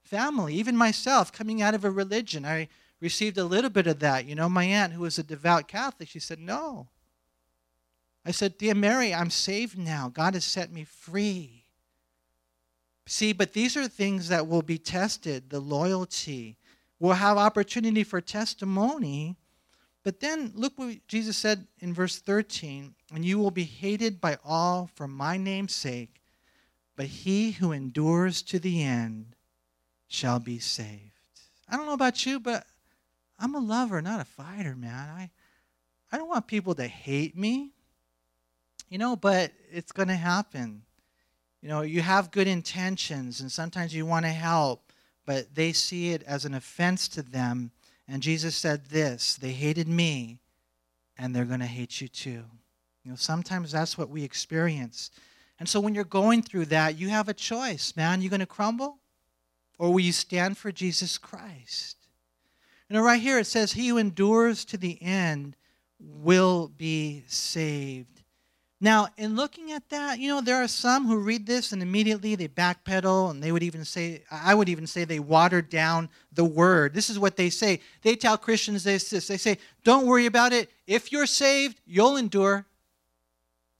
family? 0.02 0.56
Even 0.56 0.78
myself, 0.78 1.34
coming 1.34 1.62
out 1.62 1.76
of 1.76 1.84
a 1.84 1.92
religion, 1.92 2.46
I 2.46 2.70
received 3.02 3.38
a 3.38 3.44
little 3.44 3.70
bit 3.70 3.86
of 3.86 4.00
that. 4.00 4.24
You 4.24 4.36
know, 4.36 4.48
my 4.48 4.64
aunt, 4.64 4.94
who 4.94 5.02
was 5.02 5.20
a 5.20 5.24
devout 5.24 5.68
Catholic, 5.68 6.08
she 6.08 6.20
said, 6.20 6.40
No. 6.40 6.88
I 8.26 8.32
said, 8.32 8.58
Dear 8.58 8.76
Mary, 8.76 9.14
I'm 9.14 9.30
saved 9.30 9.78
now. 9.78 10.08
God 10.08 10.36
has 10.36 10.46
set 10.46 10.72
me 10.72 10.86
free. 10.86 11.66
See, 13.08 13.34
but 13.34 13.52
these 13.52 13.76
are 13.76 13.90
things 13.90 14.30
that 14.30 14.48
will 14.48 14.62
be 14.62 14.78
tested 14.78 15.50
the 15.50 15.60
loyalty. 15.60 16.56
We'll 17.00 17.14
have 17.14 17.38
opportunity 17.38 18.04
for 18.04 18.22
testimony. 18.22 19.38
But 20.04 20.20
then 20.20 20.52
look 20.56 20.78
what 20.80 21.06
Jesus 21.08 21.38
said 21.38 21.68
in 21.80 21.94
verse 21.94 22.18
13 22.20 22.96
and 23.14 23.26
you 23.26 23.40
will 23.40 23.52
be 23.52 23.64
hated 23.64 24.22
by 24.22 24.38
all 24.44 24.90
for 24.96 25.08
my 25.08 25.38
name's 25.38 25.76
sake, 25.76 26.22
but 26.96 27.08
he 27.08 27.52
who 27.52 27.72
endures 27.72 28.42
to 28.44 28.60
the 28.60 28.84
end 28.84 29.36
shall 30.08 30.40
be 30.40 30.60
saved. 30.60 31.12
I 31.70 31.76
don't 31.76 31.86
know 31.86 31.94
about 31.94 32.26
you, 32.26 32.40
but 32.40 32.66
I'm 33.40 33.56
a 33.56 33.60
lover, 33.60 34.02
not 34.02 34.22
a 34.22 34.26
fighter, 34.26 34.76
man. 34.76 35.10
I, 35.10 35.30
I 36.12 36.18
don't 36.18 36.30
want 36.30 36.48
people 36.48 36.76
to 36.76 36.88
hate 36.88 37.38
me, 37.38 37.72
you 38.90 38.98
know, 38.98 39.16
but 39.16 39.52
it's 39.72 39.92
going 39.92 40.08
to 40.08 40.16
happen. 40.16 40.84
You 41.62 41.70
know, 41.70 41.82
you 41.82 42.02
have 42.02 42.32
good 42.32 42.48
intentions, 42.48 43.42
and 43.42 43.52
sometimes 43.52 43.94
you 43.94 44.06
want 44.06 44.26
to 44.26 44.32
help, 44.32 44.87
but 45.28 45.54
they 45.54 45.74
see 45.74 46.14
it 46.14 46.24
as 46.24 46.46
an 46.46 46.56
offense 46.56 47.08
to 47.10 47.22
them. 47.22 47.70
And 48.08 48.24
Jesus 48.24 48.56
said 48.56 48.86
this 48.86 49.36
they 49.36 49.52
hated 49.52 49.88
me, 49.88 50.40
and 51.20 51.36
they're 51.36 51.46
going 51.46 51.60
to 51.60 51.68
hate 51.68 52.02
you 52.02 52.08
too. 52.08 52.46
You 53.04 53.12
know, 53.12 53.16
sometimes 53.16 53.72
that's 53.72 53.98
what 53.98 54.10
we 54.10 54.24
experience. 54.24 55.12
And 55.60 55.68
so 55.68 55.80
when 55.80 55.94
you're 55.94 56.06
going 56.06 56.42
through 56.42 56.66
that, 56.68 56.98
you 56.98 57.10
have 57.10 57.30
a 57.30 57.34
choice, 57.34 57.94
man. 57.96 58.22
You're 58.22 58.30
going 58.30 58.40
to 58.40 58.46
crumble? 58.46 59.00
Or 59.78 59.92
will 59.92 60.00
you 60.00 60.14
stand 60.14 60.58
for 60.58 60.72
Jesus 60.72 61.18
Christ? 61.18 61.98
You 62.90 62.96
know, 62.96 63.04
right 63.04 63.22
here 63.22 63.38
it 63.38 63.48
says, 63.48 63.74
He 63.74 63.90
who 63.90 63.98
endures 63.98 64.64
to 64.66 64.78
the 64.78 65.02
end 65.02 65.58
will 66.00 66.70
be 66.70 67.24
saved. 67.28 68.17
Now, 68.80 69.08
in 69.18 69.36
looking 69.36 69.72
at 69.72 69.90
that, 69.90 70.20
you 70.20 70.30
know, 70.30 70.40
there 70.40 70.62
are 70.62 70.68
some 70.68 71.08
who 71.08 71.18
read 71.18 71.48
this 71.48 71.72
and 71.72 71.82
immediately 71.82 72.36
they 72.36 72.48
backpedal 72.48 73.32
and 73.32 73.42
they 73.42 73.52
would 73.52 73.64
even 73.64 73.84
say, 73.84 74.22
I 74.30 74.54
would 74.54 74.70
even 74.70 74.86
say 74.86 75.04
they 75.04 75.20
watered 75.20 75.70
down 75.70 76.10
the 76.32 76.46
word. 76.46 76.94
This 76.94 77.10
is 77.10 77.18
what 77.18 77.38
they 77.38 77.50
say. 77.50 77.82
They 78.04 78.16
tell 78.16 78.38
Christians 78.38 78.84
this. 78.84 79.10
They 79.10 79.38
say, 79.38 79.58
don't 79.84 80.06
worry 80.06 80.28
about 80.28 80.54
it. 80.54 80.70
If 80.86 81.12
you're 81.12 81.26
saved, 81.26 81.82
you'll 81.88 82.18
endure. 82.18 82.68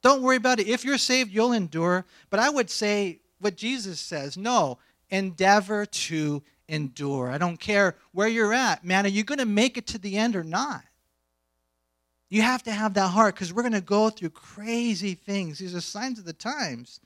Don't 0.02 0.24
worry 0.24 0.38
about 0.38 0.60
it. 0.60 0.68
If 0.68 0.84
you're 0.84 0.98
saved, 0.98 1.32
you'll 1.32 1.54
endure. 1.54 2.04
But 2.32 2.40
I 2.40 2.50
would 2.50 2.72
say 2.72 3.20
what 3.40 3.56
Jesus 3.56 4.00
says 4.00 4.36
no, 4.36 4.80
endeavor 5.12 5.86
to 5.86 6.42
endure. 6.68 7.30
I 7.30 7.38
don't 7.38 7.60
care 7.60 7.96
where 8.14 8.28
you're 8.28 8.54
at. 8.54 8.84
Man, 8.84 9.06
are 9.06 9.10
you 9.10 9.24
going 9.24 9.40
to 9.40 9.46
make 9.46 9.78
it 9.78 9.86
to 9.88 10.00
the 10.00 10.18
end 10.18 10.36
or 10.36 10.44
not? 10.44 10.84
You 12.30 12.42
have 12.42 12.64
to 12.64 12.72
have 12.72 12.94
that 12.96 13.08
heart 13.08 13.36
because 13.36 13.54
we're 13.54 13.62
going 13.64 13.74
to 13.74 13.82
go 13.82 14.10
through 14.10 14.32
crazy 14.32 15.14
things. 15.14 15.60
These 15.60 15.76
are 15.76 15.82
signs 15.82 16.20
of 16.20 16.26
the 16.26 16.34
times. 16.34 17.00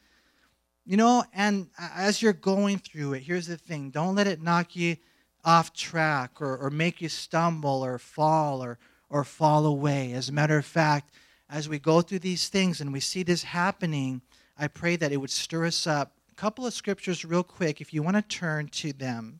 You 0.86 0.98
know, 0.98 1.24
and 1.34 1.68
as 1.80 2.22
you're 2.22 2.34
going 2.34 2.80
through 2.80 3.14
it, 3.14 3.24
here's 3.24 3.48
the 3.48 3.58
thing 3.58 3.92
don't 3.92 4.16
let 4.16 4.28
it 4.28 4.42
knock 4.42 4.76
you 4.76 4.98
off 5.44 5.74
track 5.74 6.42
or, 6.42 6.58
or 6.58 6.70
make 6.70 7.02
you 7.02 7.10
stumble 7.10 7.86
or 7.86 7.98
fall 7.98 8.64
or, 8.64 8.80
or 9.10 9.24
fall 9.24 9.66
away. 9.66 10.14
As 10.14 10.30
a 10.30 10.34
matter 10.34 10.58
of 10.58 10.66
fact, 10.66 11.12
as 11.50 11.70
we 11.70 11.80
go 11.80 12.02
through 12.02 12.20
these 12.20 12.50
things 12.50 12.82
and 12.82 12.92
we 12.92 13.00
see 13.00 13.24
this 13.24 13.44
happening, 13.44 14.22
I 14.58 14.68
pray 14.68 14.96
that 14.96 15.12
it 15.12 15.18
would 15.18 15.30
stir 15.30 15.66
us 15.66 15.86
up. 15.86 16.14
A 16.32 16.36
couple 16.36 16.66
of 16.66 16.74
scriptures, 16.74 17.26
real 17.26 17.44
quick, 17.44 17.82
if 17.82 17.94
you 17.94 18.02
want 18.02 18.16
to 18.16 18.22
turn 18.22 18.68
to 18.70 18.94
them. 18.94 19.40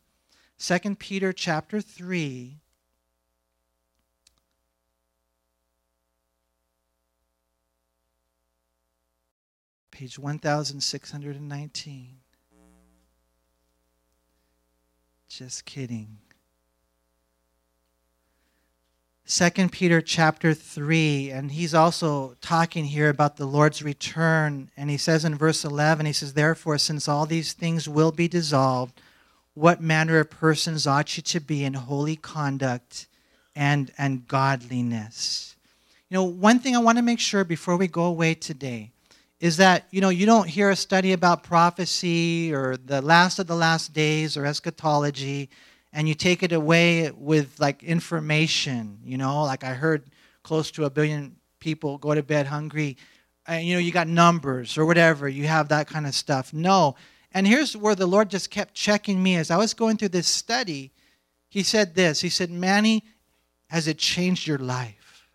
2 0.60 0.96
Peter 0.96 1.34
chapter 1.34 1.82
3. 1.82 2.61
Page 9.92 10.18
1619. 10.18 12.08
Just 15.28 15.66
kidding. 15.66 16.18
Second 19.26 19.72
Peter 19.72 20.02
chapter 20.02 20.54
3, 20.54 21.32
and 21.32 21.52
he's 21.52 21.74
also 21.74 22.36
talking 22.42 22.84
here 22.84 23.08
about 23.08 23.38
the 23.38 23.46
Lord's 23.46 23.82
return. 23.82 24.70
And 24.76 24.90
he 24.90 24.98
says 24.98 25.24
in 25.24 25.36
verse 25.36 25.64
11, 25.64 26.06
he 26.06 26.12
says, 26.12 26.34
Therefore, 26.34 26.78
since 26.78 27.08
all 27.08 27.26
these 27.26 27.54
things 27.54 27.88
will 27.88 28.12
be 28.12 28.28
dissolved, 28.28 29.00
what 29.54 29.82
manner 29.82 30.20
of 30.20 30.30
persons 30.30 30.86
ought 30.86 31.16
you 31.16 31.24
to 31.24 31.40
be 31.40 31.64
in 31.64 31.76
holy 31.76 32.18
conduct 32.18 33.08
and, 33.56 33.94
and 33.98 34.28
godliness? 34.28 35.56
You 36.10 36.16
know, 36.16 36.24
one 36.24 36.60
thing 36.60 36.76
I 36.76 36.80
want 36.80 36.98
to 36.98 37.02
make 37.02 37.20
sure 37.20 37.46
before 37.46 37.78
we 37.78 37.88
go 37.88 38.04
away 38.04 38.34
today 38.34 38.92
is 39.42 39.58
that, 39.58 39.88
you 39.90 40.00
know, 40.00 40.10
you 40.10 40.28
don't 40.28 40.48
hear 40.48 40.70
a 40.70 40.76
study 40.76 41.14
about 41.14 41.44
prophecy 41.44 42.54
or 42.54 42.78
the 42.78 43.02
last 43.02 43.40
of 43.40 43.48
the 43.48 43.56
last 43.56 43.92
days 43.92 44.38
or 44.38 44.46
eschatology 44.46 45.50
and 45.92 46.08
you 46.08 46.14
take 46.14 46.44
it 46.44 46.52
away 46.52 47.12
with 47.12 47.60
like 47.60 47.84
information, 47.84 49.00
you 49.04 49.18
know, 49.18 49.44
like 49.44 49.64
I 49.64 49.74
heard 49.74 50.04
close 50.44 50.70
to 50.72 50.86
a 50.86 50.92
billion 50.92 51.36
people 51.60 51.98
go 51.98 52.14
to 52.14 52.22
bed 52.22 52.46
hungry. 52.46 52.98
And, 53.48 53.66
you 53.66 53.74
know, 53.74 53.80
you 53.80 53.92
got 53.92 54.08
numbers 54.08 54.78
or 54.78 54.86
whatever, 54.86 55.28
you 55.28 55.48
have 55.48 55.70
that 55.70 55.88
kind 55.88 56.06
of 56.06 56.14
stuff. 56.14 56.54
No. 56.54 56.96
And 57.34 57.48
here's 57.48 57.76
where 57.76 57.96
the 57.96 58.06
Lord 58.06 58.30
just 58.30 58.52
kept 58.52 58.76
checking 58.76 59.22
me 59.22 59.38
as 59.38 59.50
I 59.50 59.58
was 59.58 59.74
going 59.74 59.98
through 59.98 60.10
this 60.10 60.28
study. 60.28 60.92
He 61.50 61.64
said 61.64 61.96
this 61.96 62.22
He 62.22 62.30
said, 62.30 62.52
Manny, 62.52 63.04
has 63.68 63.88
it 63.88 63.98
changed 63.98 64.46
your 64.46 64.60
life? 64.60 65.28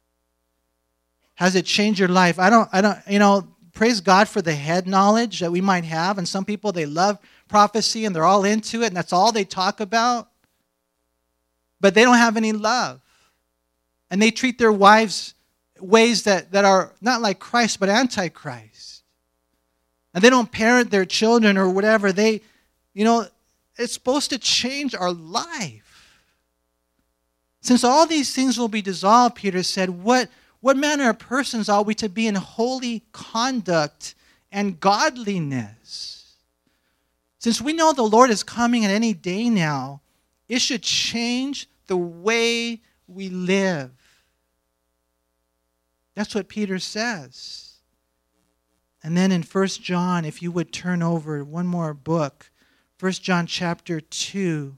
Has 1.35 1.55
it 1.55 1.67
changed 1.67 1.99
your 1.99 2.09
life? 2.09 2.39
I 2.39 2.49
don't, 2.49 2.69
I 2.73 2.81
don't, 2.81 2.99
you 3.09 3.19
know, 3.19 3.47
praise 3.77 4.01
God 4.01 4.29
for 4.29 4.43
the 4.43 4.55
head 4.55 4.89
knowledge 4.89 5.39
that 5.39 5.53
we 5.53 5.61
might 5.61 5.85
have. 5.85 6.19
And 6.19 6.29
some 6.29 6.45
people, 6.45 6.73
they 6.73 6.87
love 6.87 7.19
prophecy 7.49 8.05
and 8.05 8.17
they're 8.17 8.25
all 8.25 8.45
into 8.45 8.83
it 8.83 8.89
and 8.89 8.97
that's 8.97 9.13
all 9.13 9.31
they 9.31 9.45
talk 9.45 9.79
about 9.79 10.29
but 11.81 11.95
they 11.95 12.03
don't 12.03 12.17
have 12.17 12.37
any 12.37 12.53
love. 12.53 13.01
And 14.11 14.21
they 14.21 14.31
treat 14.31 14.59
their 14.59 14.73
wives 14.73 15.35
ways 15.79 16.23
that, 16.25 16.53
that 16.53 16.65
are 16.65 16.93
not 17.01 17.21
like 17.21 17.39
Christ, 17.39 17.81
but 17.81 17.89
antichrist. 17.89 19.03
And 20.15 20.25
they 20.25 20.31
don't 20.31 20.51
parent 20.51 20.91
their 20.91 21.05
children 21.05 21.59
or 21.59 21.69
whatever. 21.69 22.13
They, 22.13 22.41
you 22.95 23.05
know, 23.05 23.27
it's 23.77 23.93
supposed 23.93 24.31
to 24.31 24.39
change 24.39 24.95
our 24.95 25.13
life. 25.13 26.23
Since 27.61 27.85
all 27.85 28.07
these 28.07 28.35
things 28.35 28.59
will 28.59 28.69
be 28.69 28.81
dissolved, 28.81 29.35
Peter 29.35 29.63
said, 29.63 29.91
what, 29.91 30.31
what 30.67 30.77
manner 30.77 31.11
of 31.11 31.21
persons 31.21 31.69
are 31.69 31.85
we 31.85 31.95
to 31.95 32.09
be 32.09 32.27
in 32.27 32.35
holy 32.35 33.05
conduct 33.13 34.17
and 34.51 34.81
godliness? 34.81 36.39
Since 37.39 37.63
we 37.63 37.73
know 37.73 37.93
the 37.93 38.03
Lord 38.03 38.31
is 38.31 38.43
coming 38.43 38.85
at 38.85 38.91
any 38.91 39.15
day 39.15 39.49
now, 39.49 40.01
it 40.49 40.59
should 40.61 40.83
change 40.83 41.69
the 41.87 41.97
way 41.97 42.83
we 43.07 43.29
live. 43.29 43.93
That's 46.17 46.35
what 46.35 46.49
Peter 46.49 46.81
says. 46.81 47.75
And 49.05 49.17
then 49.17 49.31
in 49.31 49.45
1 49.45 49.67
John, 49.69 50.25
if 50.25 50.43
you 50.43 50.51
would 50.51 50.73
turn 50.73 51.01
over 51.01 51.45
one 51.45 51.69
more 51.69 51.95
book, 51.95 52.51
1 52.99 53.13
John 53.13 53.47
chapter 53.47 54.01
2, 54.01 54.77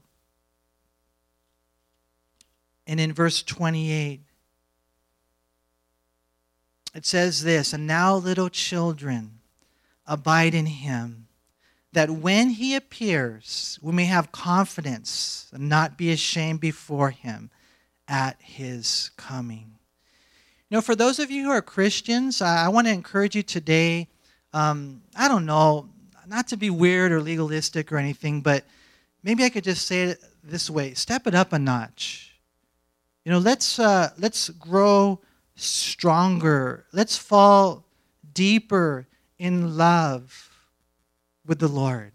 and 2.85 2.99
in 2.99 3.11
verse 3.11 3.41
28, 3.41 4.28
it 6.99 7.05
says 7.05 7.43
this 7.43 7.71
And 7.71 7.87
now, 7.87 8.13
little 8.13 8.49
children, 8.49 9.39
abide 10.05 10.53
in 10.53 10.65
him 10.65 11.27
that 11.93 12.09
when 12.09 12.49
he 12.49 12.75
appears, 12.75 13.79
we 13.81 13.93
may 13.93 14.03
have 14.03 14.33
confidence 14.33 15.49
and 15.53 15.69
not 15.69 15.97
be 15.97 16.11
ashamed 16.11 16.59
before 16.59 17.11
him 17.11 17.51
at 18.05 18.35
his 18.41 19.11
coming. 19.15 19.77
You 20.69 20.75
know, 20.75 20.81
for 20.81 20.93
those 20.93 21.19
of 21.19 21.31
you 21.31 21.45
who 21.45 21.51
are 21.51 21.61
Christians, 21.61 22.41
I, 22.41 22.67
want 22.67 22.85
to 22.87 22.93
encourage 22.93 23.33
you 23.33 23.43
today. 23.43 24.09
Um, 24.51 25.01
I 25.15 25.29
don't 25.29 25.45
know, 25.45 25.87
not 26.27 26.49
to 26.49 26.57
be 26.57 26.69
weird 26.69 27.13
or 27.13 27.21
legalistic 27.21 27.93
or 27.93 27.97
anything, 27.97 28.41
but 28.41 28.65
maybe 29.23 29.45
I 29.45 29.49
could 29.49 29.63
just 29.63 29.87
say 29.87 30.01
it 30.03 30.19
this 30.43 30.69
way: 30.69 30.95
step 30.95 31.27
it 31.27 31.33
up 31.33 31.53
a 31.53 31.59
notch. 31.59 32.35
You 33.23 33.31
know, 33.31 33.39
let's 33.39 33.79
uh, 33.79 34.09
let's 34.17 34.49
grow 34.49 35.21
stronger. 35.59 36.85
Let's 36.91 37.17
fall 37.17 37.85
deeper 38.33 39.07
in 39.37 39.77
love 39.77 40.49
with 41.45 41.59
the 41.59 41.67
Lord. 41.67 42.11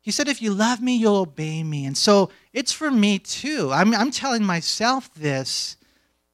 He 0.00 0.10
said, 0.12 0.28
If 0.28 0.40
you 0.40 0.54
love 0.54 0.80
me, 0.80 0.96
you'll 0.96 1.16
obey 1.16 1.62
me. 1.62 1.84
And 1.84 1.96
so 1.96 2.30
it's 2.52 2.72
for 2.72 2.90
me 2.90 3.18
too. 3.18 3.72
I'm, 3.72 3.92
I'm 3.94 4.10
telling 4.10 4.44
myself 4.44 5.12
this. 5.14 5.76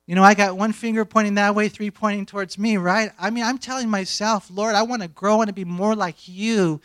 You 0.07 0.15
know, 0.15 0.25
I 0.25 0.35
got 0.35 0.59
one 0.59 0.73
finger 0.73 1.05
pointing 1.05 1.37
that 1.37 1.55
way, 1.55 1.69
three 1.69 1.91
pointing 1.91 2.27
towards 2.27 2.59
me, 2.59 2.77
right? 2.77 3.13
I 3.19 3.31
mean, 3.31 3.45
I'm 3.45 3.57
telling 3.57 3.89
myself, 3.89 4.49
Lord, 4.51 4.75
I 4.75 4.83
want 4.83 5.03
to 5.03 5.09
grow, 5.09 5.35
I 5.35 5.37
want 5.37 5.49
to 5.49 5.55
be 5.55 5.65
more 5.65 5.95
like 5.95 6.29
you. 6.29 6.81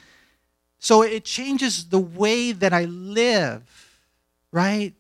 So 0.80 1.02
it 1.02 1.26
changes 1.26 1.86
the 1.86 2.00
way 2.00 2.52
that 2.52 2.72
I 2.72 2.86
live, 2.86 3.64
right? 4.52 4.94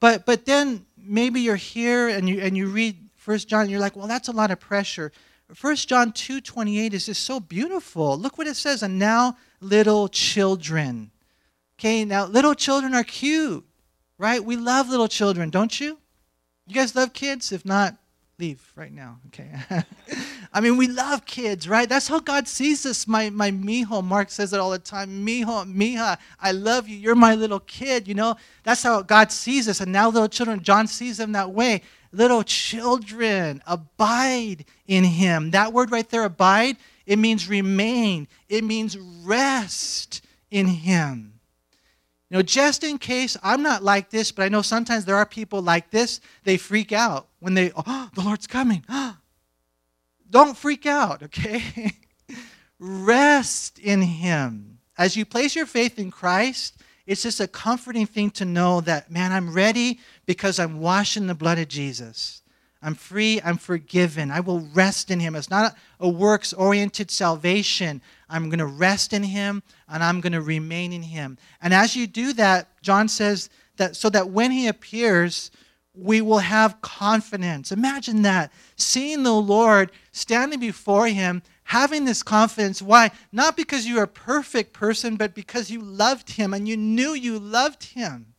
But 0.00 0.26
but 0.26 0.46
then 0.46 0.84
maybe 1.06 1.40
you're 1.40 1.56
here 1.56 2.08
and 2.08 2.28
you 2.28 2.40
and 2.40 2.56
you 2.56 2.68
read 2.68 2.96
First 3.16 3.48
John, 3.48 3.62
and 3.62 3.70
you're 3.70 3.80
like, 3.80 3.96
well, 3.96 4.06
that's 4.06 4.28
a 4.28 4.32
lot 4.32 4.50
of 4.50 4.60
pressure. 4.60 5.12
1 5.60 5.76
John 5.76 6.12
2 6.12 6.40
28 6.40 6.94
is 6.94 7.06
just 7.06 7.22
so 7.22 7.40
beautiful. 7.40 8.18
Look 8.18 8.38
what 8.38 8.46
it 8.46 8.56
says. 8.56 8.82
And 8.82 8.98
now, 8.98 9.36
little 9.60 10.08
children. 10.08 11.10
Okay, 11.78 12.04
now 12.04 12.26
little 12.26 12.54
children 12.54 12.94
are 12.94 13.04
cute, 13.04 13.64
right? 14.18 14.44
We 14.44 14.56
love 14.56 14.88
little 14.88 15.08
children, 15.08 15.50
don't 15.50 15.80
you? 15.80 15.98
You 16.66 16.74
guys 16.74 16.94
love 16.94 17.12
kids? 17.12 17.52
If 17.52 17.64
not, 17.64 17.96
leave 18.38 18.72
right 18.76 18.92
now, 18.92 19.18
okay? 19.28 19.50
I 20.52 20.60
mean, 20.60 20.76
we 20.76 20.88
love 20.88 21.24
kids, 21.24 21.68
right? 21.68 21.88
That's 21.88 22.08
how 22.08 22.20
God 22.20 22.48
sees 22.48 22.84
us. 22.86 23.06
My, 23.06 23.30
my 23.30 23.50
mijo, 23.50 24.02
Mark 24.02 24.30
says 24.30 24.52
it 24.52 24.60
all 24.60 24.70
the 24.70 24.78
time. 24.78 25.26
Mijo, 25.26 25.72
mija, 25.72 26.18
I 26.40 26.52
love 26.52 26.88
you. 26.88 26.96
You're 26.96 27.14
my 27.14 27.34
little 27.34 27.60
kid, 27.60 28.08
you 28.08 28.14
know? 28.14 28.36
That's 28.62 28.82
how 28.82 29.02
God 29.02 29.30
sees 29.30 29.68
us. 29.68 29.80
And 29.80 29.92
now 29.92 30.08
little 30.08 30.28
children, 30.28 30.62
John 30.62 30.86
sees 30.86 31.16
them 31.18 31.32
that 31.32 31.50
way 31.52 31.82
little 32.14 32.44
children, 32.44 33.60
abide 33.66 34.64
in 34.86 35.04
him. 35.04 35.50
That 35.50 35.72
word 35.72 35.90
right 35.90 36.08
there, 36.08 36.24
abide, 36.24 36.76
it 37.06 37.18
means 37.18 37.48
remain, 37.48 38.28
it 38.48 38.64
means 38.64 38.96
rest 38.96 40.24
in 40.50 40.66
him. 40.66 41.33
Know, 42.34 42.42
just 42.42 42.82
in 42.82 42.98
case 42.98 43.36
I'm 43.44 43.62
not 43.62 43.84
like 43.84 44.10
this, 44.10 44.32
but 44.32 44.42
I 44.42 44.48
know 44.48 44.60
sometimes 44.60 45.04
there 45.04 45.14
are 45.14 45.24
people 45.24 45.62
like 45.62 45.92
this, 45.92 46.20
they 46.42 46.56
freak 46.56 46.90
out 46.90 47.28
when 47.38 47.54
they, 47.54 47.70
oh, 47.76 48.10
the 48.12 48.22
Lord's 48.22 48.48
coming. 48.48 48.84
Don't 50.30 50.56
freak 50.56 50.84
out, 50.84 51.22
okay? 51.22 51.92
Rest 52.80 53.78
in 53.78 54.02
Him. 54.02 54.80
As 54.98 55.16
you 55.16 55.24
place 55.24 55.54
your 55.54 55.64
faith 55.64 55.96
in 55.96 56.10
Christ, 56.10 56.82
it's 57.06 57.22
just 57.22 57.38
a 57.38 57.46
comforting 57.46 58.06
thing 58.06 58.30
to 58.32 58.44
know 58.44 58.80
that, 58.80 59.12
man, 59.12 59.30
I'm 59.30 59.52
ready 59.52 60.00
because 60.26 60.58
I'm 60.58 60.80
washed 60.80 61.16
in 61.16 61.28
the 61.28 61.36
blood 61.36 61.60
of 61.60 61.68
Jesus. 61.68 62.42
I'm 62.82 62.96
free, 62.96 63.40
I'm 63.44 63.58
forgiven. 63.58 64.32
I 64.32 64.40
will 64.40 64.68
rest 64.74 65.08
in 65.08 65.20
him. 65.20 65.36
It's 65.36 65.50
not 65.50 65.76
a 66.00 66.08
works 66.08 66.52
oriented 66.52 67.12
salvation. 67.12 68.02
I'm 68.34 68.48
going 68.48 68.58
to 68.58 68.66
rest 68.66 69.12
in 69.12 69.22
him 69.22 69.62
and 69.88 70.02
I'm 70.02 70.20
going 70.20 70.32
to 70.32 70.40
remain 70.40 70.92
in 70.92 71.02
him. 71.02 71.38
And 71.62 71.72
as 71.72 71.94
you 71.94 72.08
do 72.08 72.32
that, 72.32 72.68
John 72.82 73.08
says 73.08 73.48
that 73.76 73.94
so 73.94 74.10
that 74.10 74.30
when 74.30 74.50
he 74.50 74.66
appears, 74.66 75.52
we 75.94 76.20
will 76.20 76.40
have 76.40 76.80
confidence. 76.80 77.70
Imagine 77.70 78.22
that. 78.22 78.52
Seeing 78.76 79.22
the 79.22 79.32
Lord 79.32 79.92
standing 80.10 80.58
before 80.58 81.06
him 81.06 81.42
having 81.62 82.04
this 82.04 82.22
confidence. 82.22 82.82
Why? 82.82 83.12
Not 83.30 83.56
because 83.56 83.86
you're 83.86 84.02
a 84.02 84.08
perfect 84.08 84.72
person, 84.72 85.16
but 85.16 85.34
because 85.34 85.70
you 85.70 85.80
loved 85.80 86.30
him 86.30 86.52
and 86.52 86.68
you 86.68 86.76
knew 86.76 87.14
you 87.14 87.38
loved 87.38 87.84
him. 87.84 88.34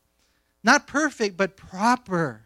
Not 0.62 0.88
perfect, 0.88 1.38
but 1.38 1.56
proper. 1.56 2.45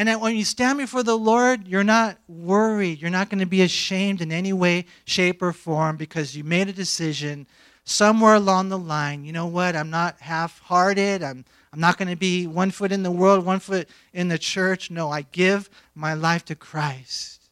And 0.00 0.08
that 0.08 0.22
when 0.22 0.34
you 0.34 0.46
stand 0.46 0.78
before 0.78 1.02
the 1.02 1.18
Lord, 1.18 1.68
you're 1.68 1.84
not 1.84 2.16
worried. 2.26 3.02
You're 3.02 3.10
not 3.10 3.28
going 3.28 3.40
to 3.40 3.44
be 3.44 3.60
ashamed 3.60 4.22
in 4.22 4.32
any 4.32 4.50
way, 4.50 4.86
shape, 5.04 5.42
or 5.42 5.52
form 5.52 5.98
because 5.98 6.34
you 6.34 6.42
made 6.42 6.70
a 6.70 6.72
decision 6.72 7.46
somewhere 7.84 8.36
along 8.36 8.70
the 8.70 8.78
line. 8.78 9.26
You 9.26 9.32
know 9.32 9.44
what? 9.44 9.76
I'm 9.76 9.90
not 9.90 10.18
half 10.22 10.58
hearted. 10.60 11.22
I'm, 11.22 11.44
I'm 11.70 11.80
not 11.80 11.98
going 11.98 12.08
to 12.08 12.16
be 12.16 12.46
one 12.46 12.70
foot 12.70 12.92
in 12.92 13.02
the 13.02 13.10
world, 13.10 13.44
one 13.44 13.60
foot 13.60 13.90
in 14.14 14.28
the 14.28 14.38
church. 14.38 14.90
No, 14.90 15.10
I 15.10 15.20
give 15.20 15.68
my 15.94 16.14
life 16.14 16.46
to 16.46 16.54
Christ. 16.54 17.50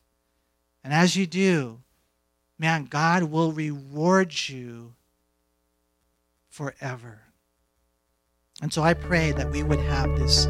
And 0.82 0.90
as 0.90 1.16
you 1.16 1.26
do, 1.26 1.80
man, 2.58 2.86
God 2.86 3.24
will 3.24 3.52
reward 3.52 4.48
you 4.48 4.94
forever. 6.48 7.20
And 8.62 8.72
so 8.72 8.82
I 8.82 8.94
pray 8.94 9.32
that 9.32 9.50
we 9.50 9.62
would 9.62 9.80
have 9.80 10.18
this 10.18 10.46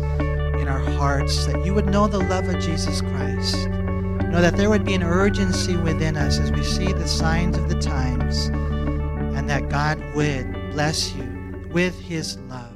in 0.68 0.74
our 0.74 0.90
hearts, 0.98 1.46
that 1.46 1.64
you 1.64 1.72
would 1.72 1.86
know 1.86 2.06
the 2.06 2.18
love 2.18 2.46
of 2.48 2.60
Jesus 2.60 3.00
Christ. 3.00 3.68
Know, 3.68 4.42
that 4.42 4.56
there 4.56 4.68
would 4.68 4.84
be 4.84 4.92
an 4.92 5.02
urgency 5.02 5.76
within 5.76 6.14
us 6.14 6.38
as 6.38 6.52
we 6.52 6.62
see 6.62 6.92
the 6.92 7.08
signs 7.08 7.56
of 7.56 7.70
the 7.70 7.80
times, 7.80 8.48
and 8.48 9.48
that 9.48 9.70
God 9.70 9.98
would 10.14 10.52
bless 10.72 11.14
you 11.14 11.68
with 11.72 11.98
his 11.98 12.36
love. 12.50 12.67